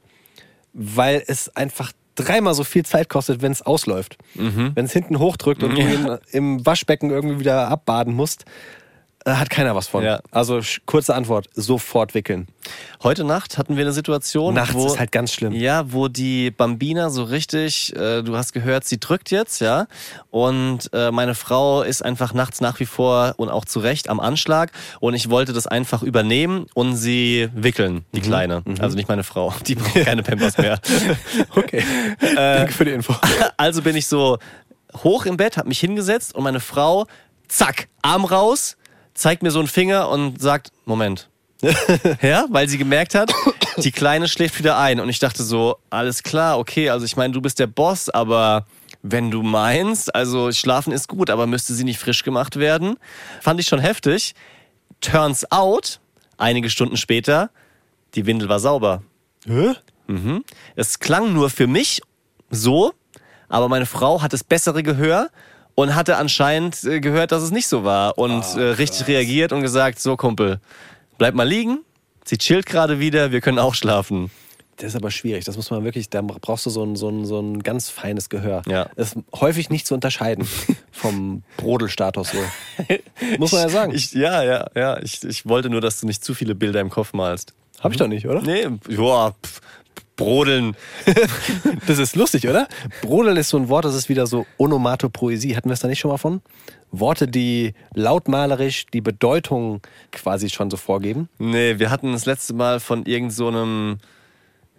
weil 0.73 1.23
es 1.27 1.55
einfach 1.55 1.91
dreimal 2.15 2.53
so 2.53 2.63
viel 2.63 2.85
Zeit 2.85 3.09
kostet, 3.09 3.41
wenn 3.41 3.51
es 3.51 3.61
ausläuft. 3.61 4.17
Mhm. 4.35 4.71
Wenn 4.75 4.85
es 4.85 4.93
hinten 4.93 5.19
hochdrückt 5.19 5.63
und 5.63 5.77
du 5.77 5.81
ihn 5.81 6.17
im 6.31 6.65
Waschbecken 6.65 7.09
irgendwie 7.09 7.39
wieder 7.39 7.67
abbaden 7.67 8.13
musst, 8.13 8.45
hat 9.35 9.49
keiner 9.49 9.75
was 9.75 9.87
von. 9.87 10.03
Ja. 10.03 10.21
Also 10.31 10.59
kurze 10.85 11.15
Antwort, 11.15 11.47
sofort 11.53 12.13
wickeln. 12.13 12.47
Heute 13.03 13.23
Nacht 13.23 13.57
hatten 13.57 13.77
wir 13.77 13.83
eine 13.83 13.93
Situation, 13.93 14.53
Nachts 14.53 14.73
wo, 14.73 14.87
ist 14.87 14.99
halt 14.99 15.11
ganz 15.11 15.31
schlimm. 15.33 15.53
Ja, 15.53 15.91
wo 15.93 16.07
die 16.09 16.51
Bambina 16.51 17.09
so 17.09 17.23
richtig, 17.23 17.95
äh, 17.95 18.21
du 18.23 18.35
hast 18.35 18.51
gehört, 18.53 18.83
sie 18.85 18.99
drückt 18.99 19.31
jetzt, 19.31 19.61
ja. 19.61 19.87
Und 20.31 20.89
äh, 20.93 21.11
meine 21.11 21.33
Frau 21.35 21.81
ist 21.83 22.03
einfach 22.03 22.33
nachts 22.33 22.59
nach 22.61 22.79
wie 22.79 22.85
vor 22.85 23.33
und 23.37 23.49
auch 23.49 23.65
zu 23.65 23.79
Recht 23.79 24.09
am 24.09 24.19
Anschlag. 24.19 24.71
Und 24.99 25.13
ich 25.13 25.29
wollte 25.29 25.53
das 25.53 25.65
einfach 25.67 26.03
übernehmen 26.03 26.65
und 26.73 26.95
sie 26.95 27.49
wickeln, 27.55 27.93
Mhm. 27.95 28.03
die 28.13 28.21
Kleine. 28.21 28.63
Also 28.79 28.95
nicht 28.95 29.07
meine 29.09 29.23
Frau, 29.23 29.53
die 29.65 29.75
braucht 29.75 30.05
keine 30.05 30.23
Pampers 30.23 30.57
mehr. 30.57 30.79
Okay. 31.55 31.83
Danke 32.35 32.73
für 32.73 32.85
die 32.85 32.91
Info. 32.91 33.13
Also 33.57 33.81
bin 33.81 33.95
ich 33.95 34.07
so 34.07 34.37
hoch 35.03 35.25
im 35.25 35.37
Bett, 35.37 35.57
hab 35.57 35.67
mich 35.67 35.79
hingesetzt 35.79 36.35
und 36.35 36.43
meine 36.43 36.59
Frau, 36.59 37.05
zack, 37.47 37.87
Arm 38.01 38.25
raus, 38.25 38.76
zeigt 39.17 39.43
mir 39.43 39.51
so 39.51 39.59
einen 39.59 39.67
Finger 39.67 40.09
und 40.09 40.39
sagt, 40.39 40.71
Moment. 40.85 41.29
ja, 42.21 42.45
weil 42.49 42.69
sie 42.69 42.77
gemerkt 42.77 43.15
hat, 43.15 43.33
die 43.77 43.91
Kleine 43.91 44.27
schläft 44.27 44.59
wieder 44.59 44.77
ein. 44.77 44.99
Und 44.99 45.09
ich 45.09 45.19
dachte 45.19 45.43
so, 45.43 45.77
alles 45.89 46.21
klar, 46.21 46.59
okay, 46.59 46.89
also 46.89 47.05
ich 47.05 47.17
meine, 47.17 47.33
du 47.33 47.41
bist 47.41 47.59
der 47.59 47.67
Boss, 47.67 48.09
aber 48.09 48.67
wenn 49.01 49.31
du 49.31 49.41
meinst, 49.41 50.13
also 50.13 50.51
schlafen 50.51 50.93
ist 50.93 51.07
gut, 51.07 51.31
aber 51.31 51.47
müsste 51.47 51.73
sie 51.73 51.83
nicht 51.83 51.99
frisch 51.99 52.23
gemacht 52.23 52.57
werden? 52.57 52.97
Fand 53.41 53.59
ich 53.59 53.67
schon 53.67 53.79
heftig. 53.79 54.35
Turns 55.01 55.51
out, 55.51 55.99
einige 56.37 56.69
Stunden 56.69 56.97
später, 56.97 57.49
die 58.13 58.27
Windel 58.27 58.49
war 58.49 58.59
sauber. 58.59 59.01
Hä? 59.45 59.73
Mhm. 60.05 60.43
Es 60.75 60.99
klang 60.99 61.33
nur 61.33 61.49
für 61.49 61.67
mich 61.67 62.01
so, 62.51 62.93
aber 63.49 63.67
meine 63.67 63.87
Frau 63.87 64.21
hat 64.21 64.33
das 64.33 64.43
bessere 64.43 64.83
Gehör 64.83 65.29
und 65.77 65.93
hatte 65.93 66.17
anscheinend 66.17 66.83
äh, 66.85 66.99
gehört, 66.99 67.31
dass 67.31 67.43
es 67.43 67.51
nicht 67.51 67.67
so 67.67 67.83
war 67.83 68.17
und 68.17 68.43
äh, 68.55 68.61
richtig 68.61 69.07
reagiert 69.07 69.53
und 69.53 69.61
gesagt, 69.61 69.99
so 69.99 70.17
Kumpel, 70.17 70.59
bleib 71.19 71.35
mal 71.35 71.47
liegen, 71.47 71.79
sie 72.25 72.39
chillt 72.39 72.65
gerade 72.65 72.99
wieder, 72.99 73.31
wir 73.31 73.41
können 73.41 73.59
auch 73.59 73.75
schlafen. 73.75 74.31
Das 74.77 74.87
ist 74.89 74.95
aber 74.95 75.11
schwierig. 75.11 75.45
Das 75.45 75.55
muss 75.55 75.69
man 75.69 75.83
wirklich, 75.83 76.09
da 76.09 76.21
brauchst 76.21 76.65
du 76.65 76.71
so 76.71 76.83
ein, 76.83 76.95
so 76.95 77.09
ein, 77.09 77.25
so 77.25 77.39
ein 77.39 77.61
ganz 77.61 77.89
feines 77.89 78.29
Gehör. 78.29 78.63
Ja. 78.67 78.89
Das 78.95 79.13
ist 79.13 79.17
häufig 79.35 79.69
nicht 79.69 79.85
zu 79.85 79.93
unterscheiden 79.93 80.47
vom 80.91 81.43
Brodelstatus 81.57 82.31
so. 82.31 82.37
Muss 83.37 83.51
man 83.51 83.61
ja 83.61 83.69
sagen. 83.69 83.93
Ich, 83.93 84.13
ja, 84.13 84.43
ja, 84.43 84.67
ja. 84.75 84.99
Ich, 85.01 85.23
ich 85.23 85.47
wollte 85.47 85.69
nur, 85.69 85.81
dass 85.81 85.99
du 85.99 86.07
nicht 86.07 86.23
zu 86.23 86.33
viele 86.33 86.55
Bilder 86.55 86.81
im 86.81 86.89
Kopf 86.89 87.13
malst. 87.13 87.53
Hab 87.79 87.91
ich 87.91 87.97
doch 87.99 88.07
nicht, 88.07 88.27
oder? 88.27 88.41
Nee, 88.41 88.67
ja, 88.89 89.31
pff, 89.31 89.61
brodeln. 90.17 90.75
Das 91.87 91.99
ist 91.99 92.15
lustig, 92.17 92.47
oder? 92.49 92.67
Brodeln 93.01 93.37
ist 93.37 93.49
so 93.49 93.57
ein 93.57 93.69
Wort, 93.69 93.85
das 93.85 93.95
ist 93.95 94.09
wieder 94.09 94.27
so 94.27 94.45
Onomatopoesie. 94.57 95.55
Hatten 95.55 95.69
wir 95.69 95.73
es 95.73 95.79
da 95.79 95.87
nicht 95.87 95.99
schon 95.99 96.11
mal 96.11 96.17
von? 96.17 96.41
Worte, 96.91 97.27
die 97.27 97.73
lautmalerisch 97.93 98.85
die 98.87 99.01
Bedeutung 99.01 99.81
quasi 100.11 100.49
schon 100.49 100.69
so 100.69 100.75
vorgeben. 100.77 101.29
Nee, 101.37 101.79
wir 101.79 101.89
hatten 101.89 102.11
das 102.11 102.25
letzte 102.25 102.53
Mal 102.53 102.79
von 102.81 103.05
irgend 103.05 103.31
so 103.33 103.47
einem, 103.47 103.97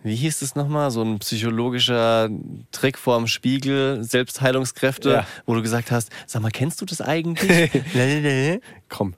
wie 0.02 0.14
hieß 0.16 0.42
es 0.42 0.54
nochmal, 0.54 0.90
so 0.90 1.02
ein 1.02 1.18
psychologischer 1.18 2.28
Trick 2.72 2.98
vorm 2.98 3.26
Spiegel, 3.26 4.02
Selbstheilungskräfte, 4.04 5.10
Ja. 5.10 5.26
wo 5.46 5.54
du 5.54 5.62
gesagt 5.62 5.90
hast, 5.90 6.10
sag 6.26 6.42
mal, 6.42 6.50
kennst 6.50 6.80
du 6.80 6.84
das 6.86 7.00
eigentlich? 7.00 7.70
Komm, 8.88 9.14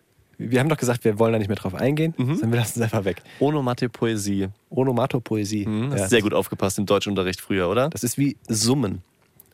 wir 0.48 0.58
haben 0.60 0.68
doch 0.68 0.76
gesagt, 0.76 1.04
wir 1.04 1.18
wollen 1.18 1.32
da 1.32 1.38
nicht 1.38 1.48
mehr 1.48 1.56
drauf 1.56 1.74
eingehen, 1.74 2.14
sondern 2.16 2.52
wir 2.52 2.58
lassen 2.60 2.78
es 2.78 2.82
einfach 2.82 3.04
weg. 3.04 3.22
Onomatopoesie. 3.40 4.48
Onomatopoesie. 4.70 5.64
Hm, 5.66 5.92
hast 5.92 6.00
Ja, 6.00 6.08
sehr 6.08 6.22
gut 6.22 6.32
aufgepasst 6.34 6.78
im 6.78 6.86
Deutschunterricht 6.86 7.40
früher, 7.40 7.68
oder? 7.68 7.90
Das 7.90 8.02
ist 8.04 8.16
wie 8.18 8.36
Summen. 8.48 9.02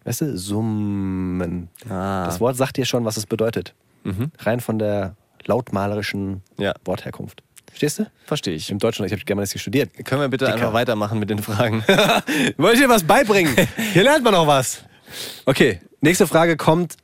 Weißt 0.04 0.20
du, 0.20 0.38
Summen. 0.38 1.68
Ah. 1.88 2.26
Das 2.26 2.40
Wort 2.40 2.56
sagt 2.56 2.76
dir 2.76 2.84
schon, 2.84 3.04
was 3.04 3.16
es 3.16 3.26
bedeutet. 3.26 3.74
Rein 4.38 4.60
von 4.60 4.78
der 4.78 5.16
lautmalerischen 5.46 6.42
Ja. 6.58 6.74
Wortherkunft. 6.84 7.42
Verstehst 7.66 7.98
du? 7.98 8.06
Verstehe 8.24 8.54
ich. 8.54 8.70
Im 8.70 8.78
Deutschen, 8.78 9.04
ich 9.04 9.12
habe 9.12 9.22
Germanistik 9.24 9.60
studiert. 9.60 9.90
Können 10.04 10.20
wir 10.20 10.28
bitte 10.28 10.46
einfach 10.52 10.72
weitermachen 10.72 11.18
mit 11.18 11.28
den 11.28 11.40
Fragen? 11.40 11.82
Wollt 12.56 12.78
ihr 12.78 12.88
was 12.88 13.02
beibringen? 13.02 13.54
Hier 13.92 14.04
lernt 14.04 14.22
man 14.22 14.32
noch 14.32 14.46
was. 14.46 14.84
Okay, 15.44 15.80
nächste 16.00 16.26
Frage 16.26 16.56
kommt 16.56 16.96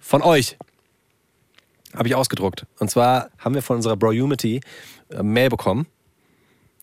von 0.00 0.22
euch. 0.22 0.58
Habe 1.96 2.08
ich 2.08 2.14
ausgedruckt. 2.14 2.66
Und 2.78 2.90
zwar 2.90 3.30
haben 3.38 3.54
wir 3.54 3.62
von 3.62 3.76
unserer 3.76 3.96
Bro-Unity 3.96 4.60
äh, 5.12 5.22
Mail 5.22 5.48
bekommen. 5.48 5.86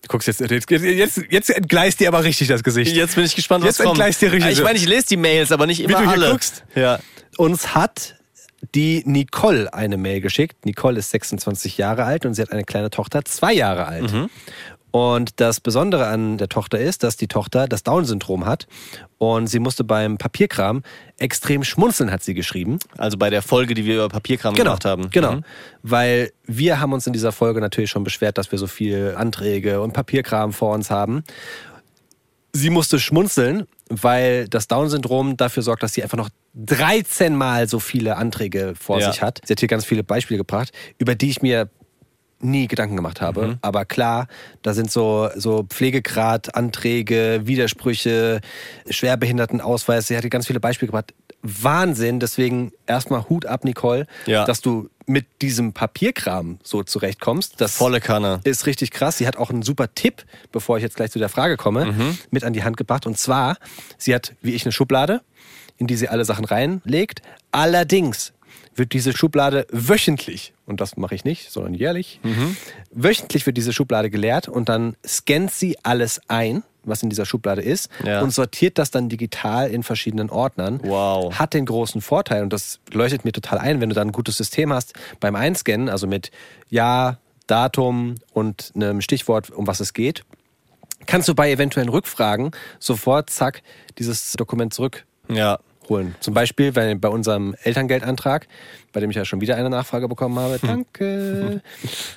Du 0.04 0.10
guckst 0.10 0.28
jetzt, 0.28 0.40
jetzt, 0.42 0.70
jetzt, 0.70 1.22
jetzt 1.30 1.50
entgleist 1.50 2.00
dir 2.00 2.08
aber 2.08 2.24
richtig 2.24 2.48
das 2.48 2.64
Gesicht. 2.64 2.96
Jetzt 2.96 3.16
bin 3.16 3.26
ich 3.26 3.36
gespannt, 3.36 3.64
was 3.64 3.78
Jetzt 3.78 3.78
kommt. 3.78 3.98
entgleist 3.98 4.22
dir 4.22 4.32
richtig 4.32 4.52
Ich 4.52 4.64
meine, 4.64 4.78
ich 4.78 4.86
lese 4.88 5.08
die 5.08 5.18
Mails, 5.18 5.52
aber 5.52 5.66
nicht 5.66 5.80
immer 5.82 5.94
du 5.98 6.00
hier 6.02 6.10
alle. 6.10 6.32
guckst. 6.32 6.64
Ja. 6.76 7.00
Uns 7.38 7.74
hat 7.74 8.16
die 8.76 9.04
Nicole 9.06 9.74
eine 9.74 9.98
Mail 9.98 10.22
geschickt. 10.22 10.66
Nicole 10.66 11.00
ist 11.00 11.12
26 11.12 11.78
Jahre 11.78 12.04
alt 12.06 12.26
und 12.26 12.34
sie 12.34 12.42
hat 12.42 12.52
eine 12.52 12.64
kleine 12.64 12.90
Tochter, 12.90 13.24
zwei 13.26 13.54
Jahre 13.54 13.86
alt. 13.88 14.12
Und 14.92 15.40
das 15.40 15.60
Besondere 15.60 16.08
an 16.08 16.38
der 16.38 16.50
Tochter 16.50 16.80
ist, 16.80 17.04
dass 17.04 17.18
die 17.18 17.28
Tochter 17.28 17.68
das 17.68 17.84
Down-Syndrom 17.84 18.46
hat 18.46 18.68
und 19.18 19.48
sie 19.48 19.60
musste 19.60 19.84
beim 19.84 20.18
Papierkram 20.18 20.82
extrem 21.18 21.64
schmunzeln, 21.64 22.12
hat 22.12 22.24
sie 22.24 22.34
geschrieben. 22.34 22.80
Also 22.98 23.18
bei 23.18 23.30
der 23.30 23.42
Folge, 23.42 23.74
die 23.74 23.86
wir 23.86 23.96
über 23.96 24.10
Papierkram 24.10 24.56
gemacht 24.56 24.86
haben. 24.86 25.10
Genau. 25.10 25.34
Mhm. 25.34 25.44
Weil 25.84 26.32
wir 26.46 26.80
haben 26.80 26.94
uns 26.94 27.06
in 27.06 27.14
dieser 27.14 27.32
Folge 27.32 27.60
natürlich 27.60 27.90
schon 27.90 28.04
beschwert, 28.04 28.38
dass 28.38 28.52
wir 28.52 28.60
so 28.60 28.68
viel 28.68 29.14
Anträge 29.18 29.82
und 29.82 29.94
Papierkram 29.94 30.54
vor 30.54 30.74
uns 30.74 30.90
haben. 30.90 31.24
Sie 32.54 32.70
musste 32.70 32.98
schmunzeln, 33.00 33.68
weil 33.90 34.48
das 34.48 34.68
Down-Syndrom 34.68 35.38
dafür 35.38 35.64
sorgt, 35.64 35.84
dass 35.84 35.94
sie 35.94 36.02
einfach 36.02 36.18
noch 36.18 36.30
13 36.56 37.36
Mal 37.36 37.68
so 37.68 37.80
viele 37.80 38.16
Anträge 38.18 38.74
vor 38.80 39.00
Ja. 39.00 39.12
sich 39.12 39.22
hat. 39.22 39.42
Sie 39.46 39.52
hat 39.54 39.60
hier 39.60 39.68
ganz 39.68 39.86
viele 39.86 40.04
Beispiele 40.04 40.40
gebracht, 40.40 40.72
über 40.98 41.14
die 41.14 41.30
ich 41.30 41.42
mir 41.42 41.70
nie 42.40 42.68
Gedanken 42.68 42.96
gemacht 42.96 43.20
habe. 43.22 43.48
Mhm. 43.48 43.58
Aber 43.62 43.86
klar, 43.86 44.28
da 44.62 44.74
sind 44.74 44.92
so, 44.92 45.30
so 45.36 45.64
Pflegegrad, 45.64 46.56
Anträge, 46.56 47.42
Widersprüche, 47.46 48.42
Schwerbehindertenausweis. 48.90 50.08
Sie 50.08 50.16
hat 50.16 50.24
hier 50.24 50.30
ganz 50.30 50.48
viele 50.48 50.60
Beispiele 50.60 50.88
gebracht. 50.88 51.14
Wahnsinn. 51.42 52.20
Deswegen 52.20 52.72
erstmal 52.88 53.28
Hut 53.30 53.46
ab, 53.46 53.64
Nicole, 53.64 54.06
Ja. 54.26 54.46
dass 54.46 54.62
du 54.62 54.90
mit 55.06 55.26
diesem 55.42 55.72
Papierkram 55.72 56.60
so 56.64 56.84
zurechtkommst. 56.84 57.62
Das 57.62 57.76
Volle 57.76 58.02
Kanne. 58.02 58.42
ist 58.44 58.66
richtig 58.66 58.92
krass. 58.92 59.18
Sie 59.18 59.26
hat 59.28 59.38
auch 59.38 59.50
einen 59.50 59.62
super 59.62 59.94
Tipp, 59.96 60.26
bevor 60.52 60.78
ich 60.78 60.84
jetzt 60.84 60.98
gleich 60.98 61.12
zu 61.12 61.20
der 61.20 61.30
Frage 61.30 61.56
komme, 61.56 61.86
Mhm. 61.94 62.18
mit 62.32 62.44
an 62.44 62.52
die 62.54 62.64
Hand 62.64 62.76
gebracht. 62.76 63.06
Und 63.06 63.18
zwar, 63.18 63.56
sie 63.98 64.14
hat 64.14 64.34
wie 64.42 64.54
ich 64.54 64.66
eine 64.66 64.74
Schublade, 64.74 65.22
in 65.78 65.88
die 65.88 65.96
sie 65.96 66.10
alle 66.10 66.26
Sachen 66.26 66.44
reinlegt. 66.44 67.22
Allerdings 67.52 68.34
wird 68.78 68.94
diese 68.94 69.16
Schublade 69.16 69.66
wöchentlich, 69.72 70.54
und 70.66 70.80
das 70.82 70.96
mache 70.98 71.16
ich 71.16 71.26
nicht, 71.26 71.52
sondern 71.52 71.74
jährlich, 71.74 72.20
Mhm. 72.24 72.56
wöchentlich 72.92 73.46
wird 73.46 73.58
diese 73.58 73.74
Schublade 73.74 74.10
geleert 74.10 74.48
und 74.48 74.70
dann 74.70 74.96
scannt 75.06 75.52
sie 75.52 75.78
alles 75.84 76.22
ein, 76.28 76.64
was 76.84 77.04
in 77.04 77.10
dieser 77.10 77.26
Schublade 77.26 77.62
ist, 77.62 77.90
Ja. 78.06 78.22
und 78.22 78.32
sortiert 78.32 78.78
das 78.78 78.92
dann 78.92 79.10
digital 79.10 79.70
in 79.70 79.84
verschiedenen 79.84 80.30
Ordnern. 80.30 80.80
Wow. 80.84 81.38
Hat 81.38 81.54
den 81.54 81.66
großen 81.66 82.00
Vorteil, 82.02 82.44
und 82.44 82.54
das 82.54 82.80
leuchtet 82.94 83.26
mir 83.26 83.32
total 83.34 83.58
ein, 83.60 83.82
wenn 83.82 83.90
du 83.90 83.96
dann 83.96 84.10
ein 84.10 84.14
gutes 84.14 84.38
System 84.38 84.72
hast 84.72 84.94
beim 85.20 85.36
Einscannen, 85.36 85.90
also 85.90 86.08
mit 86.08 86.32
Ja, 86.70 87.18
Datum 87.48 88.16
und 88.34 88.72
einem 88.76 89.02
Stichwort, 89.02 89.50
um 89.52 89.68
was 89.68 89.80
es 89.80 89.94
geht, 89.94 90.24
kannst 91.06 91.28
du 91.30 91.36
bei 91.36 91.50
eventuellen 91.52 91.90
Rückfragen 91.90 92.52
sofort, 92.80 93.30
zack, 93.30 93.62
dieses 93.98 94.34
Dokument 94.34 94.74
zurückholen. 94.74 95.06
Ja. 95.30 95.60
Zum 96.20 96.34
Beispiel 96.34 96.72
bei, 96.72 96.96
bei 96.96 97.10
unserem 97.10 97.56
Elterngeldantrag, 97.64 98.48
bei 98.94 99.00
dem 99.00 99.10
ich 99.10 99.16
ja 99.16 99.26
schon 99.26 99.42
wieder 99.42 99.56
eine 99.56 99.70
Nachfrage 99.70 100.08
bekommen 100.08 100.38
habe. 100.40 100.60
Danke. 100.62 101.62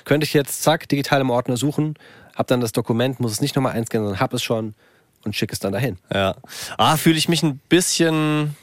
Könnte 0.05 0.25
ich 0.25 0.33
jetzt, 0.33 0.63
zack, 0.63 0.87
digital 0.89 1.21
im 1.21 1.29
Ordner 1.29 1.57
suchen, 1.57 1.95
hab 2.35 2.47
dann 2.47 2.61
das 2.61 2.71
Dokument, 2.71 3.19
muss 3.19 3.31
es 3.31 3.41
nicht 3.41 3.55
nochmal 3.55 3.73
einscannen, 3.73 4.07
sondern 4.07 4.21
hab 4.21 4.33
es 4.33 4.43
schon 4.43 4.73
und 5.23 5.35
schicke 5.35 5.53
es 5.53 5.59
dann 5.59 5.73
dahin. 5.73 5.97
Ja. 6.13 6.35
Ah, 6.77 6.97
fühle 6.97 7.17
ich 7.17 7.29
mich 7.29 7.43
ein 7.43 7.59
bisschen, 7.69 8.55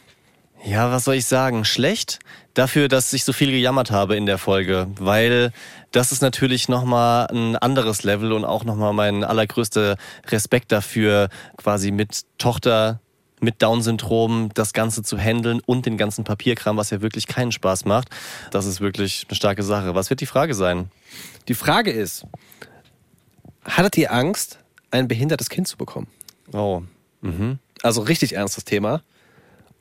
ja, 0.65 0.91
was 0.91 1.05
soll 1.05 1.15
ich 1.15 1.27
sagen, 1.27 1.65
schlecht 1.65 2.19
dafür, 2.55 2.89
dass 2.89 3.13
ich 3.13 3.25
so 3.25 3.33
viel 3.33 3.51
gejammert 3.51 3.91
habe 3.91 4.17
in 4.17 4.27
der 4.27 4.39
Folge, 4.39 4.89
weil 4.99 5.53
das 5.93 6.13
ist 6.13 6.23
natürlich 6.23 6.69
nochmal 6.69 7.29
ein 7.29 7.57
anderes 7.57 8.03
Level 8.03 8.33
und 8.33 8.45
auch 8.45 8.65
nochmal 8.65 8.93
mein 8.93 9.23
allergrößter 9.23 9.97
Respekt 10.27 10.73
dafür, 10.73 11.29
quasi 11.57 11.91
mit 11.93 12.23
Tochter 12.39 13.01
mit 13.41 13.63
Down-Syndrom 13.63 14.51
das 14.55 14.73
Ganze 14.73 15.03
zu 15.03 15.19
handeln 15.19 15.61
und 15.65 15.87
den 15.87 15.97
ganzen 15.97 16.25
Papierkram, 16.25 16.77
was 16.77 16.91
ja 16.91 17.01
wirklich 17.01 17.27
keinen 17.27 17.53
Spaß 17.53 17.85
macht. 17.85 18.09
Das 18.51 18.67
ist 18.67 18.81
wirklich 18.81 19.27
eine 19.29 19.37
starke 19.37 19.63
Sache. 19.63 19.95
Was 19.95 20.11
wird 20.11 20.21
die 20.21 20.27
Frage 20.27 20.55
sein? 20.55 20.91
Die 21.49 21.55
Frage 21.55 21.91
ist, 21.91 22.25
hattet 23.65 23.97
ihr 23.97 24.13
Angst, 24.13 24.59
ein 24.91 25.09
behindertes 25.09 25.49
Kind 25.49 25.69
zu 25.69 25.77
bekommen? 25.77 26.09
Oh. 26.53 26.83
Also 27.83 28.03
richtig 28.03 28.35
ernstes 28.35 28.65
Thema. 28.65 29.03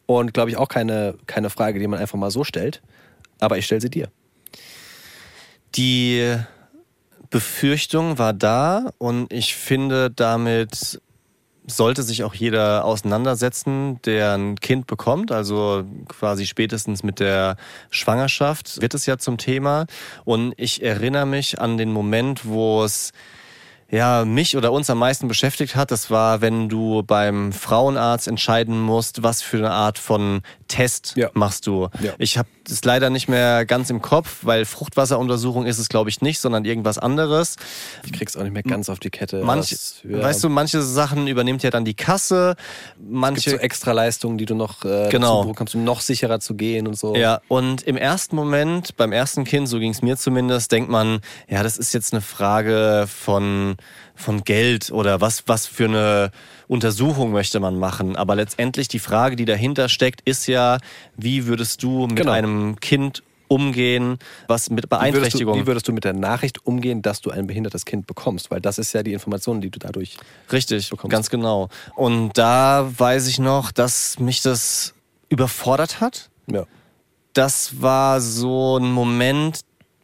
Und 0.06 0.34
glaube 0.34 0.50
ich 0.50 0.58
auch 0.58 0.70
keine, 0.70 1.16
keine 1.28 1.50
Frage, 1.50 1.80
die 1.80 1.88
man 1.88 2.00
einfach 2.00 2.18
mal 2.18 2.32
so 2.32 2.44
stellt. 2.44 2.82
Aber 3.40 3.58
ich 3.58 3.66
stelle 3.66 3.82
sie 3.82 3.90
dir. 3.90 4.10
Die 5.76 6.38
Befürchtung 7.30 8.18
war 8.18 8.34
da 8.34 8.92
und 8.98 9.32
ich 9.34 9.56
finde, 9.56 10.10
damit 10.10 11.02
sollte 11.68 12.02
sich 12.02 12.24
auch 12.24 12.34
jeder 12.34 12.86
auseinandersetzen, 12.86 14.02
der 14.04 14.34
ein 14.34 14.56
Kind 14.56 14.88
bekommt. 14.88 15.32
Also 15.32 15.84
quasi 16.08 16.46
spätestens 16.46 17.04
mit 17.04 17.20
der 17.20 17.58
Schwangerschaft 17.90 18.82
wird 18.82 18.94
es 18.94 19.06
ja 19.06 19.18
zum 19.18 19.38
Thema. 19.38 19.86
Und 20.24 20.54
ich 20.58 20.82
erinnere 20.82 21.26
mich 21.26 21.60
an 21.60 21.78
den 21.78 21.92
Moment, 21.92 22.46
wo 22.46 22.84
es 22.84 23.12
ja, 23.90 24.26
mich 24.26 24.58
oder 24.58 24.72
uns 24.72 24.90
am 24.90 24.98
meisten 25.00 25.28
beschäftigt 25.28 25.76
hat, 25.76 25.92
das 25.92 26.12
war, 26.12 26.42
wenn 26.42 26.68
du 26.68 27.04
beim 27.04 27.54
Frauenarzt 27.54 28.28
entscheiden 28.28 28.80
musst, 28.82 29.24
was 29.24 29.42
für 29.42 29.58
eine 29.58 29.72
Art 29.72 29.98
von 29.98 30.42
Test 30.68 31.14
Ja. 31.16 31.30
machst 31.34 31.66
du. 31.68 31.88
Ja. 32.02 32.12
Ich 32.18 32.38
habe 32.38 32.50
das 32.68 32.84
leider 32.84 33.10
nicht 33.10 33.30
mehr 33.30 33.66
ganz 33.66 33.90
im 33.90 34.02
Kopf, 34.02 34.40
weil 34.42 34.66
Fruchtwasseruntersuchung 34.66 35.66
ist 35.66 35.78
es, 35.80 35.88
glaube 35.88 36.10
ich, 36.10 36.20
nicht, 36.20 36.40
sondern 36.42 36.66
irgendwas 36.66 36.98
anderes. 36.98 37.56
Ich 38.06 38.12
krieg's 38.12 38.36
auch 38.36 38.44
nicht 38.44 38.52
mehr 38.52 38.64
ganz 38.64 38.90
auf 38.90 39.00
die 39.00 39.10
Kette. 39.10 39.42
Manch, 39.44 39.72
was- 39.72 40.02
ja, 40.04 40.22
Weißt 40.22 40.44
du, 40.44 40.50
manche 40.50 40.82
Sachen 40.82 41.28
übernimmt 41.28 41.64
ja 41.64 41.70
dann 41.70 41.86
die 41.86 41.94
Kasse, 41.94 42.56
gibt 42.98 43.10
manche 43.10 43.52
so 43.52 43.56
extra 43.56 43.94
Leistungen, 43.94 44.38
die 44.38 44.46
du 44.46 44.56
noch 44.56 44.84
äh, 44.84 45.08
Genau. 45.10 45.46
bekommst, 45.46 45.76
um 45.76 45.86
noch 45.86 46.02
sicherer 46.02 46.42
zu 46.42 46.56
gehen 46.56 46.88
und 46.88 46.98
so. 47.00 47.16
Ja, 47.16 47.40
und 47.48 47.84
im 47.84 47.96
ersten 47.96 48.36
Moment, 48.36 48.98
beim 48.98 49.14
ersten 49.14 49.46
Kind, 49.46 49.70
so 49.70 49.80
ging 49.80 49.92
es 49.92 50.02
mir 50.02 50.18
zumindest, 50.18 50.74
denkt 50.74 50.90
man, 50.90 51.22
ja, 51.48 51.64
das 51.64 51.78
ist 51.78 51.94
jetzt 51.94 52.12
eine 52.12 52.22
Frage 52.22 53.06
von, 53.08 53.77
von 54.16 54.44
Geld 54.44 54.92
oder 54.92 55.22
was, 55.22 55.44
was 55.48 55.66
für 55.68 55.86
eine 55.86 56.32
Untersuchung 56.68 57.32
möchte 57.32 57.60
man 57.60 57.78
machen. 57.80 58.16
Aber 58.16 58.36
letztendlich 58.36 58.88
die 58.88 59.00
Frage, 59.00 59.36
die 59.36 59.46
dahinter 59.46 59.90
steckt, 59.90 60.22
ist 60.26 60.48
ja, 60.48 60.78
wie 61.16 61.46
würdest 61.48 61.84
du 61.84 62.08
mit 62.08 62.18
Genau. 62.18 62.32
einem 62.32 62.80
Kind 62.80 63.24
umgehen, 63.50 64.20
was 64.48 64.70
mit 64.70 64.84
Wie 64.86 64.90
würdest, 64.90 64.92
du, 64.92 64.98
Beeinträchtigung. 65.14 65.56
wie 65.62 65.68
würdest 65.68 65.88
du 65.88 65.94
mit 65.94 66.04
der 66.04 66.12
Nachricht 66.14 66.66
umgehen, 66.66 67.02
dass 67.02 67.22
du 67.22 67.30
ein 67.32 67.48
behindertes 67.48 67.86
Kind 67.86 68.06
bekommst? 68.06 68.52
Weil 68.52 68.60
das 68.60 68.78
ist 68.78 68.92
ja 68.92 69.04
die 69.04 69.14
Information, 69.14 69.62
die 69.62 69.70
du 69.70 69.80
dadurch. 69.80 70.18
Richtig, 70.52 70.90
bekommst. 70.90 71.12
ganz 71.14 71.30
genau. 71.30 71.70
Und 71.96 72.38
da 72.38 72.92
weiß 72.98 73.28
ich 73.28 73.40
noch, 73.40 73.72
dass 73.72 74.20
mich 74.20 74.42
das 74.42 74.94
überfordert 75.30 76.02
hat. 76.02 76.30
Ja. 76.52 76.66
Das 77.34 77.82
war 77.82 78.20
so 78.20 78.78
ein 78.80 78.92
Moment, 78.92 79.62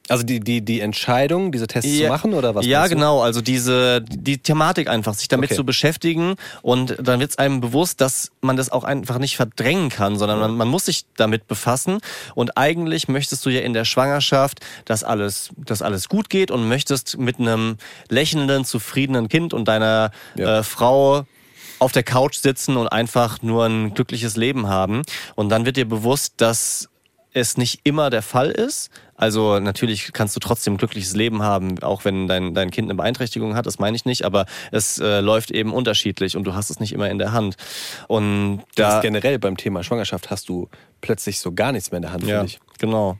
Also 0.10 0.24
die, 0.24 0.41
die, 0.41 0.60
die 0.62 0.82
Entscheidung, 0.82 1.54
diese 1.54 1.66
Tests 1.66 1.97
zu 1.97 2.08
machen 2.08 2.34
oder 2.34 2.54
was? 2.56 2.66
Ja, 2.66 2.88
genau. 2.88 3.22
Also 3.22 3.39
diese 3.39 4.01
die 4.01 4.38
Thematik 4.38 4.89
einfach, 4.89 5.14
sich 5.14 5.30
damit 5.30 5.49
Okay. 5.51 5.56
zu 5.56 5.64
beschäftigen 5.66 6.36
und 6.62 6.97
dann 7.01 7.22
wird 7.22 7.32
es 7.32 7.38
einem 7.38 7.62
bewusst, 7.62 8.01
dass 8.01 8.30
man 8.41 8.58
das 8.58 8.70
auch 8.70 8.84
einfach 8.84 9.18
nicht 9.18 9.38
verdrängen 9.38 9.88
kann, 9.89 10.18
sondern 10.18 10.39
man, 10.39 10.56
man 10.58 10.68
muss 10.68 10.86
sich 10.86 11.06
damit 11.16 11.47
befassen. 11.47 11.99
Und 12.36 12.58
eigentlich 12.58 13.08
möchtest 13.08 13.45
du 13.45 13.49
ja 13.49 13.62
in 13.62 13.72
der 13.74 13.86
Schwangerschaft, 13.86 14.60
dass 14.84 15.06
alles, 15.06 15.51
dass 15.58 15.82
alles 15.82 16.10
gut 16.10 16.30
geht 16.30 16.51
und 16.51 16.68
möchtest 16.68 17.18
mit 17.18 17.39
einem 17.39 17.78
lächelnden, 18.10 18.66
zufriedenen 18.66 19.30
Kind 19.30 19.54
und 19.54 19.70
deiner 19.70 20.12
Ja. 20.36 20.60
äh, 20.60 20.64
Frau 20.64 21.26
auf 21.80 21.91
der 21.93 22.04
Couch 22.04 22.36
sitzen 22.36 22.76
und 22.78 22.88
einfach 22.89 23.41
nur 23.41 23.66
ein 23.66 23.93
glückliches 23.93 24.36
Leben 24.38 24.68
haben. 24.68 25.01
Und 25.36 25.49
dann 25.49 25.66
wird 25.66 25.78
dir 25.78 25.88
bewusst, 25.88 26.34
dass 26.38 26.89
es 27.34 27.58
nicht 27.58 27.82
immer 27.84 28.10
der 28.10 28.22
Fall 28.22 28.52
ist. 28.52 28.90
Also 29.16 29.60
natürlich 29.60 30.12
kannst 30.14 30.36
du 30.36 30.40
trotzdem 30.40 30.74
ein 30.74 30.78
glückliches 30.78 31.16
Leben 31.16 31.44
haben, 31.44 31.82
auch 31.82 32.04
wenn 32.06 32.28
dein, 32.28 32.54
dein 32.54 32.72
Kind 32.72 32.88
eine 32.88 32.96
Beeinträchtigung 32.96 33.56
hat, 33.56 33.66
das 33.66 33.80
meine 33.80 33.96
ich 33.96 34.06
nicht, 34.06 34.26
aber 34.26 34.46
es 34.72 35.00
äh, 35.00 35.20
läuft 35.20 35.52
eben 35.52 35.74
unterschiedlich 35.74 36.36
und 36.36 36.44
du 36.44 36.54
hast 36.56 36.70
es 36.70 36.80
nicht 36.80 36.94
immer 36.94 37.10
in 37.10 37.20
der 37.20 37.32
Hand. 37.32 37.56
Und 38.08 38.58
Das 38.76 38.90
da 38.90 38.98
ist 38.98 39.02
generell 39.04 39.40
beim 39.40 39.58
Thema 39.58 39.84
Schwangerschaft 39.84 40.30
hast 40.30 40.50
du 40.50 40.68
plötzlich 41.02 41.40
so 41.40 41.54
gar 41.54 41.72
nichts 41.72 41.92
mehr 41.92 41.98
in 41.98 42.02
der 42.04 42.14
Hand, 42.14 42.24
ja, 42.24 42.40
finde 42.40 42.46
ich. 42.48 42.60
genau. 42.80 43.18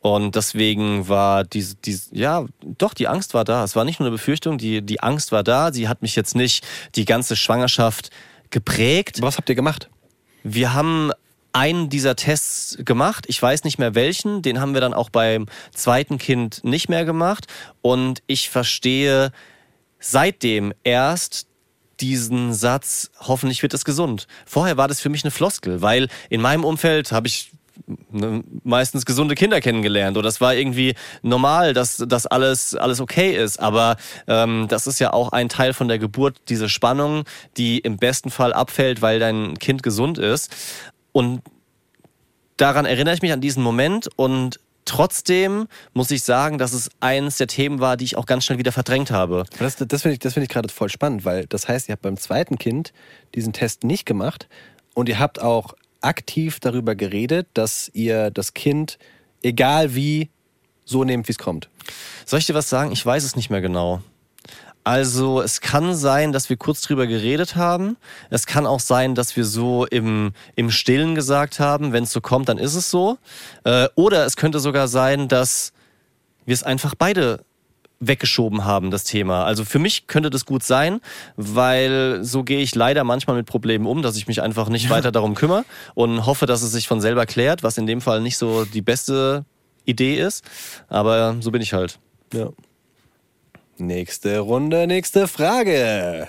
Und 0.00 0.34
deswegen 0.34 1.08
war 1.08 1.44
diese, 1.44 1.76
diese, 1.76 2.14
ja, 2.14 2.44
doch, 2.62 2.92
die 2.92 3.08
Angst 3.08 3.32
war 3.32 3.44
da. 3.44 3.64
Es 3.64 3.74
war 3.74 3.84
nicht 3.84 4.00
nur 4.00 4.08
eine 4.08 4.14
Befürchtung, 4.14 4.58
die, 4.58 4.82
die 4.82 5.00
Angst 5.00 5.32
war 5.32 5.42
da. 5.42 5.72
Sie 5.72 5.88
hat 5.88 6.02
mich 6.02 6.14
jetzt 6.16 6.34
nicht 6.34 6.66
die 6.94 7.04
ganze 7.06 7.36
Schwangerschaft 7.36 8.10
geprägt. 8.50 9.22
Was 9.22 9.38
habt 9.38 9.48
ihr 9.48 9.54
gemacht? 9.54 9.88
Wir 10.42 10.74
haben 10.74 11.10
einen 11.54 11.88
dieser 11.88 12.16
Tests 12.16 12.76
gemacht. 12.84 13.24
Ich 13.28 13.40
weiß 13.40 13.64
nicht 13.64 13.78
mehr 13.78 13.94
welchen. 13.94 14.42
Den 14.42 14.60
haben 14.60 14.74
wir 14.74 14.80
dann 14.80 14.94
auch 14.94 15.08
beim 15.08 15.46
zweiten 15.72 16.18
Kind 16.18 16.62
nicht 16.64 16.88
mehr 16.88 17.04
gemacht. 17.04 17.46
Und 17.80 18.22
ich 18.26 18.50
verstehe 18.50 19.32
seitdem 20.00 20.74
erst 20.82 21.46
diesen 22.00 22.52
Satz, 22.52 23.10
hoffentlich 23.20 23.62
wird 23.62 23.72
es 23.72 23.84
gesund. 23.84 24.26
Vorher 24.44 24.76
war 24.76 24.88
das 24.88 25.00
für 25.00 25.08
mich 25.08 25.24
eine 25.24 25.30
Floskel, 25.30 25.80
weil 25.80 26.08
in 26.28 26.40
meinem 26.40 26.64
Umfeld 26.64 27.12
habe 27.12 27.28
ich 27.28 27.52
ne, 28.10 28.42
meistens 28.62 29.06
gesunde 29.06 29.34
Kinder 29.34 29.60
kennengelernt 29.60 30.16
oder 30.16 30.28
es 30.28 30.40
war 30.40 30.54
irgendwie 30.54 30.94
normal, 31.22 31.72
dass 31.72 32.02
das 32.06 32.26
alles 32.26 32.74
alles 32.74 33.00
okay 33.00 33.36
ist. 33.36 33.60
Aber 33.60 33.96
ähm, 34.26 34.66
das 34.68 34.86
ist 34.86 34.98
ja 34.98 35.12
auch 35.12 35.30
ein 35.30 35.48
Teil 35.48 35.72
von 35.72 35.88
der 35.88 35.98
Geburt, 35.98 36.36
diese 36.48 36.68
Spannung, 36.68 37.24
die 37.56 37.78
im 37.78 37.96
besten 37.96 38.30
Fall 38.30 38.52
abfällt, 38.52 39.02
weil 39.02 39.18
dein 39.18 39.58
Kind 39.58 39.82
gesund 39.82 40.18
ist. 40.18 40.50
Und 41.14 41.42
daran 42.56 42.86
erinnere 42.86 43.14
ich 43.14 43.22
mich 43.22 43.32
an 43.32 43.40
diesen 43.40 43.62
Moment 43.62 44.08
und 44.16 44.58
trotzdem 44.84 45.68
muss 45.92 46.10
ich 46.10 46.24
sagen, 46.24 46.58
dass 46.58 46.72
es 46.72 46.90
eines 46.98 47.36
der 47.36 47.46
Themen 47.46 47.78
war, 47.78 47.96
die 47.96 48.04
ich 48.04 48.16
auch 48.16 48.26
ganz 48.26 48.44
schnell 48.44 48.58
wieder 48.58 48.72
verdrängt 48.72 49.12
habe. 49.12 49.44
Das, 49.60 49.76
das 49.76 50.02
finde 50.02 50.14
ich, 50.14 50.18
das 50.18 50.34
finde 50.34 50.44
ich 50.44 50.50
gerade 50.50 50.68
voll 50.68 50.88
spannend, 50.90 51.24
weil 51.24 51.46
das 51.46 51.68
heißt, 51.68 51.88
ihr 51.88 51.92
habt 51.92 52.02
beim 52.02 52.16
zweiten 52.16 52.58
Kind 52.58 52.92
diesen 53.36 53.52
Test 53.52 53.84
nicht 53.84 54.06
gemacht 54.06 54.48
und 54.92 55.08
ihr 55.08 55.20
habt 55.20 55.40
auch 55.40 55.74
aktiv 56.00 56.58
darüber 56.58 56.96
geredet, 56.96 57.46
dass 57.54 57.92
ihr 57.94 58.32
das 58.32 58.52
Kind, 58.52 58.98
egal 59.40 59.94
wie, 59.94 60.30
so 60.84 61.04
nehmt, 61.04 61.28
wie 61.28 61.32
es 61.32 61.38
kommt. 61.38 61.70
Soll 62.26 62.40
ich 62.40 62.46
dir 62.46 62.54
was 62.54 62.68
sagen? 62.68 62.90
Ich 62.90 63.06
weiß 63.06 63.22
es 63.22 63.36
nicht 63.36 63.50
mehr 63.50 63.60
genau. 63.60 64.02
Also 64.84 65.40
es 65.40 65.62
kann 65.62 65.94
sein, 65.94 66.32
dass 66.32 66.50
wir 66.50 66.58
kurz 66.58 66.82
drüber 66.82 67.06
geredet 67.06 67.56
haben. 67.56 67.96
Es 68.28 68.46
kann 68.46 68.66
auch 68.66 68.80
sein, 68.80 69.14
dass 69.14 69.34
wir 69.34 69.46
so 69.46 69.86
im, 69.86 70.32
im 70.56 70.70
Stillen 70.70 71.14
gesagt 71.14 71.58
haben, 71.58 71.92
wenn 71.92 72.04
es 72.04 72.12
so 72.12 72.20
kommt, 72.20 72.50
dann 72.50 72.58
ist 72.58 72.74
es 72.74 72.90
so. 72.90 73.16
Äh, 73.64 73.88
oder 73.94 74.26
es 74.26 74.36
könnte 74.36 74.60
sogar 74.60 74.86
sein, 74.86 75.28
dass 75.28 75.72
wir 76.44 76.52
es 76.52 76.62
einfach 76.62 76.94
beide 76.94 77.44
weggeschoben 78.00 78.66
haben, 78.66 78.90
das 78.90 79.04
Thema. 79.04 79.44
Also 79.44 79.64
für 79.64 79.78
mich 79.78 80.06
könnte 80.06 80.28
das 80.28 80.44
gut 80.44 80.62
sein, 80.62 81.00
weil 81.36 82.22
so 82.22 82.42
gehe 82.42 82.60
ich 82.60 82.74
leider 82.74 83.04
manchmal 83.04 83.36
mit 83.36 83.46
Problemen 83.46 83.86
um, 83.86 84.02
dass 84.02 84.16
ich 84.16 84.26
mich 84.26 84.42
einfach 84.42 84.68
nicht 84.68 84.90
weiter 84.90 85.12
darum 85.12 85.34
kümmere 85.34 85.64
und 85.94 86.26
hoffe, 86.26 86.44
dass 86.44 86.60
es 86.60 86.72
sich 86.72 86.88
von 86.88 87.00
selber 87.00 87.24
klärt, 87.24 87.62
was 87.62 87.78
in 87.78 87.86
dem 87.86 88.02
Fall 88.02 88.20
nicht 88.20 88.36
so 88.36 88.66
die 88.66 88.82
beste 88.82 89.46
Idee 89.86 90.20
ist. 90.20 90.44
Aber 90.88 91.36
so 91.40 91.50
bin 91.50 91.62
ich 91.62 91.72
halt. 91.72 91.98
Ja. 92.34 92.50
Nächste 93.78 94.38
Runde, 94.38 94.86
nächste 94.86 95.28
Frage. 95.28 96.28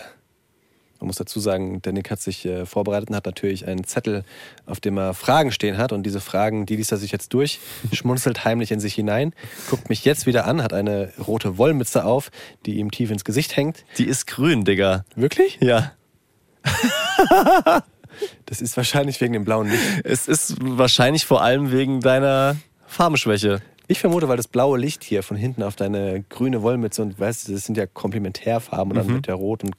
Man 1.00 1.08
muss 1.08 1.18
dazu 1.18 1.40
sagen, 1.40 1.82
der 1.82 1.94
Nick 1.94 2.10
hat 2.10 2.22
sich 2.22 2.46
äh, 2.46 2.66
vorbereitet 2.66 3.10
und 3.10 3.16
hat 3.16 3.26
natürlich 3.26 3.68
einen 3.68 3.84
Zettel, 3.84 4.24
auf 4.66 4.80
dem 4.80 4.98
er 4.98 5.14
Fragen 5.14 5.52
stehen 5.52 5.78
hat. 5.78 5.92
Und 5.92 6.04
diese 6.04 6.22
Fragen, 6.22 6.66
die 6.66 6.76
liest 6.76 6.92
er 6.92 6.98
sich 6.98 7.12
jetzt 7.12 7.34
durch, 7.34 7.60
schmunzelt 7.92 8.46
heimlich 8.46 8.72
in 8.72 8.80
sich 8.80 8.96
hinein, 8.96 9.34
guckt 9.70 9.90
mich 9.90 10.06
jetzt 10.06 10.26
wieder 10.26 10.46
an, 10.46 10.64
hat 10.64 10.74
eine 10.74 11.14
rote 11.28 11.58
Wollmütze 11.58 12.06
auf, 12.06 12.32
die 12.66 12.80
ihm 12.80 12.92
tief 12.92 13.12
ins 13.12 13.24
Gesicht 13.24 13.56
hängt. 13.56 13.86
Die 13.98 14.06
ist 14.06 14.26
grün, 14.26 14.66
Digga. 14.66 15.06
Wirklich? 15.16 15.58
Ja. 15.62 15.94
Das 18.46 18.62
ist 18.62 18.78
wahrscheinlich 18.78 19.20
wegen 19.22 19.34
dem 19.34 19.46
blauen 19.46 19.70
Licht. 19.70 19.84
Es 20.04 20.28
ist 20.28 20.56
wahrscheinlich 20.60 21.26
vor 21.26 21.42
allem 21.42 21.72
wegen 21.72 22.02
deiner 22.02 22.56
Farbenschwäche. 22.88 23.62
Ich 23.88 24.00
vermute, 24.00 24.28
weil 24.28 24.38
das 24.38 24.48
blaue 24.48 24.78
Licht 24.80 25.04
hier 25.04 25.22
von 25.24 25.38
hinten 25.38 25.64
auf 25.64 25.76
deine 25.76 26.24
grüne 26.30 26.62
Wollmütze 26.62 27.02
und 27.02 27.20
weißt 27.20 27.48
du, 27.48 27.54
das 27.54 27.66
sind 27.66 27.78
ja 27.78 27.86
Komplementärfarben 27.86 28.92
und 28.92 28.98
dann 28.98 29.16
mit 29.16 29.28
der 29.28 29.36
rot 29.36 29.64
und 29.64 29.76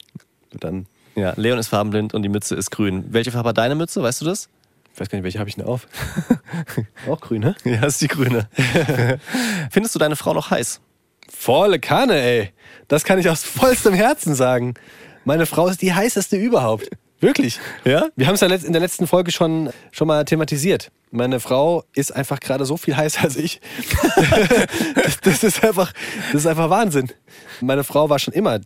dann, 0.61 0.87
Ja, 1.17 1.33
Leon 1.37 1.59
ist 1.59 1.69
farbenblind 1.69 2.15
und 2.15 2.23
die 2.23 2.29
Mütze 2.29 2.55
ist 2.55 2.71
grün. 2.71 3.05
Welche 3.09 3.33
Farbe 3.33 3.49
hat 3.51 3.59
deine 3.59 3.75
Mütze? 3.75 4.03
Weißt 4.03 4.21
du 4.21 4.25
das? 4.25 4.49
ich 4.95 5.01
weiß 5.01 5.11
gar 5.11 5.19
nicht, 5.19 5.25
welche 5.25 5.39
habe 5.39 5.49
ich 5.51 5.57
denn 5.57 5.67
auf? 5.67 5.87
Auch 7.09 7.21
grün, 7.21 7.43
ne? 7.43 7.55
Ja, 7.65 7.85
ist 7.85 8.01
die 8.01 8.09
grüne. 8.09 8.49
Findest 9.71 9.95
du 9.95 9.99
deine 9.99 10.17
Frau 10.17 10.33
noch 10.33 10.51
heiß? 10.51 10.81
Volle 11.29 11.79
Kanne, 11.79 12.15
ey. 12.19 12.53
Das 12.89 13.05
kann 13.05 13.19
ich 13.19 13.29
aus 13.29 13.43
vollstem 13.45 13.93
Herzen 13.93 14.35
sagen. 14.35 14.73
Meine 15.27 15.45
Frau 15.45 15.69
ist 15.69 15.83
die 15.83 15.93
heißeste 15.93 16.37
überhaupt. 16.37 16.89
Wirklich. 17.27 17.59
Ja? 17.85 18.09
Wir 18.15 18.29
haben 18.29 18.37
es 18.37 18.41
ja 18.41 18.47
in 18.47 18.73
der 18.73 18.81
letzten 18.81 19.09
Folge 19.09 19.33
schon, 19.33 19.71
schon 19.91 20.07
mal 20.07 20.25
thematisiert. 20.25 20.93
Meine 21.11 21.41
Frau 21.41 21.83
ist 21.93 22.15
einfach 22.15 22.39
gerade 22.39 22.65
so 22.65 22.77
viel 22.77 22.97
heißer 22.97 23.25
als 23.25 23.35
ich. 23.35 23.61
das, 25.03 25.21
das, 25.23 25.43
ist 25.43 25.65
einfach, 25.65 25.93
das 26.33 26.43
ist 26.43 26.47
einfach 26.47 26.71
Wahnsinn. 26.71 27.11
Meine 27.61 27.83
Frau 27.83 28.09
war 28.09 28.21
schon 28.21 28.33
immer, 28.33 28.61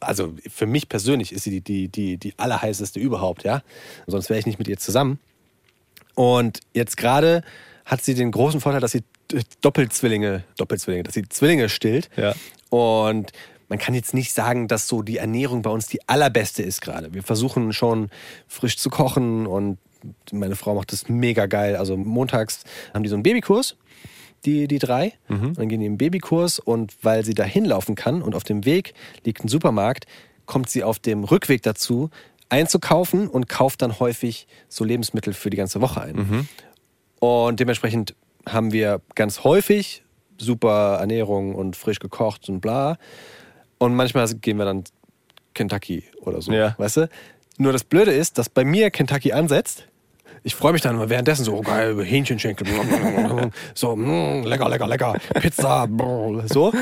also 0.00 0.34
für 0.48 0.66
mich 0.66 0.90
persönlich 0.90 1.32
ist 1.32 1.44
sie 1.44 1.50
die, 1.50 1.62
die, 1.62 1.88
die, 1.88 2.16
die 2.18 2.34
allerheißeste 2.38 3.00
überhaupt, 3.00 3.44
ja. 3.44 3.62
Sonst 4.06 4.28
wäre 4.28 4.38
ich 4.38 4.44
nicht 4.44 4.58
mit 4.58 4.68
ihr 4.68 4.76
zusammen. 4.76 5.18
Und 6.14 6.60
jetzt 6.74 6.98
gerade 6.98 7.42
hat 7.86 8.02
sie 8.02 8.12
den 8.12 8.32
großen 8.32 8.60
Vorteil, 8.60 8.82
dass 8.82 8.92
sie 8.92 9.02
Doppelzwillinge, 9.62 10.44
Doppelzwillinge, 10.58 11.04
dass 11.04 11.14
sie 11.14 11.26
Zwillinge 11.26 11.70
stillt. 11.70 12.10
Ja. 12.18 12.34
Und 12.68 13.32
man 13.68 13.78
kann 13.78 13.94
jetzt 13.94 14.14
nicht 14.14 14.32
sagen, 14.32 14.68
dass 14.68 14.88
so 14.88 15.02
die 15.02 15.18
Ernährung 15.18 15.62
bei 15.62 15.70
uns 15.70 15.86
die 15.86 16.06
allerbeste 16.08 16.62
ist 16.62 16.80
gerade. 16.80 17.12
Wir 17.12 17.22
versuchen 17.22 17.72
schon 17.72 18.10
frisch 18.46 18.76
zu 18.78 18.90
kochen 18.90 19.46
und 19.46 19.78
meine 20.32 20.56
Frau 20.56 20.74
macht 20.74 20.92
das 20.92 21.08
mega 21.08 21.46
geil. 21.46 21.76
Also 21.76 21.96
montags 21.96 22.64
haben 22.94 23.02
die 23.02 23.08
so 23.08 23.16
einen 23.16 23.22
Babykurs, 23.22 23.76
die, 24.44 24.68
die 24.68 24.78
drei. 24.78 25.12
Und 25.48 25.58
dann 25.58 25.68
gehen 25.68 25.80
die 25.80 25.86
im 25.86 25.98
Babykurs 25.98 26.58
und 26.58 26.94
weil 27.02 27.24
sie 27.24 27.34
da 27.34 27.44
hinlaufen 27.44 27.94
kann 27.94 28.22
und 28.22 28.34
auf 28.34 28.44
dem 28.44 28.64
Weg 28.64 28.94
liegt 29.24 29.44
ein 29.44 29.48
Supermarkt, 29.48 30.06
kommt 30.46 30.70
sie 30.70 30.82
auf 30.84 30.98
dem 30.98 31.24
Rückweg 31.24 31.62
dazu, 31.62 32.10
einzukaufen 32.48 33.28
und 33.28 33.48
kauft 33.48 33.82
dann 33.82 33.98
häufig 33.98 34.46
so 34.68 34.84
Lebensmittel 34.84 35.34
für 35.34 35.50
die 35.50 35.56
ganze 35.58 35.80
Woche 35.82 36.00
ein. 36.00 36.14
Und 37.20 37.60
dementsprechend 37.60 38.14
haben 38.46 38.72
wir 38.72 39.02
ganz 39.14 39.44
häufig 39.44 40.02
super 40.38 40.98
Ernährung 41.00 41.54
und 41.54 41.76
frisch 41.76 41.98
gekocht 41.98 42.48
und 42.48 42.60
bla. 42.60 42.96
Und 43.78 43.94
manchmal 43.94 44.26
gehen 44.34 44.58
wir 44.58 44.64
dann 44.64 44.84
Kentucky 45.54 46.04
oder 46.22 46.42
so, 46.42 46.52
Ja. 46.52 46.74
weißt 46.78 46.96
du? 46.98 47.08
Nur 47.58 47.72
das 47.72 47.84
Blöde 47.84 48.12
ist, 48.12 48.38
dass 48.38 48.48
bei 48.48 48.64
mir 48.64 48.90
Kentucky 48.90 49.32
ansetzt. 49.32 49.86
Ich 50.44 50.54
freue 50.54 50.72
mich 50.72 50.82
dann 50.82 50.94
immer 50.94 51.10
währenddessen 51.10 51.44
so, 51.44 51.54
oh 51.56 51.62
geil, 51.62 52.00
Hähnchenschenkel, 52.04 52.66
so, 53.74 53.96
mm, 53.96 54.44
lecker, 54.44 54.68
lecker, 54.68 54.86
lecker, 54.86 55.14
Pizza, 55.40 55.88
so. 56.46 56.72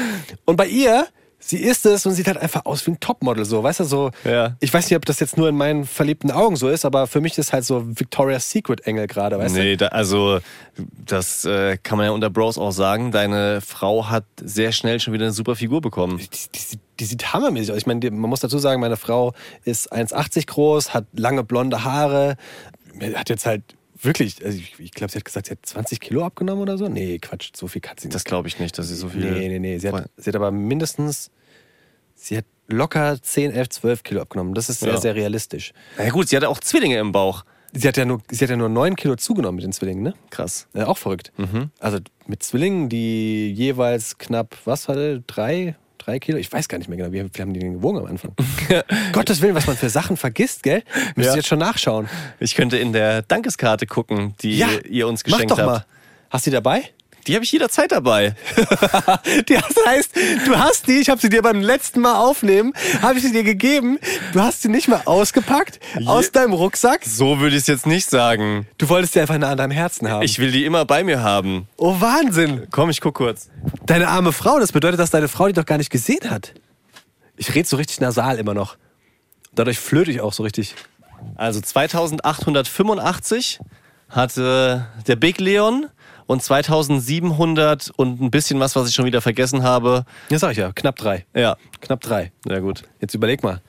Und 0.45 0.57
bei 0.57 0.67
ihr, 0.67 1.07
sie 1.39 1.57
isst 1.59 1.87
es 1.87 2.05
und 2.05 2.13
sieht 2.13 2.27
halt 2.27 2.37
einfach 2.37 2.67
aus 2.67 2.87
wie 2.87 2.91
ein 2.91 3.01
Topmodel, 3.01 3.47
so, 3.47 3.63
weißt 3.63 3.81
du, 3.81 3.85
so. 3.85 4.11
Ja. 4.25 4.57
Ich 4.61 4.73
weiß 4.75 4.91
nicht, 4.91 4.97
ob 4.97 5.07
das 5.07 5.21
jetzt 5.21 5.39
nur 5.39 5.49
in 5.49 5.57
meinen 5.57 5.87
verliebten 5.87 6.31
Augen 6.31 6.57
so 6.57 6.69
ist, 6.69 6.85
aber 6.85 7.07
für 7.07 7.23
mich 7.23 7.39
ist 7.39 7.55
halt 7.55 7.65
so 7.65 7.83
Victoria's 7.87 8.51
Secret 8.51 8.83
Engel 8.87 9.07
gerade, 9.07 9.39
weißt 9.39 9.55
Nee, 9.55 9.77
da, 9.77 9.87
also 9.89 10.41
das 11.07 11.47
äh, 11.47 11.79
kann 11.83 11.97
man 11.97 12.07
ja 12.09 12.13
unter 12.13 12.29
Bros 12.29 12.59
auch 12.59 12.73
sagen. 12.73 13.11
Deine 13.11 13.63
Frau 13.63 14.11
hat 14.11 14.25
sehr 14.43 14.73
schnell 14.73 15.01
schon 15.01 15.15
wieder 15.15 15.25
eine 15.25 15.33
super 15.33 15.57
Figur 15.57 15.81
bekommen. 15.81 16.19
die, 16.19 16.29
die, 16.29 16.59
sieht- 16.59 16.81
die 17.01 17.05
sieht 17.05 17.33
hammermäßig 17.33 17.73
aus. 17.73 17.79
Ich 17.79 17.87
meine, 17.87 18.01
die, 18.01 18.11
man 18.11 18.31
muss 18.31 18.41
dazu 18.41 18.59
sagen, 18.59 18.81
meine 18.81 18.97
Frau 18.97 19.33
ist 19.65 19.93
1,80 19.93 20.47
groß, 20.47 20.95
hat 20.95 21.07
lange 21.15 21.45
blonde 21.45 21.85
Haare, 21.85 22.37
hat 23.15 23.29
jetzt 23.29 23.47
halt 23.47 23.63
wirklich, 24.01 24.45
also 24.45 24.59
ich, 24.59 24.79
ich 24.79 24.93
glaube, 24.93 25.11
sie 25.13 25.19
hat 25.19 25.25
gesagt, 25.25 25.47
sie 25.47 25.53
hat 25.53 25.59
20 25.65 26.01
Kilo 26.01 26.25
abgenommen 26.25 26.63
oder 26.63 26.77
so. 26.79 26.89
Nee, 26.89 27.19
Quatsch, 27.19 27.51
so 27.57 27.67
viel 27.69 27.83
hat 27.87 28.01
sie 28.01 28.09
nicht. 28.09 28.15
Das 28.15 28.25
glaube 28.25 28.49
ich 28.49 28.59
nicht, 28.59 28.79
dass 28.79 28.89
sie 28.89 28.95
so 28.95 29.09
viel. 29.09 29.31
nee, 29.31 29.49
nee, 29.49 29.59
nee. 29.59 29.79
Sie 29.79 29.89
hat, 29.89 30.11
sie 30.17 30.29
hat 30.31 30.37
aber 30.37 30.51
mindestens, 30.51 31.31
sie 32.15 32.39
hat 32.39 32.45
locker 32.69 33.21
10, 33.21 33.53
11, 33.53 33.69
12 33.71 34.03
Kilo 34.03 34.21
abgenommen. 34.23 34.55
Das 34.55 34.69
ist 34.69 34.81
sehr, 34.81 34.93
Ja. 34.95 35.01
sehr 35.01 35.15
realistisch. 35.15 35.73
Na 35.99 36.05
ja, 36.05 36.11
gut, 36.11 36.29
sie 36.29 36.37
hatte 36.37 36.49
auch 36.49 36.61
Zwillinge 36.61 36.99
im 36.99 37.13
Bauch. 37.13 37.45
Sie 37.73 37.87
hat 37.87 37.97
ja 37.97 38.05
nur, 38.07 38.23
sie 38.31 38.43
hat 38.43 38.51
ja 38.51 38.57
nur 38.57 38.69
9 38.71 38.97
Kilo 38.97 39.17
zugenommen 39.17 39.57
mit 39.57 39.65
den 39.65 39.73
Zwillingen, 39.73 40.03
ne? 40.03 40.15
Krass. 40.31 40.67
Ja, 40.75 40.87
auch 40.87 40.97
verrückt. 40.99 41.33
Also 41.79 41.99
mit 42.27 42.43
Zwillingen, 42.43 42.89
die 42.89 43.53
jeweils 43.53 44.17
knapp, 44.19 44.57
was 44.65 44.89
hatte, 44.89 45.23
drei, 45.27 45.77
drei 46.07 46.19
Kilo? 46.19 46.39
Ich 46.39 46.53
weiß 46.53 46.69
gar 46.69 46.79
nicht 46.79 46.89
mehr 46.89 46.97
genau, 46.99 47.13
wie 47.13 47.19
viel 47.33 47.43
haben 47.43 47.53
die 47.53 47.61
denn 47.61 47.75
gewogen 47.75 47.99
am 47.99 48.07
Anfang? 48.07 48.33
Gottes 49.13 49.41
Willen, 49.43 49.55
was 49.55 49.67
man 49.67 49.77
für 49.77 49.91
Sachen 49.91 50.17
vergisst, 50.17 50.63
gell? 50.63 50.83
Müsst 51.17 51.27
Ja. 51.27 51.33
ihr 51.35 51.37
jetzt 51.39 51.49
schon 51.49 51.59
nachschauen. 51.59 52.09
Ich 52.41 52.55
könnte 52.55 52.79
in 52.79 52.93
der 52.93 53.23
Dankeskarte 53.23 53.87
gucken, 53.87 54.35
die 54.43 54.63
ihr 54.89 55.09
uns 55.09 55.21
mach 55.27 55.33
geschenkt 55.33 55.51
doch 55.51 55.59
habt. 55.59 55.67
mal. 55.67 55.85
Hast 56.31 56.47
du 56.47 56.51
die 56.51 56.55
dabei? 56.55 56.83
Die 57.27 57.35
habe 57.35 57.45
ich 57.45 57.53
jederzeit 57.53 57.93
dabei. 57.93 58.35
Die, 59.49 59.55
das 59.55 59.77
heißt, 59.87 60.11
du 60.47 60.57
hast 60.57 60.87
die, 60.87 60.99
ich 60.99 61.11
habe 61.11 61.21
sie 61.21 61.29
dir 61.29 61.43
beim 61.43 61.61
letzten 61.61 62.01
Mal 62.01 62.17
aufnehmen, 62.17 62.73
habe 63.03 63.19
ich 63.19 63.25
sie 63.25 63.33
dir 63.33 63.43
gegeben. 63.43 63.99
Du 64.33 64.41
hast 64.41 64.63
sie 64.63 64.69
nicht 64.69 64.87
mal 64.89 65.03
ausgepackt 65.05 65.81
aus 66.07 66.31
deinem 66.31 66.53
Rucksack. 66.53 67.05
So 67.05 67.41
würde 67.41 67.57
ich 67.57 67.63
es 67.63 67.67
jetzt 67.67 67.87
nicht 67.87 68.09
sagen. 68.09 68.67
Du 68.79 68.89
wolltest 68.89 69.15
sie 69.15 69.21
einfach 69.21 69.39
nah 69.39 69.51
an 69.51 69.59
deinem 69.59 69.73
Herzen 69.73 70.09
haben. 70.09 70.23
Ich 70.23 70.39
will 70.39 70.53
die 70.53 70.65
immer 70.65 70.85
bei 70.85 71.03
mir 71.03 71.23
haben. 71.23 71.67
oh, 71.77 72.01
Wahnsinn. 72.01 72.69
Komm, 72.71 72.91
ich 72.91 73.01
guck 73.01 73.15
kurz. 73.15 73.49
Deine 73.87 74.09
arme 74.09 74.33
Frau, 74.33 74.61
das 74.61 74.73
bedeutet, 74.73 75.01
dass 75.01 75.11
deine 75.11 75.29
Frau 75.29 75.49
die 75.49 75.53
doch 75.53 75.67
gar 75.67 75.79
nicht 75.79 75.91
gesehen 75.91 76.31
hat. 76.31 76.55
Ich 77.37 77.55
rede 77.55 77.69
so 77.69 77.77
richtig 77.77 78.01
nasal 78.01 78.39
immer 78.39 78.55
noch. 78.55 78.77
Dadurch 79.55 79.79
flöte 79.79 80.11
ich 80.11 80.21
auch 80.21 80.33
so 80.33 80.43
richtig. 80.43 80.75
Also 81.35 81.61
2885 81.61 83.61
hatte 84.09 84.87
der 85.07 85.17
Big 85.17 85.41
Leon 85.41 85.87
und 86.27 86.43
2700 86.43 87.91
und 87.97 88.21
ein 88.21 88.31
bisschen 88.31 88.61
was, 88.61 88.77
was 88.77 88.89
ich 88.89 88.95
schon 88.95 89.05
wieder 89.05 89.21
vergessen 89.21 89.63
habe. 89.63 90.05
Ja, 90.31 90.39
sag 90.39 90.53
ich 90.53 90.59
ja, 90.59 90.73
knapp 90.73 90.97
drei. 90.97 91.27
Ja, 91.35 91.57
Knapp 91.81 92.01
drei. 92.01 92.33
sehr 92.47 92.61
gut. 92.61 92.83
Jetzt 93.01 93.15
überleg 93.15 93.43
mal. 93.43 93.61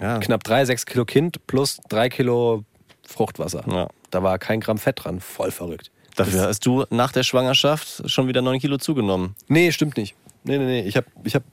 Ja. 0.00 0.18
Knapp 0.18 0.44
drei, 0.44 0.64
sechs 0.64 0.86
Kilo 0.86 1.04
Kind 1.04 1.46
plus 1.46 1.80
drei 1.88 2.08
Kilo 2.08 2.64
Fruchtwasser. 3.06 3.64
Ja. 3.70 3.88
Da 4.10 4.22
war 4.22 4.38
kein 4.38 4.60
Gramm 4.60 4.78
Fett 4.78 5.04
dran. 5.04 5.20
Voll 5.20 5.50
verrückt. 5.50 5.90
Dafür 6.16 6.42
hast 6.42 6.66
du 6.66 6.84
nach 6.90 7.12
der 7.12 7.22
Schwangerschaft 7.22 8.10
schon 8.10 8.28
wieder 8.28 8.42
9 8.42 8.60
Kilo 8.60 8.78
zugenommen. 8.78 9.34
Nee, 9.48 9.72
stimmt 9.72 9.96
nicht. 9.96 10.14
Nee, 10.44 10.58
nee, 10.58 10.64
nee. 10.64 10.80
Ich 10.82 10.96
habe 10.96 11.06
ich 11.24 11.34
hab, 11.34 11.44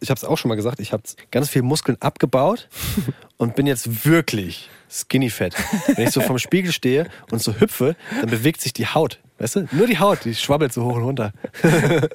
ich 0.00 0.10
hab's 0.10 0.24
auch 0.24 0.36
schon 0.38 0.50
mal 0.50 0.54
gesagt. 0.56 0.80
Ich 0.80 0.92
habe 0.92 1.02
ganz 1.30 1.48
viel 1.48 1.62
Muskeln 1.62 1.96
abgebaut 2.00 2.68
und 3.38 3.56
bin 3.56 3.66
jetzt 3.66 4.04
wirklich 4.04 4.68
skinny 4.90 5.30
fett. 5.30 5.54
Wenn 5.96 6.06
ich 6.06 6.12
so 6.12 6.20
vom 6.20 6.38
Spiegel 6.38 6.72
stehe 6.72 7.08
und 7.30 7.42
so 7.42 7.58
hüpfe, 7.58 7.96
dann 8.20 8.30
bewegt 8.30 8.60
sich 8.60 8.72
die 8.72 8.86
Haut. 8.86 9.20
Weißt 9.44 9.56
du? 9.56 9.68
Nur 9.72 9.86
die 9.86 9.98
Haut, 9.98 10.24
die 10.24 10.34
schwabbelt 10.34 10.72
so 10.72 10.84
hoch 10.84 10.96
und 10.96 11.02
runter. 11.02 11.32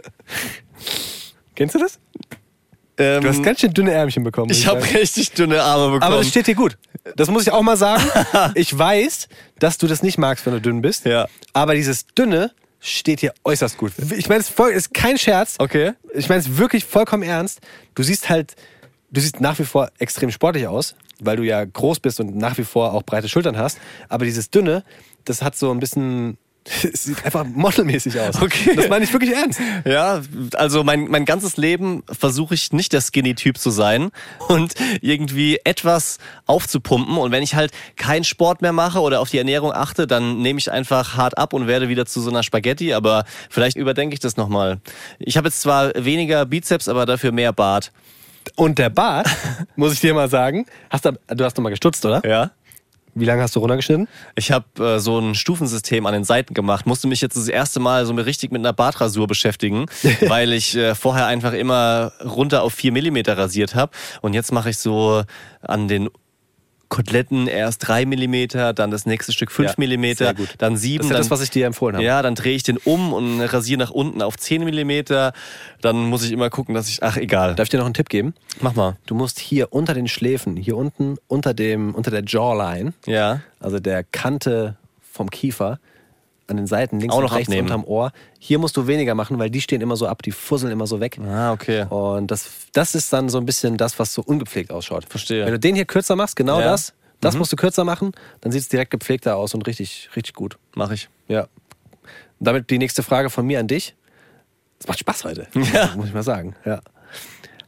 Kennst 1.56 1.76
du 1.76 1.80
das? 1.80 2.00
Ähm, 2.98 3.22
Du 3.22 3.30
hast 3.30 3.44
ganz 3.44 3.60
schön 3.60 3.72
dünne 3.72 3.92
Ärmchen 3.92 4.24
bekommen. 4.24 4.50
ich 4.50 4.66
habe 4.66 4.84
richtig 4.84 5.34
dünne 5.34 5.62
Arme 5.62 5.94
bekommen. 5.94 6.02
Aber 6.02 6.18
das 6.18 6.30
steht 6.30 6.48
dir 6.48 6.56
gut. 6.56 6.80
Das 7.16 7.30
muss 7.30 7.44
ich 7.44 7.52
auch 7.52 7.62
mal 7.62 7.78
sagen. 7.78 8.02
Ich 8.56 8.76
weiß, 8.76 9.28
dass 9.60 9.78
du 9.78 9.86
das 9.86 10.02
nicht 10.02 10.18
magst, 10.18 10.48
wenn 10.48 10.54
du 10.54 10.60
dünn 10.62 10.82
bist. 10.82 11.06
Ja. 11.06 11.28
Aber 11.54 11.76
dieses 11.76 12.08
Dünne 12.08 12.50
steht 12.80 13.22
dir 13.22 13.32
äußerst 13.44 13.78
gut. 13.78 13.92
Ich 14.18 14.28
meine, 14.28 14.42
es 14.42 14.50
ist 14.50 14.96
kein 14.96 15.20
Scherz. 15.20 15.54
Okay. 15.60 15.92
Ich 16.16 16.30
meine 16.30 16.42
es 16.42 16.58
wirklich 16.58 16.84
vollkommen 16.84 17.22
ernst. 17.22 17.60
Du 17.94 18.02
siehst 18.02 18.28
halt, 18.32 18.56
du 19.12 19.22
siehst 19.22 19.40
nach 19.40 19.60
wie 19.60 19.66
vor 19.66 19.92
extrem 20.00 20.32
sportlich 20.32 20.66
aus, 20.66 20.96
weil 21.20 21.38
du 21.38 21.44
ja 21.44 21.64
groß 21.64 22.00
bist 22.00 22.20
und 22.22 22.36
nach 22.36 22.58
wie 22.58 22.64
vor 22.64 22.92
auch 22.96 23.04
breite 23.04 23.30
Schultern 23.30 23.56
hast. 23.56 23.78
Aber 24.08 24.26
dieses 24.26 24.50
Dünne, 24.50 24.84
das 25.26 25.44
hat 25.44 25.56
so 25.56 25.70
ein 25.70 25.80
bisschen, 25.80 26.40
es 26.84 27.04
sieht 27.04 27.24
einfach 27.26 27.46
modelmäßig 27.46 28.20
aus. 28.20 28.42
Okay. 28.42 28.76
Das 28.76 28.90
meine 28.90 29.04
ich 29.04 29.14
wirklich 29.14 29.34
ernst. 29.34 29.60
Ja, 29.86 30.22
also 30.54 30.84
mein, 30.84 31.06
mein 31.06 31.26
ganzes 31.26 31.58
Leben 31.58 32.04
versuche 32.10 32.54
ich 32.54 32.72
nicht 32.72 32.94
der 32.94 33.02
Skinny-Typ 33.02 33.58
zu 33.58 33.70
sein 33.70 34.12
und 34.48 34.74
irgendwie 35.02 35.60
etwas 35.64 36.20
aufzupumpen. 36.46 37.18
Und 37.18 37.32
wenn 37.32 37.44
ich 37.44 37.56
halt 37.56 37.72
keinen 37.96 38.24
Sport 38.24 38.62
mehr 38.62 38.74
mache 38.74 39.00
oder 39.00 39.20
auf 39.20 39.30
die 39.30 39.38
Ernährung 39.38 39.72
achte, 39.74 40.08
dann 40.08 40.42
nehme 40.42 40.60
ich 40.60 40.72
einfach 40.72 41.18
hart 41.18 41.38
ab 41.38 41.54
und 41.54 41.68
werde 41.68 41.90
wieder 41.90 42.06
zu 42.06 42.22
so 42.22 42.30
einer 42.30 42.44
Spaghetti. 42.44 42.94
Aber 42.94 43.26
vielleicht 43.50 43.78
überdenke 43.78 44.14
ich 44.14 44.20
das 44.20 44.38
nochmal. 44.38 44.80
Ich 45.18 45.38
habe 45.38 45.48
jetzt 45.48 45.62
zwar 45.62 45.92
weniger 45.96 46.46
Bizeps, 46.46 46.88
aber 46.88 47.06
dafür 47.06 47.32
mehr 47.32 47.54
Bart. 47.54 47.92
Und 48.56 48.80
der 48.80 48.90
Bart, 48.90 49.28
muss 49.76 49.94
ich 49.94 50.00
dir 50.00 50.14
mal 50.14 50.30
sagen, 50.30 50.66
hast 50.90 51.06
du, 51.06 51.12
du 51.28 51.44
hast 51.44 51.58
noch 51.58 51.64
mal 51.64 51.70
gestutzt, 51.70 52.06
oder? 52.06 52.22
Ja. 52.28 52.52
Wie 53.20 53.26
lange 53.26 53.42
hast 53.42 53.56
du 53.56 53.60
runtergeschnitten? 53.60 54.08
Ich 54.36 54.52
habe 54.52 54.96
äh, 54.96 55.00
so 55.00 55.20
ein 55.20 55.36
Stufensystem 55.36 56.06
an 56.06 56.14
den 56.14 56.24
Seiten 56.24 56.54
gemacht, 56.54 56.86
musste 56.86 57.08
mich 57.08 57.22
jetzt 57.22 57.38
das 57.38 57.48
erste 57.48 57.80
Mal 57.80 58.06
so 58.06 58.14
richtig 58.14 58.52
mit 58.52 58.60
einer 58.62 58.74
Bartrasur 58.74 59.28
beschäftigen, 59.28 59.86
weil 60.28 60.54
ich 60.54 60.76
äh, 60.76 60.96
vorher 60.96 61.26
einfach 61.28 61.54
immer 61.54 62.12
runter 62.24 62.64
auf 62.64 62.74
4 62.74 62.92
mm 62.92 63.18
rasiert 63.28 63.76
habe. 63.76 63.92
Und 64.22 64.34
jetzt 64.34 64.52
mache 64.52 64.70
ich 64.70 64.78
so 64.78 65.24
an 65.62 65.88
den 65.88 66.10
Koteletten 66.90 67.48
erst 67.48 67.88
3 67.88 68.06
mm, 68.06 68.74
dann 68.76 68.92
das 68.92 69.06
nächste 69.06 69.32
Stück 69.32 69.52
5 69.52 69.76
Ja, 69.78 69.86
mm, 69.86 70.16
dann 70.58 70.76
7. 70.76 70.98
Das 70.98 71.06
ist 71.06 71.10
ja 71.10 71.14
dann, 71.14 71.18
das, 71.22 71.32
was 71.32 71.42
ich 71.42 71.50
dir 71.52 71.66
empfohlen 71.68 71.96
habe. 71.96 72.04
ja, 72.06 72.22
dann 72.22 72.36
drehe 72.36 72.56
ich 72.56 72.64
den 72.64 72.78
um 72.78 73.14
und 73.14 73.42
rasiere 73.42 73.80
nach 73.80 73.92
unten 73.92 74.22
auf 74.22 74.38
10 74.38 74.64
mm. 74.64 75.04
Dann 75.82 75.98
muss 76.06 76.24
ich 76.24 76.32
immer 76.32 76.50
gucken, 76.50 76.74
dass 76.76 76.90
ich. 76.90 77.02
Ach, 77.04 77.16
egal. 77.18 77.56
Darf 77.56 77.66
ich 77.66 77.70
dir 77.70 77.78
noch 77.78 77.86
einen 77.86 77.94
Tipp 77.94 78.10
geben? 78.10 78.34
Mach 78.60 78.74
mal. 78.76 78.98
Du 79.06 79.16
musst 79.16 79.40
hier 79.40 79.72
unter 79.72 79.94
den 79.94 80.08
Schläfen, 80.08 80.58
hier 80.58 80.76
unten 80.76 81.18
unter, 81.28 81.54
dem, 81.54 81.94
unter 81.96 82.12
der 82.12 82.24
Jawline, 82.26 82.94
Ja. 83.06 83.42
also 83.60 83.80
der 83.80 84.04
Kante 84.04 84.76
vom 85.12 85.30
Kiefer, 85.30 85.80
an 86.50 86.58
den 86.58 86.68
Seiten 86.68 87.00
links 87.00 87.14
Auch 87.14 87.20
und 87.20 87.26
noch 87.26 87.36
rechts 87.36 87.48
abnehmen. 87.50 87.68
unterm 87.68 87.84
Ohr, 87.86 88.12
hier 88.40 88.60
musst 88.60 88.76
du 88.78 88.88
weniger 88.88 89.16
machen, 89.16 89.38
weil 89.40 89.50
die 89.50 89.62
stehen 89.62 89.82
immer 89.82 89.96
so 89.96 90.08
ab, 90.08 90.22
die 90.24 90.32
fusseln 90.32 90.72
immer 90.72 90.88
so 90.88 91.00
weg. 91.00 91.20
Ah, 91.24 91.52
okay. 91.52 91.84
Und 91.90 92.32
das, 92.32 92.50
das 92.74 92.96
ist 92.96 93.12
dann 93.14 93.30
so 93.30 93.38
ein 93.38 93.46
bisschen 93.46 93.78
das, 93.78 94.00
was 94.00 94.14
so 94.14 94.22
ungepflegt 94.22 94.72
ausschaut. 94.72 95.06
Verstehe. 95.06 95.46
Wenn 95.46 95.54
du 95.54 95.60
den 95.60 95.76
hier 95.76 95.86
kürzer 95.86 96.16
machst, 96.16 96.36
genau 96.36 96.60
Ja. 96.60 96.66
das, 96.72 96.94
das 97.22 97.36
musst 97.36 97.52
du 97.52 97.56
kürzer 97.56 97.84
machen, 97.84 98.12
dann 98.42 98.52
sieht 98.52 98.62
es 98.62 98.70
direkt 98.70 98.92
gepflegter 98.92 99.36
aus 99.36 99.54
und 99.54 99.66
richtig, 99.68 100.10
richtig 100.16 100.34
gut. 100.36 100.58
Mach 100.76 100.92
ich. 100.92 101.10
Ja. 101.28 101.48
Damit 102.40 102.70
die 102.70 102.78
nächste 102.78 103.04
Frage 103.04 103.30
von 103.30 103.46
mir 103.46 103.60
an 103.60 103.68
dich. 103.68 103.96
Es 104.80 104.88
macht 104.88 105.00
Spaß 105.00 105.26
heute, 105.26 105.48
Ja. 105.74 105.94
muss 105.98 106.08
ich 106.08 106.14
mal 106.14 106.24
sagen. 106.24 106.56
Ja. 106.66 106.80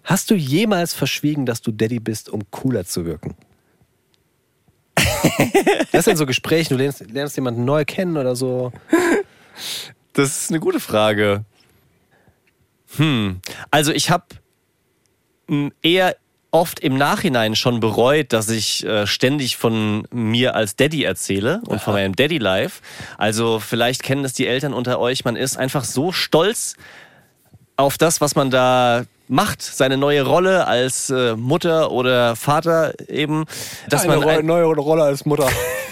Hast 0.04 0.32
du 0.32 0.36
jemals 0.36 0.94
verschwiegen, 0.94 1.46
dass 1.46 1.62
du 1.62 1.72
Daddy 1.72 2.00
bist, 2.00 2.30
um 2.30 2.42
cooler 2.52 2.86
zu 2.86 3.06
wirken? 3.06 3.36
das 5.92 6.06
sind 6.06 6.18
so 6.18 6.26
Gespräche, 6.26 6.70
du 6.70 6.76
lernst, 6.76 7.10
lernst 7.12 7.36
jemanden 7.36 7.66
neu 7.66 7.86
kennen 7.86 8.18
oder 8.18 8.36
so. 8.36 8.72
Das 10.14 10.42
ist 10.42 10.50
eine 10.50 10.60
gute 10.60 10.80
Frage. 10.80 11.46
Hm. 12.98 13.42
Also 13.70 13.92
ich 13.92 14.10
habe 14.10 14.26
eher 15.82 16.16
oft 16.52 16.82
im 16.82 16.98
Nachhinein 16.98 17.56
schon 17.56 17.80
bereut, 17.80 18.34
dass 18.34 18.50
ich 18.50 18.86
äh, 18.86 19.08
ständig 19.08 19.56
von 19.56 20.06
mir 20.12 20.56
als 20.56 20.76
Daddy 20.76 21.04
erzähle 21.04 21.62
und 21.66 21.82
von 21.82 21.94
meinem 21.94 22.16
Daddy 22.16 22.38
Life. 22.38 22.82
Also 23.18 23.60
vielleicht 23.60 24.04
kennen 24.04 24.24
das 24.24 24.34
die 24.34 24.48
Eltern 24.48 24.74
unter 24.74 25.00
euch. 25.00 25.24
Man 25.24 25.38
ist 25.38 25.58
einfach 25.58 25.86
so 25.86 26.12
stolz 26.12 26.76
auf 27.78 27.98
das, 27.98 28.20
was 28.20 28.36
man 28.36 28.52
da 28.52 29.06
macht, 29.32 29.62
seine 29.62 29.96
neue 29.98 30.24
Rolle 30.24 30.68
als 30.68 31.10
äh, 31.10 31.36
Mutter 31.36 31.92
oder 31.92 32.36
Vater 32.36 32.94
eben, 33.10 33.46
dass 33.90 34.06
man 34.06 34.22
ein- 34.24 34.46
neue 34.46 34.66
Rolle 34.66 35.04
als 35.04 35.26
Mutter. 35.26 35.48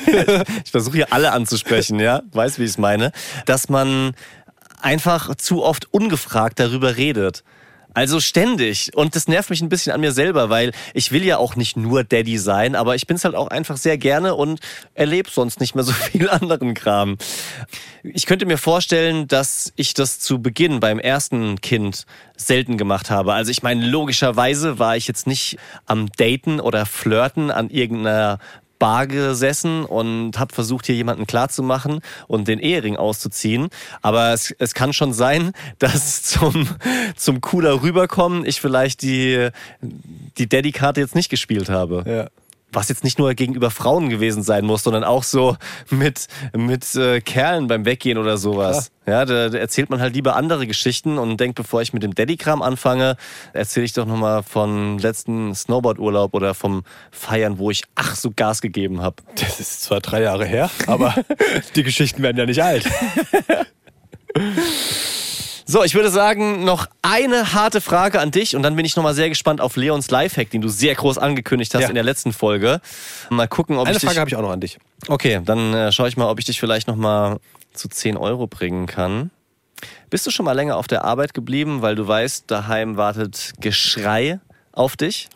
ich 0.66 0.72
versuche 0.72 0.98
hier 0.98 1.14
alle 1.14 1.32
anzusprechen, 1.32 2.00
ja, 2.00 2.22
weiß, 2.34 2.60
wie 2.60 2.66
ich 2.66 2.72
es 2.72 2.78
meine, 2.78 3.12
dass 3.46 3.70
man 3.70 4.12
einfach 4.82 5.36
zu 5.36 5.64
oft 5.64 5.92
ungefragt 5.94 6.60
darüber 6.60 6.98
redet. 6.98 7.44
Also 7.94 8.20
ständig. 8.20 8.92
Und 8.96 9.16
das 9.16 9.28
nervt 9.28 9.50
mich 9.50 9.62
ein 9.62 9.70
bisschen 9.70 9.94
an 9.94 10.02
mir 10.02 10.12
selber, 10.12 10.50
weil 10.50 10.72
ich 10.94 11.12
will 11.12 11.26
ja 11.26 11.38
auch 11.38 11.56
nicht 11.56 11.76
nur 11.76 12.04
Daddy 12.04 12.38
sein, 12.38 12.76
aber 12.76 12.96
ich 12.96 13.08
bin 13.08 13.16
es 13.16 13.26
halt 13.26 13.36
auch 13.36 13.48
einfach 13.48 13.78
sehr 13.78 13.98
gerne 13.98 14.36
und 14.36 14.60
erlebe 14.94 15.30
sonst 15.30 15.60
nicht 15.60 15.76
mehr 15.76 15.84
so 15.84 15.92
viel 16.12 16.30
anderen 16.30 16.74
Kram. 16.74 17.18
Ich 18.04 18.26
könnte 18.26 18.46
mir 18.46 18.58
vorstellen, 18.58 19.28
dass 19.28 19.74
ich 19.76 19.94
das 19.94 20.20
zu 20.20 20.42
Beginn 20.42 20.80
beim 20.80 21.00
ersten 21.00 21.60
Kind 21.62 22.06
selten 22.38 22.78
gemacht 22.78 23.10
habe. 23.10 23.34
Also 23.34 23.52
ich 23.52 23.64
meine, 23.64 23.86
logischerweise 23.86 24.80
war 24.80 24.96
ich 24.96 25.08
jetzt 25.08 25.28
nicht 25.28 25.58
am 25.86 26.08
Daten 26.18 26.60
oder 26.60 26.86
Flirten 26.86 27.52
an 27.52 27.70
irgendeiner 27.70 28.40
Bar 28.80 29.08
gesessen 29.08 29.86
und 29.86 30.40
habe 30.40 30.54
versucht, 30.54 30.86
hier 30.86 30.96
jemanden 30.96 31.28
klarzumachen 31.28 32.00
und 32.28 32.48
den 32.48 32.60
Ehering 32.60 32.96
auszuziehen. 32.96 33.68
Aber 34.02 34.34
es, 34.34 34.56
es 34.58 34.74
kann 34.74 34.94
schon 34.94 35.14
sein, 35.14 35.52
dass 35.80 36.24
zum, 36.24 36.68
zum 37.16 37.42
cooler 37.42 37.84
rüberkommen 37.84 38.46
ich 38.46 38.62
vielleicht 38.62 39.02
die, 39.02 39.50
die 40.38 40.50
Daddy-Karte 40.50 41.02
jetzt 41.02 41.16
nicht 41.16 41.30
gespielt 41.30 41.70
habe. 41.70 42.04
Ja. 42.08 42.30
Was 42.72 42.90
jetzt 42.90 43.04
nicht 43.04 43.18
nur 43.18 43.34
gegenüber 43.34 43.72
Frauen 43.72 44.10
gewesen 44.10 44.44
sein 44.44 44.66
muss, 44.66 44.84
sondern 44.84 45.04
auch 45.04 45.24
so 45.24 45.58
mit, 45.90 46.28
mit 46.56 46.96
äh, 46.96 47.20
Kerlen 47.22 47.68
beim 47.68 47.86
Weggehen 47.86 48.18
oder 48.18 48.38
sowas. 48.38 48.92
Ja, 49.08 49.26
da, 49.26 49.50
da 49.50 49.58
erzählt 49.58 49.90
man 49.90 50.02
halt 50.02 50.14
lieber 50.14 50.36
andere 50.36 50.68
Geschichten 50.68 51.18
und 51.18 51.40
denkt, 51.40 51.56
bevor 51.56 51.82
ich 51.82 51.94
mit 51.94 52.04
dem 52.04 52.14
Daddy-Kram 52.14 52.62
anfange, 52.62 53.18
erzähle 53.54 53.86
ich 53.86 53.94
doch 53.94 54.06
nochmal 54.06 54.44
von 54.44 55.00
letzten 55.00 55.56
Snowboard-Urlaub 55.56 56.36
oder 56.36 56.54
vom 56.54 56.84
Feiern, 57.10 57.58
wo 57.58 57.72
ich 57.72 57.84
ach 57.96 58.16
so 58.16 58.32
Gas 58.36 58.62
gegeben 58.62 59.02
habe. 59.02 59.16
Das 59.36 59.60
ist 59.60 59.82
zwar 59.82 60.00
drei 60.00 60.22
Jahre 60.22 60.46
her, 60.46 60.70
aber 60.86 61.16
die 61.76 61.84
Geschichten 61.84 62.22
werden 62.22 62.38
ja 62.38 62.46
nicht 62.46 62.62
alt. 62.62 62.86
So, 65.72 65.84
ich 65.84 65.94
würde 65.94 66.10
sagen, 66.10 66.64
noch 66.66 66.88
eine 67.04 67.54
harte 67.54 67.80
Frage 67.80 68.20
an 68.20 68.32
dich 68.32 68.56
und 68.56 68.64
dann 68.64 68.76
bin 68.76 68.86
ich 68.86 68.96
nochmal 68.96 69.14
sehr 69.14 69.30
gespannt 69.30 69.62
auf 69.62 69.76
Leons 69.76 70.10
Lifehack, 70.10 70.50
den 70.50 70.62
du 70.62 70.68
sehr 70.68 70.96
groß 70.96 71.20
angekündigt 71.20 71.76
hast 71.76 71.84
Ja. 71.84 71.90
in 71.90 71.94
der 71.94 72.04
letzten 72.04 72.34
Folge. 72.34 72.82
Mal 73.30 73.48
gucken, 73.48 73.78
ob 73.78 73.86
Eine 73.86 73.96
ich 73.96 74.02
dich... 74.02 74.10
Frage 74.10 74.20
habe 74.20 74.32
ich 74.32 74.36
auch 74.36 74.42
noch 74.42 74.50
an 74.50 74.62
dich. 74.62 74.80
Okay, 75.08 75.42
dann 75.46 75.72
äh, 75.76 75.92
schaue 75.92 76.08
ich 76.08 76.18
mal, 76.18 76.28
ob 76.28 76.40
ich 76.40 76.46
dich 76.46 76.60
vielleicht 76.60 76.88
nochmal 76.88 77.40
zu 77.72 77.88
10 77.88 78.18
Euro 78.18 78.48
bringen 78.48 78.88
kann. 78.88 79.30
Bist 80.10 80.26
du 80.26 80.32
schon 80.32 80.44
mal 80.44 80.54
länger 80.54 80.76
auf 80.76 80.88
der 80.88 81.06
Arbeit 81.06 81.36
geblieben, 81.36 81.84
weil 81.84 81.94
du 81.94 82.08
weißt, 82.08 82.46
daheim 82.48 82.98
wartet 82.98 83.54
Geschrei 83.62 84.40
auf 84.72 84.98
dich? 84.98 85.30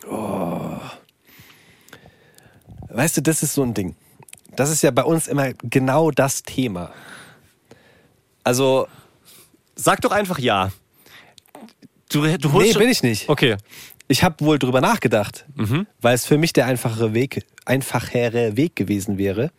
Weißt 2.89 3.17
du, 3.17 3.21
das 3.21 3.43
ist 3.43 3.53
so 3.53 3.61
ein 3.61 3.75
Ding. 3.75 3.95
Das 4.55 4.71
ist 4.71 4.81
ja 4.81 4.89
bei 4.89 5.03
uns 5.03 5.27
immer 5.27 5.53
genau 5.61 6.09
das 6.09 6.41
Thema. 6.41 6.89
Also, 8.43 8.87
Sag 9.75 10.01
doch 10.01 10.11
einfach 10.11 10.39
ja. 10.39 10.71
Du, 12.09 12.21
du 12.37 12.51
holst 12.51 12.73
nee, 12.73 12.79
bin 12.79 12.89
ich 12.89 13.01
nicht. 13.03 13.29
Okay. 13.29 13.57
Ich 14.07 14.23
habe 14.23 14.43
wohl 14.45 14.59
drüber 14.59 14.81
nachgedacht, 14.81 15.45
weil 16.01 16.13
es 16.15 16.25
für 16.25 16.37
mich 16.37 16.53
der 16.53 16.65
einfachere 16.67 17.13
Weg, 17.13 17.45
einfachere 17.65 18.55
Weg 18.57 18.75
gewesen 18.75 19.17
wäre. 19.17 19.51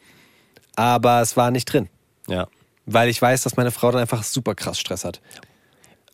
Aber 0.77 1.21
es 1.21 1.37
war 1.37 1.51
nicht 1.51 1.65
drin. 1.67 1.89
Ja. 2.29 2.47
Weil 2.87 3.09
ich 3.09 3.21
weiß, 3.21 3.43
dass 3.43 3.57
meine 3.57 3.71
Frau 3.71 3.91
dann 3.91 4.03
einfach 4.03 4.23
super 4.23 4.55
krass 4.55 4.79
Stress 4.79 5.05
hat. 5.05 5.21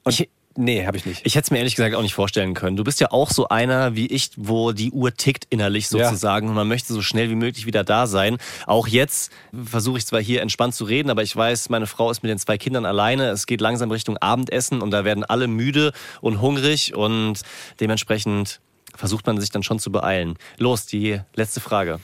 Und 0.05 0.13
Ich- 0.19 0.29
nee, 0.57 0.87
habe 0.87 0.97
ich 0.97 1.07
nicht. 1.07 1.23
Ich 1.25 1.35
hätte 1.35 1.45
es 1.47 1.51
mir 1.51 1.59
ehrlich 1.59 1.77
gesagt 1.77 1.95
auch 1.95 2.03
nicht 2.03 2.15
vorstellen 2.15 2.55
können. 2.55 2.77
Du 2.77 2.85
bist 2.85 3.01
ja 3.01 3.11
auch 3.13 3.31
so 3.31 3.49
einer 3.49 3.95
wie 3.95 4.07
ich, 4.07 4.31
wo 4.37 4.73
die 4.73 4.91
Uhr 4.91 5.15
tickt 5.15 5.47
innerlich 5.51 5.91
Ja. 5.91 6.09
sozusagen 6.09 6.49
und 6.49 6.55
man 6.55 6.69
möchte 6.69 6.93
so 6.93 7.03
schnell 7.03 7.31
wie 7.31 7.35
möglich 7.35 7.67
wieder 7.67 7.85
da 7.85 8.07
sein. 8.07 8.37
Auch 8.67 8.87
jetzt 8.89 9.33
versuche 9.65 9.99
ich 9.99 10.07
zwar 10.07 10.21
hier 10.21 10.43
entspannt 10.43 10.75
zu 10.75 10.85
reden, 10.85 11.11
aber 11.11 11.23
ich 11.23 11.35
weiß, 11.35 11.69
meine 11.71 11.87
Frau 11.87 12.11
ist 12.11 12.23
mit 12.23 12.31
den 12.31 12.39
zwei 12.39 12.59
Kindern 12.59 12.85
alleine. 12.87 13.29
Es 13.31 13.47
geht 13.47 13.61
langsam 13.61 13.91
Richtung 13.91 14.17
Abendessen 14.19 14.83
und 14.83 14.91
da 14.91 15.05
werden 15.05 15.25
alle 15.25 15.47
müde 15.47 15.93
und 16.21 16.41
hungrig 16.41 16.95
und 16.95 17.41
dementsprechend 17.81 18.61
versucht 18.95 19.27
man 19.27 19.41
sich 19.41 19.51
dann 19.51 19.63
schon 19.63 19.79
zu 19.79 19.93
beeilen. 19.93 20.37
Los, 20.59 20.87
die 20.87 21.21
letzte 21.35 21.61
Frage. 21.61 22.01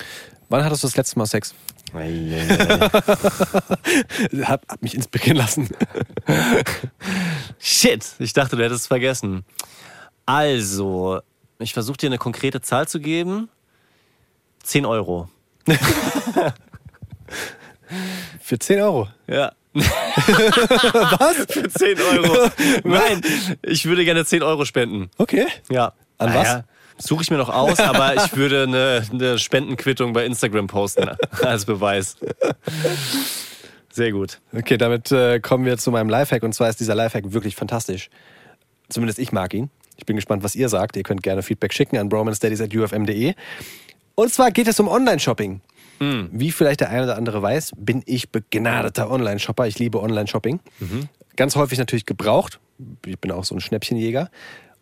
Wann 0.48 0.64
hattest 0.64 0.84
du 0.84 0.86
das 0.86 0.96
letzte 0.96 1.18
Mal 1.18 1.26
Sex? 1.26 1.54
Hab, 4.44 4.62
hab 4.68 4.82
mich 4.82 4.94
inspirieren 4.94 5.36
lassen. 5.36 5.68
Shit, 7.58 8.06
ich 8.18 8.32
dachte, 8.32 8.56
du 8.56 8.64
hättest 8.64 8.82
es 8.82 8.86
vergessen. 8.86 9.44
Also, 10.26 11.20
ich 11.58 11.72
versuche 11.72 11.96
dir 11.96 12.06
eine 12.08 12.18
konkrete 12.18 12.60
Zahl 12.60 12.88
zu 12.88 13.00
geben. 13.00 13.48
10 14.64 14.84
Euro. 14.84 15.28
Für 18.40 18.58
10 18.58 18.80
Euro. 18.80 19.08
Ja. 19.28 19.52
was? 19.74 21.46
Für 21.48 21.68
10 21.68 22.00
Euro. 22.00 22.50
Nein, 22.84 23.22
ich 23.62 23.84
würde 23.84 24.04
gerne 24.04 24.24
10 24.24 24.42
Euro 24.42 24.64
spenden. 24.64 25.10
Okay. 25.18 25.46
Ja. 25.70 25.92
An 26.18 26.34
was? 26.34 26.62
Suche 26.98 27.22
ich 27.22 27.30
mir 27.30 27.36
noch 27.36 27.50
aus, 27.50 27.78
aber 27.80 28.16
ich 28.16 28.36
würde 28.36 28.64
eine, 28.64 29.02
eine 29.10 29.38
Spendenquittung 29.38 30.12
bei 30.12 30.24
Instagram 30.24 30.66
posten 30.66 31.10
als 31.42 31.64
Beweis. 31.64 32.16
Sehr 33.90 34.12
gut. 34.12 34.40
Okay, 34.52 34.76
damit 34.76 35.10
äh, 35.12 35.40
kommen 35.40 35.64
wir 35.64 35.78
zu 35.78 35.90
meinem 35.90 36.08
Lifehack. 36.08 36.42
Und 36.42 36.54
zwar 36.54 36.68
ist 36.68 36.80
dieser 36.80 36.94
Lifehack 36.94 37.32
wirklich 37.32 37.56
fantastisch. 37.56 38.10
Zumindest 38.88 39.18
ich 39.18 39.32
mag 39.32 39.54
ihn. 39.54 39.70
Ich 39.96 40.04
bin 40.06 40.16
gespannt, 40.16 40.42
was 40.42 40.54
ihr 40.54 40.68
sagt. 40.68 40.96
Ihr 40.96 41.02
könnt 41.02 41.22
gerne 41.22 41.42
Feedback 41.42 41.72
schicken 41.72 41.96
an 41.96 42.08
bromanstudies.ufm.de. 42.08 43.34
Und 44.14 44.32
zwar 44.32 44.50
geht 44.50 44.68
es 44.68 44.78
um 44.80 44.88
Online-Shopping. 44.88 45.60
Wie 45.98 46.52
vielleicht 46.52 46.80
der 46.80 46.90
eine 46.90 47.04
oder 47.04 47.16
andere 47.16 47.40
weiß, 47.40 47.72
bin 47.76 48.02
ich 48.04 48.30
begnadeter 48.30 49.10
Online-Shopper. 49.10 49.66
Ich 49.66 49.78
liebe 49.78 50.02
Online-Shopping. 50.02 50.60
Ganz 51.36 51.56
häufig 51.56 51.78
natürlich 51.78 52.04
gebraucht. 52.04 52.60
Ich 53.06 53.18
bin 53.18 53.32
auch 53.32 53.44
so 53.44 53.54
ein 53.54 53.60
Schnäppchenjäger. 53.60 54.30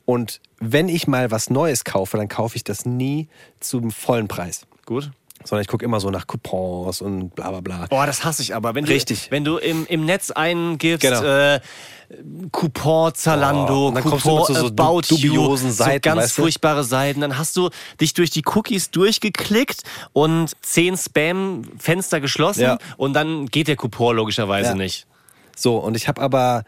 Und 0.06 0.40
wenn 0.60 0.88
ich 0.88 1.06
mal 1.06 1.30
was 1.30 1.50
Neues 1.50 1.84
kaufe, 1.84 2.16
dann 2.16 2.28
kaufe 2.28 2.56
ich 2.56 2.64
das 2.64 2.84
nie 2.84 3.28
zum 3.60 3.90
vollen 3.90 4.28
Preis. 4.28 4.66
Gut. 4.86 5.10
Sondern 5.44 5.62
ich 5.62 5.68
gucke 5.68 5.84
immer 5.84 6.00
so 6.00 6.10
nach 6.10 6.26
Coupons 6.26 7.00
und 7.02 7.34
bla 7.34 7.50
bla 7.50 7.60
bla. 7.60 7.86
Boah, 7.90 8.06
das 8.06 8.24
hasse 8.24 8.40
ich 8.42 8.54
aber. 8.54 8.74
Wenn 8.74 8.84
Richtig. 8.84 9.24
Du, 9.26 9.30
wenn 9.30 9.44
du 9.44 9.56
im, 9.58 9.86
im 9.86 10.04
Netz 10.06 10.30
eingibst, 10.30 11.02
Genau. 11.02 11.22
äh, 11.22 11.60
Coupon 12.52 13.14
Zalando, 13.14 13.88
Oh, 13.88 13.90
dann 13.90 14.02
kommst 14.02 14.24
du 14.24 14.30
Coupon 14.30 14.46
zu 14.46 14.54
so 14.54 14.66
About 14.66 15.02
dubiosen 15.08 15.68
You, 15.68 15.74
Seiten, 15.74 15.94
so 15.94 16.00
ganz 16.10 16.22
weißt 16.22 16.38
du? 16.38 16.42
furchtbare 16.42 16.84
Seiten. 16.84 17.20
Dann 17.20 17.36
hast 17.38 17.56
du 17.56 17.70
dich 18.00 18.14
durch 18.14 18.30
die 18.30 18.42
Cookies 18.54 18.90
durchgeklickt 18.90 19.82
und 20.12 20.52
zehn 20.62 20.96
Spam-Fenster 20.96 22.20
geschlossen 22.20 22.62
Ja. 22.62 22.78
und 22.96 23.12
dann 23.14 23.46
geht 23.46 23.68
der 23.68 23.76
Coupon 23.76 24.16
logischerweise 24.16 24.70
Ja. 24.70 24.74
nicht. 24.74 25.06
So, 25.56 25.78
und 25.78 25.96
ich 25.96 26.08
habe 26.08 26.20
aber 26.20 26.64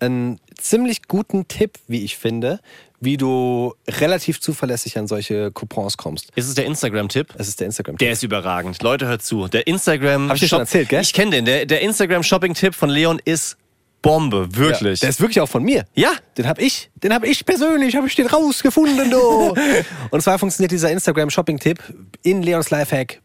einen 0.00 0.40
ziemlich 0.56 1.08
guten 1.08 1.48
Tipp, 1.48 1.78
wie 1.86 2.04
ich 2.04 2.16
finde, 2.16 2.60
wie 3.00 3.16
du 3.16 3.74
relativ 3.88 4.40
zuverlässig 4.40 4.98
an 4.98 5.06
solche 5.06 5.50
Coupons 5.52 5.96
kommst. 5.96 6.30
Ist 6.34 6.48
es 6.48 6.54
der 6.54 6.66
Instagram-Tipp? 6.66 7.34
Es 7.38 7.48
ist 7.48 7.60
der 7.60 7.66
instagram 7.68 7.96
Der 7.96 8.12
ist 8.12 8.22
überragend. 8.22 8.82
Leute, 8.82 9.06
hört 9.06 9.22
zu. 9.22 9.46
Der 9.48 9.66
Instagram. 9.66 10.28
Hab 10.28 10.36
ich 10.36 10.42
dir 10.42 10.48
schon 10.48 10.60
erzählt, 10.60 10.88
gell? 10.88 11.00
Ich 11.00 11.12
kenne 11.12 11.30
den. 11.30 11.44
Der, 11.44 11.66
der 11.66 11.80
Instagram-Shopping-Tipp 11.82 12.74
von 12.74 12.88
Leon 12.88 13.20
ist 13.24 13.56
Bombe. 14.02 14.48
Wirklich. 14.54 15.00
Der 15.00 15.10
ist 15.10 15.20
wirklich 15.20 15.40
auch 15.40 15.48
von 15.48 15.62
mir. 15.62 15.84
Ja. 15.94 16.12
Den 16.36 16.46
habe 16.46 16.62
ich, 16.62 16.90
den 16.96 17.12
habe 17.12 17.26
ich 17.26 17.44
persönlich, 17.44 17.94
habe 17.96 18.06
ich 18.06 18.14
den 18.14 18.26
rausgefunden, 18.26 19.10
du. 19.10 19.54
Und 20.10 20.20
zwar 20.22 20.38
funktioniert 20.38 20.72
dieser 20.72 20.90
Instagram-Shopping-Tipp 20.90 21.82
in 22.22 22.42
Leons 22.42 22.70
Lifehack 22.70 23.20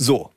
so. 0.00 0.30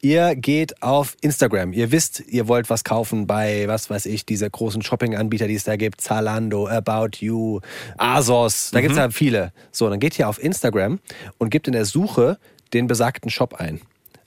Ihr 0.00 0.36
geht 0.36 0.80
auf 0.80 1.16
Instagram. 1.22 1.72
Ihr 1.72 1.90
wisst, 1.90 2.22
ihr 2.28 2.46
wollt 2.46 2.70
was 2.70 2.84
kaufen 2.84 3.26
bei, 3.26 3.66
was 3.66 3.90
weiß 3.90 4.06
ich, 4.06 4.24
dieser 4.24 4.48
großen 4.48 4.80
Shopping-Anbieter, 4.82 5.48
die 5.48 5.56
es 5.56 5.64
da 5.64 5.74
gibt. 5.74 6.00
Zalando, 6.00 6.68
About 6.68 7.18
You, 7.18 7.60
Asos. 7.96 8.70
Da 8.70 8.80
gibt's 8.80 8.96
ja 8.96 9.10
viele. 9.10 9.52
So, 9.72 9.90
dann 9.90 9.98
geht 9.98 10.16
ihr 10.18 10.28
auf 10.28 10.40
Instagram 10.40 11.00
und 11.38 11.50
gebt 11.50 11.66
in 11.66 11.72
der 11.72 11.84
Suche 11.84 12.38
den 12.72 12.86
besagten 12.86 13.28
Shop 13.28 13.54
ein. 13.54 13.80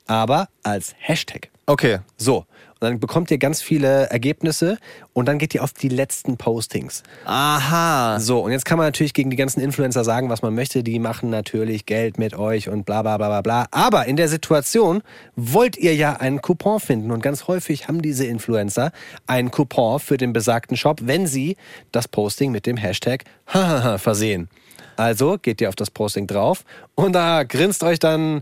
Aber 0.07 0.49
als 0.63 0.93
Hashtag. 0.97 1.49
Okay. 1.72 1.99
So. 2.17 2.39
Und 2.82 2.82
dann 2.82 2.99
bekommt 2.99 3.32
ihr 3.32 3.38
ganz 3.38 3.61
viele 3.61 4.09
Ergebnisse 4.09 4.78
und 5.13 5.28
dann 5.28 5.38
geht 5.38 5.55
ihr 5.55 5.63
auf 5.63 5.72
die 5.72 5.88
letzten 5.88 6.36
Postings. 6.36 7.01
Aha. 7.24 8.19
So, 8.19 8.41
und 8.41 8.51
jetzt 8.51 8.65
kann 8.65 8.78
man 8.78 8.88
natürlich 8.88 9.13
gegen 9.13 9.30
die 9.30 9.38
ganzen 9.38 9.61
Influencer 9.61 10.03
sagen, 10.03 10.30
was 10.30 10.41
man 10.41 10.53
möchte. 10.53 10.84
Die 10.84 10.99
machen 10.99 11.30
natürlich 11.30 11.86
Geld 11.86 12.17
mit 12.17 12.34
euch 12.38 12.67
und 12.67 12.86
bla 12.86 13.03
bla 13.03 13.15
bla 13.15 13.30
bla 13.30 13.41
bla. 13.41 13.67
Aber 13.72 14.05
in 14.07 14.17
der 14.17 14.28
Situation 14.28 15.01
wollt 15.38 15.78
ihr 15.78 15.95
ja 15.95 16.13
einen 16.17 16.41
Coupon 16.41 16.82
finden. 16.82 17.11
Und 17.11 17.24
ganz 17.24 17.47
häufig 17.47 17.88
haben 17.88 18.01
diese 18.01 18.26
Influencer 18.26 18.91
einen 19.28 19.49
Coupon 19.49 20.01
für 20.01 20.17
den 20.17 20.34
besagten 20.34 20.76
Shop, 20.76 20.99
wenn 21.03 21.26
sie 21.26 21.55
das 21.93 22.09
Posting 22.09 22.51
mit 22.51 22.65
dem 22.65 22.76
Hashtag 22.76 23.24
versehen. 23.45 24.49
Also 24.98 25.38
geht 25.42 25.62
ihr 25.62 25.70
auf 25.70 25.76
das 25.76 25.89
Posting 25.92 26.28
drauf 26.28 26.64
und 26.96 27.14
da 27.14 27.44
grinst 27.44 27.84
euch 27.84 28.00
dann 28.00 28.42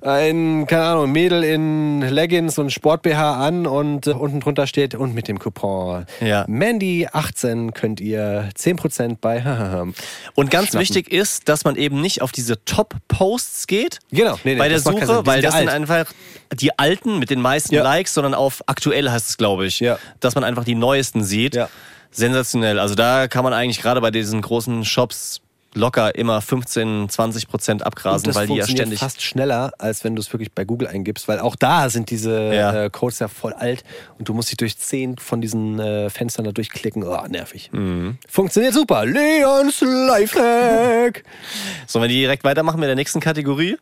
ein, 0.00 0.66
keine 0.66 0.82
Ahnung, 0.84 1.12
Mädel 1.12 1.44
in 1.44 2.00
Leggings 2.00 2.58
und 2.58 2.72
Sport-BH 2.72 3.46
an 3.46 3.66
und 3.66 4.08
äh, 4.08 4.10
unten 4.10 4.40
drunter 4.40 4.66
steht 4.66 4.94
und 4.96 5.14
mit 5.14 5.28
dem 5.28 5.38
Coupon 5.38 6.06
Ja. 6.20 6.44
Mandy18 6.46 7.72
könnt 7.72 8.00
ihr 8.00 8.48
10% 8.56 9.18
bei 9.20 9.36
Und 10.34 10.50
ganz 10.50 10.68
schnappen. 10.70 10.80
wichtig 10.80 11.12
ist, 11.12 11.48
dass 11.48 11.64
man 11.64 11.76
eben 11.76 12.00
nicht 12.00 12.20
auf 12.22 12.32
diese 12.32 12.62
Top-Posts 12.64 13.66
geht. 13.68 14.00
Genau, 14.10 14.34
nee, 14.44 14.54
nee, 14.54 14.58
bei 14.58 14.68
der 14.68 14.80
Suche, 14.80 15.24
weil 15.26 15.40
sind 15.40 15.44
das 15.44 15.54
sind 15.58 15.68
alt. 15.68 15.70
einfach 15.70 16.06
die 16.52 16.76
alten 16.78 17.18
mit 17.18 17.30
den 17.30 17.40
meisten 17.40 17.74
Ja. 17.74 17.82
Likes, 17.82 18.14
sondern 18.14 18.34
auf 18.34 18.62
aktuell 18.66 19.08
heißt 19.10 19.28
es, 19.30 19.36
glaube 19.36 19.66
ich. 19.66 19.78
Ja. 19.80 19.98
Dass 20.20 20.34
man 20.34 20.42
einfach 20.42 20.64
die 20.64 20.74
neuesten 20.74 21.22
sieht. 21.22 21.54
Ja. 21.54 21.68
Sensationell. 22.10 22.78
Also 22.78 22.94
da 22.94 23.28
kann 23.28 23.44
man 23.44 23.52
eigentlich 23.52 23.80
gerade 23.82 24.00
bei 24.00 24.10
diesen 24.10 24.40
großen 24.40 24.84
Shops 24.84 25.40
locker 25.76 26.14
immer 26.14 26.40
15, 26.40 27.08
20 27.08 27.48
Prozent 27.48 27.84
abgrasen, 27.84 28.24
das 28.26 28.34
weil 28.34 28.46
die 28.46 28.54
ja 28.54 28.56
funktioniert 28.64 28.86
ständig. 28.86 28.98
fast 28.98 29.22
schneller, 29.22 29.72
als 29.78 30.02
wenn 30.02 30.16
du 30.16 30.20
es 30.22 30.32
wirklich 30.32 30.52
bei 30.52 30.64
Google 30.64 30.88
eingibst, 30.88 31.28
weil 31.28 31.38
auch 31.38 31.54
da 31.54 31.88
sind 31.90 32.10
diese 32.10 32.52
Ja. 32.54 32.84
äh, 32.84 32.90
Codes 32.90 33.18
ja 33.18 33.28
voll 33.28 33.52
alt 33.52 33.84
und 34.18 34.28
du 34.28 34.34
musst 34.34 34.48
dich 34.50 34.56
durch 34.56 34.76
zehn 34.78 35.16
von 35.18 35.40
diesen 35.40 35.78
äh, 35.78 36.10
Fenstern 36.10 36.44
da 36.46 36.52
durchklicken. 36.52 37.04
Oh, 37.04 37.26
nervig. 37.28 37.70
Mhm. 37.72 38.18
Funktioniert 38.28 38.74
super. 38.74 39.04
Leons 39.06 39.80
Lifehack. 39.82 41.22
Sollen 41.86 42.02
wir 42.04 42.08
direkt 42.08 42.42
weitermachen 42.44 42.80
mit 42.80 42.88
der 42.88 42.96
nächsten 42.96 43.20
Kategorie? 43.20 43.76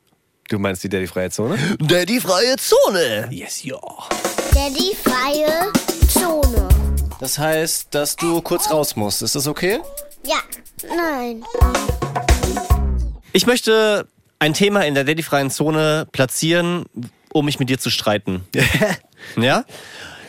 Du 0.49 0.59
meinst 0.59 0.85
die 0.85 0.89
Daddy-freie 0.91 1.31
Zone? 1.31 1.57
Daddy 1.79 2.21
freie 2.21 2.57
Zone. 2.57 3.29
Yes, 3.31 3.63
ja. 3.65 3.79
Daddy 4.53 4.95
freie 5.03 5.73
Zone. 6.09 6.69
Das 7.21 7.39
heißt, 7.39 7.95
dass 7.95 8.17
du 8.17 8.43
kurz 8.43 8.71
raus 8.71 8.95
musst. 8.97 9.23
Ist 9.23 9.37
das 9.37 9.47
okay? 9.47 9.79
Ja, 10.27 10.37
nein. 10.97 11.45
Ich 13.33 13.47
möchte 13.47 14.09
ein 14.39 14.55
Thema 14.55 14.85
in 14.87 14.95
der 14.95 15.05
Daddy-freien 15.05 15.51
Zone 15.51 16.07
platzieren, 16.13 16.85
um 17.33 17.45
mich 17.45 17.59
mit 17.59 17.69
dir 17.69 17.79
zu 17.79 17.91
streiten. 17.91 18.47
ja? 19.37 19.65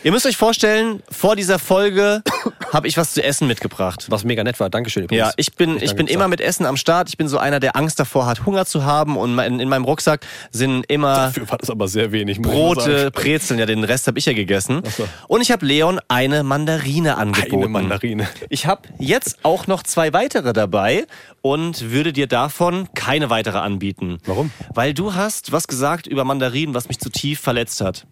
Ihr 0.06 0.12
müsst 0.12 0.28
euch 0.28 0.38
vorstellen, 0.38 1.02
vor 1.10 1.36
dieser 1.36 1.58
Folge 1.58 2.22
habe 2.72 2.88
ich 2.88 2.96
was 2.96 3.16
zu 3.16 3.24
essen 3.24 3.48
mitgebracht. 3.48 4.06
Was 4.10 4.24
mega 4.24 4.44
nett 4.44 4.60
war. 4.60 4.70
Dankeschön 4.70 5.06
übrigens. 5.06 5.30
Ja, 5.30 5.34
ich 5.36 5.56
bin, 5.56 5.82
ich 5.82 5.96
bin 5.96 6.06
immer 6.06 6.28
mit 6.28 6.42
Essen 6.42 6.68
am 6.68 6.78
Start. 6.78 7.10
Ich 7.10 7.18
bin 7.18 7.28
so 7.28 7.40
einer, 7.40 7.60
der 7.60 7.76
Angst 7.76 8.00
davor 8.00 8.28
hat, 8.28 8.46
Hunger 8.46 8.68
zu 8.68 8.86
haben. 8.86 9.18
Und 9.18 9.34
mein, 9.34 9.60
in 9.60 9.68
meinem 9.68 9.84
Rucksack 9.84 10.24
sind 10.52 10.86
immer 10.90 11.16
Dafür 11.16 11.50
war 11.50 11.58
das 11.58 11.72
aber 11.72 11.88
sehr 11.88 12.12
wenig. 12.12 12.40
Brote. 12.40 13.10
Brezeln. 13.10 13.60
Ja, 13.60 13.66
den 13.66 13.84
Rest 13.84 14.06
habe 14.06 14.20
ich 14.20 14.28
ja 14.28 14.34
gegessen. 14.34 14.84
so. 14.96 15.08
Und 15.28 15.42
ich 15.42 15.50
habe 15.50 15.66
Leon 15.66 16.00
eine 16.08 16.44
Mandarine 16.44 17.18
angeboten. 17.18 17.64
Eine 17.64 17.70
Mandarine. 17.70 18.28
Ich 18.50 18.68
habe 18.68 18.88
jetzt 19.00 19.40
auch 19.42 19.66
noch 19.66 19.82
zwei 19.82 20.14
weitere 20.14 20.54
dabei 20.54 21.08
und 21.42 21.90
würde 21.90 22.14
dir 22.14 22.28
davon 22.28 22.90
keine 22.94 23.32
weitere 23.32 23.58
anbieten. 23.58 24.20
Warum? 24.28 24.52
Weil 24.72 24.94
du 24.94 25.16
hast 25.16 25.52
was 25.52 25.68
gesagt 25.68 26.06
über 26.06 26.26
Mandarinen, 26.26 26.76
was 26.76 26.90
mich 26.90 27.00
zu 27.00 27.10
tief 27.10 27.40
verletzt 27.40 27.82
hat. 27.82 28.06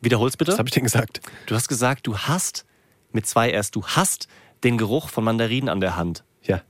Wiederhol's 0.00 0.36
bitte. 0.36 0.52
Was 0.52 0.58
habe 0.58 0.68
ich 0.68 0.74
denn 0.74 0.84
gesagt? 0.84 1.20
Du 1.46 1.54
hast 1.54 1.68
gesagt, 1.68 2.06
du 2.06 2.16
hast, 2.18 2.64
mit 3.12 3.26
zwei 3.26 3.50
erst, 3.50 3.76
du 3.76 3.84
hast 3.84 4.28
den 4.64 4.78
Geruch 4.78 5.08
von 5.08 5.24
Mandarinen 5.24 5.68
an 5.68 5.80
der 5.80 5.96
Hand. 5.96 6.24
Ja, 6.42 6.62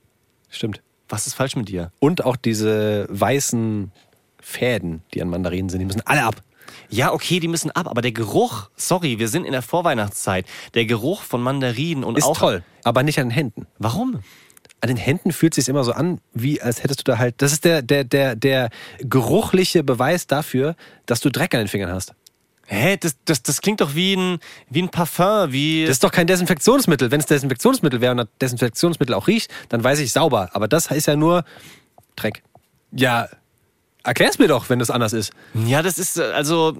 stimmt. 0.49 0.81
Was 1.09 1.27
ist 1.27 1.33
falsch 1.33 1.55
mit 1.55 1.67
dir? 1.69 1.91
Und 1.99 2.23
auch 2.23 2.35
diese 2.35 3.05
weißen 3.09 3.91
Fäden, 4.39 5.01
die 5.13 5.21
an 5.21 5.29
Mandarinen 5.29 5.69
sind, 5.69 5.79
die 5.79 5.85
müssen 5.85 6.01
alle 6.05 6.23
ab. 6.23 6.41
Ja, 6.89 7.11
okay, 7.11 7.39
die 7.39 7.47
müssen 7.47 7.71
ab, 7.71 7.87
aber 7.87 8.01
der 8.01 8.11
Geruch, 8.11 8.69
sorry, 8.75 9.19
wir 9.19 9.27
sind 9.27 9.45
in 9.45 9.51
der 9.51 9.61
Vorweihnachtszeit. 9.61 10.45
Der 10.73 10.85
Geruch 10.85 11.21
von 11.21 11.41
Mandarinen 11.41 12.03
und 12.03 12.17
Ist 12.17 12.23
auch. 12.25 12.37
toll, 12.37 12.63
aber 12.83 13.03
nicht 13.03 13.19
an 13.19 13.27
den 13.27 13.31
Händen. 13.31 13.67
Warum? 13.77 14.19
An 14.79 14.87
den 14.87 14.97
Händen 14.97 15.31
fühlt 15.31 15.53
es 15.57 15.65
sich 15.65 15.69
immer 15.69 15.83
so 15.83 15.91
an, 15.91 16.19
wie 16.33 16.61
als 16.61 16.83
hättest 16.83 17.01
du 17.01 17.03
da 17.11 17.17
halt. 17.17 17.41
Das 17.41 17.51
ist 17.51 17.65
der, 17.65 17.81
der, 17.81 18.03
der, 18.03 18.35
der 18.35 18.69
geruchliche 18.99 19.83
Beweis 19.83 20.27
dafür, 20.27 20.75
dass 21.05 21.19
du 21.19 21.29
Dreck 21.29 21.53
an 21.53 21.59
den 21.61 21.67
Fingern 21.67 21.91
hast. 21.91 22.13
Hä, 22.71 22.95
das, 22.95 23.17
das, 23.25 23.43
das 23.43 23.59
klingt 23.59 23.81
doch 23.81 23.95
wie 23.95 24.15
ein, 24.15 24.39
wie 24.69 24.81
ein 24.81 24.87
Parfum, 24.87 25.51
wie. 25.51 25.81
Das 25.81 25.91
ist 25.97 26.05
doch 26.05 26.11
kein 26.11 26.25
Desinfektionsmittel. 26.25 27.11
Wenn 27.11 27.19
es 27.19 27.25
Desinfektionsmittel 27.25 27.99
wäre 27.99 28.13
und 28.13 28.19
das 28.19 28.29
Desinfektionsmittel 28.39 29.13
auch 29.13 29.27
riecht, 29.27 29.51
dann 29.67 29.83
weiß 29.83 29.99
ich 29.99 30.13
sauber. 30.13 30.51
Aber 30.53 30.69
das 30.69 30.89
ist 30.89 31.05
ja 31.05 31.17
nur 31.17 31.43
Dreck. 32.15 32.43
Ja, 32.93 33.27
erklär's 34.05 34.39
mir 34.39 34.47
doch, 34.47 34.69
wenn 34.69 34.79
das 34.79 34.89
anders 34.89 35.11
ist. 35.11 35.33
ja, 35.53 35.81
das 35.81 35.97
ist 35.97 36.17
also. 36.17 36.77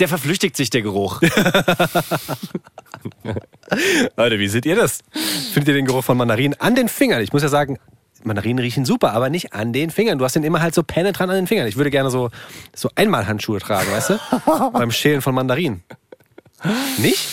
Der 0.00 0.08
verflüchtigt 0.08 0.56
sich, 0.56 0.70
der 0.70 0.82
Geruch. 0.82 1.20
Leute, 4.16 4.40
wie 4.40 4.48
seht 4.48 4.66
ihr 4.66 4.74
das? 4.74 5.02
Findet 5.52 5.68
ihr 5.68 5.74
den 5.74 5.86
Geruch 5.86 6.02
von 6.02 6.16
Mandarinen 6.16 6.58
an 6.58 6.74
den 6.74 6.88
Fingern? 6.88 7.22
Ich 7.22 7.32
muss 7.32 7.42
ja 7.42 7.48
sagen, 7.48 7.78
Mandarinen 8.22 8.58
riechen 8.58 8.84
super, 8.84 9.12
aber 9.12 9.30
nicht 9.30 9.52
an 9.54 9.72
den 9.72 9.90
Fingern. 9.90 10.18
Du 10.18 10.24
hast 10.24 10.34
den 10.36 10.44
immer 10.44 10.60
halt 10.60 10.74
so 10.74 10.82
penetrant 10.82 11.30
an 11.30 11.36
den 11.36 11.46
Fingern. 11.46 11.66
Ich 11.66 11.76
würde 11.76 11.90
gerne 11.90 12.10
so, 12.10 12.30
so 12.74 12.90
Einmalhandschuhe 12.94 13.58
tragen, 13.60 13.90
weißt 13.90 14.10
du? 14.10 14.20
Beim 14.72 14.90
Schälen 14.90 15.22
von 15.22 15.34
Mandarinen. 15.34 15.82
Nicht? 16.98 17.26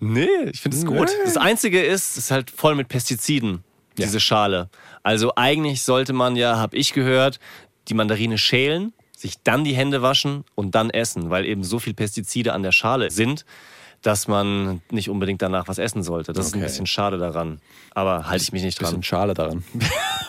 Nee, 0.00 0.28
ich 0.52 0.60
finde 0.60 0.76
es 0.76 0.84
gut. 0.86 1.10
Das 1.24 1.36
Einzige 1.36 1.82
ist, 1.82 2.12
es 2.12 2.24
ist 2.24 2.30
halt 2.30 2.50
voll 2.50 2.74
mit 2.74 2.88
Pestiziden, 2.88 3.62
Ja. 3.98 4.06
diese 4.06 4.20
Schale. 4.20 4.68
Also 5.02 5.32
eigentlich 5.36 5.82
sollte 5.82 6.12
man 6.12 6.36
ja, 6.36 6.56
habe 6.56 6.76
ich 6.76 6.92
gehört, 6.92 7.38
die 7.88 7.94
Mandarine 7.94 8.38
schälen, 8.38 8.92
sich 9.16 9.42
dann 9.42 9.64
die 9.64 9.74
Hände 9.74 10.02
waschen 10.02 10.44
und 10.54 10.74
dann 10.74 10.90
essen, 10.90 11.30
weil 11.30 11.44
eben 11.46 11.62
so 11.64 11.78
viel 11.78 11.94
Pestizide 11.94 12.52
an 12.52 12.62
der 12.62 12.72
Schale 12.72 13.10
sind, 13.10 13.44
dass 14.02 14.26
man 14.28 14.82
nicht 14.90 15.08
unbedingt 15.08 15.42
danach 15.42 15.68
was 15.68 15.78
essen 15.78 16.02
sollte. 16.02 16.32
Das 16.32 16.46
ist 16.46 16.54
ein 16.54 16.58
Okay. 16.58 16.66
bisschen 16.66 16.86
schade 16.86 17.18
daran. 17.18 17.60
Aber 17.94 18.28
halte 18.28 18.42
ich 18.42 18.52
mich 18.52 18.62
nicht 18.62 18.80
dran. 18.80 18.88
Bisschen 18.90 19.02
Schale 19.02 19.34
daran. 19.34 19.62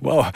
wow. 0.00 0.30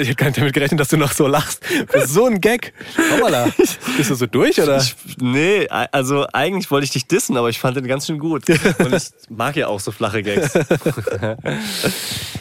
Ich 0.00 0.08
hätte 0.08 0.14
gar 0.14 0.26
nicht 0.26 0.38
damit 0.38 0.52
gerechnet, 0.54 0.80
dass 0.80 0.88
du 0.88 0.96
noch 0.96 1.12
so 1.12 1.26
lachst. 1.26 1.62
Das 1.92 2.04
ist 2.04 2.14
so 2.14 2.24
ein 2.26 2.40
Gag. 2.40 2.72
Hoppala. 3.12 3.48
Bist 3.96 4.10
du 4.10 4.14
so 4.14 4.26
durch, 4.26 4.60
oder? 4.60 4.78
Ich, 4.78 4.94
nee, 5.20 5.66
also 5.68 6.26
eigentlich 6.32 6.70
wollte 6.70 6.84
ich 6.84 6.90
dich 6.92 7.06
dissen, 7.06 7.36
aber 7.36 7.48
ich 7.50 7.58
fand 7.58 7.76
den 7.76 7.86
ganz 7.86 8.06
schön 8.06 8.18
gut. 8.18 8.48
Und 8.78 8.94
ich 8.94 9.10
mag 9.28 9.56
ja 9.56 9.66
auch 9.66 9.80
so 9.80 9.90
flache 9.92 10.22
Gags. 10.22 10.52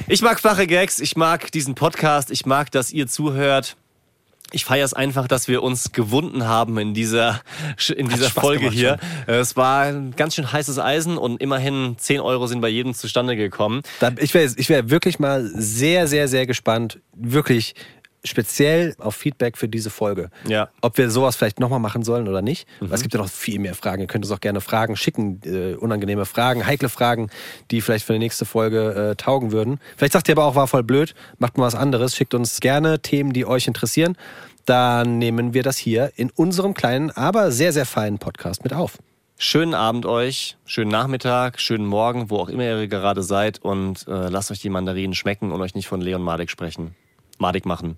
Ich 0.08 0.22
mag 0.22 0.40
flache 0.40 0.68
Gags, 0.68 1.00
ich 1.00 1.16
mag 1.16 1.52
diesen 1.52 1.76
Podcast, 1.76 2.32
ich 2.32 2.46
mag, 2.46 2.72
dass 2.72 2.92
ihr 2.92 3.08
zuhört. 3.08 3.76
Ich 4.52 4.66
feiere 4.66 4.86
es 4.86 4.94
einfach, 4.94 5.28
dass 5.28 5.48
wir 5.48 5.62
uns 5.62 5.92
gewunden 5.92 6.48
haben 6.48 6.78
in 6.78 6.94
dieser, 6.94 7.42
in 7.96 8.10
dieser 8.10 8.30
Spaß 8.30 8.44
Folge 8.44 8.70
hier. 8.70 8.98
Es 9.28 9.56
war 9.56 9.84
ein 9.84 10.16
ganz 10.16 10.36
schön 10.36 10.52
heißes 10.52 10.80
Eisen 10.80 11.18
und 11.18 11.42
immerhin 11.42 11.96
10 11.98 12.20
Euro 12.20 12.48
sind 12.48 12.62
bei 12.62 12.70
jedem 12.70 12.94
zustande 12.94 13.36
gekommen. 13.36 13.82
Ich 14.20 14.34
wäre 14.34 14.52
ich 14.56 14.70
wär 14.70 14.90
wirklich 14.90 15.20
mal 15.20 15.46
sehr, 15.54 16.08
sehr, 16.08 16.28
sehr 16.28 16.48
gespannt, 16.48 17.00
wirklich 17.14 17.76
speziell 18.24 18.96
auf 18.98 19.16
Feedback 19.16 19.58
für 19.58 19.68
diese 19.68 19.90
Folge. 19.90 20.30
Ja. 20.48 20.70
Ob 20.82 20.98
wir 20.98 21.10
sowas 21.10 21.36
vielleicht 21.36 21.60
nochmal 21.60 21.80
machen 21.80 22.04
sollen 22.04 22.28
oder 22.28 22.42
nicht. 22.42 22.68
Weil 22.80 22.94
es 22.94 23.02
gibt 23.02 23.14
ja 23.14 23.20
noch 23.20 23.30
viel 23.30 23.60
mehr 23.60 23.76
Fragen. 23.76 24.02
Ihr 24.02 24.08
könnt 24.08 24.26
uns 24.26 24.32
auch 24.32 24.42
gerne 24.42 24.62
Fragen 24.62 24.96
schicken, 24.96 25.42
äh, 25.46 25.76
unangenehme 25.76 26.26
Fragen, 26.26 26.66
heikle 26.66 26.90
Fragen, 26.90 27.30
die 27.72 27.82
vielleicht 27.82 28.06
für 28.06 28.14
die 28.14 28.20
nächste 28.20 28.46
Folge 28.46 29.12
äh, 29.12 29.16
taugen 29.16 29.52
würden. 29.52 29.80
Vielleicht 29.98 30.14
sagt 30.14 30.28
ihr 30.28 30.34
aber 30.34 30.46
auch, 30.46 30.56
war 30.56 30.68
voll 30.68 30.84
blöd, 30.84 31.16
macht 31.38 31.58
mal 31.58 31.66
was 31.66 31.76
anderes, 31.76 32.16
schickt 32.16 32.34
uns 32.34 32.60
gerne 32.60 33.00
Themen, 33.00 33.34
die 33.34 33.46
euch 33.46 33.68
interessieren. 33.68 34.18
Dann 34.66 35.18
nehmen 35.18 35.54
wir 35.54 35.64
das 35.64 35.78
hier 35.78 36.12
in 36.16 36.30
unserem 36.30 36.74
kleinen, 36.74 37.12
aber 37.12 37.52
sehr, 37.52 37.74
sehr 37.74 37.86
feinen 37.86 38.20
Podcast 38.20 38.64
mit 38.64 38.74
auf. 38.74 39.00
Schönen 39.42 39.74
Abend 39.74 40.06
euch, 40.06 40.58
schönen 40.66 40.92
Nachmittag, 40.92 41.62
schönen 41.62 41.86
Morgen, 41.86 42.30
wo 42.30 42.40
auch 42.40 42.50
immer 42.50 42.64
ihr 42.64 42.88
gerade 42.88 43.24
seid 43.24 43.60
und 43.60 44.06
äh, 44.08 44.28
lasst 44.28 44.52
euch 44.52 44.60
die 44.60 44.70
Mandarinen 44.70 45.16
schmecken 45.16 45.54
und 45.54 45.62
euch 45.62 45.76
nicht 45.76 45.88
von 45.88 46.02
Leon 46.02 46.22
Madik 46.22 46.50
sprechen. 46.50 46.94
Madik 47.38 47.66
machen. 47.66 47.98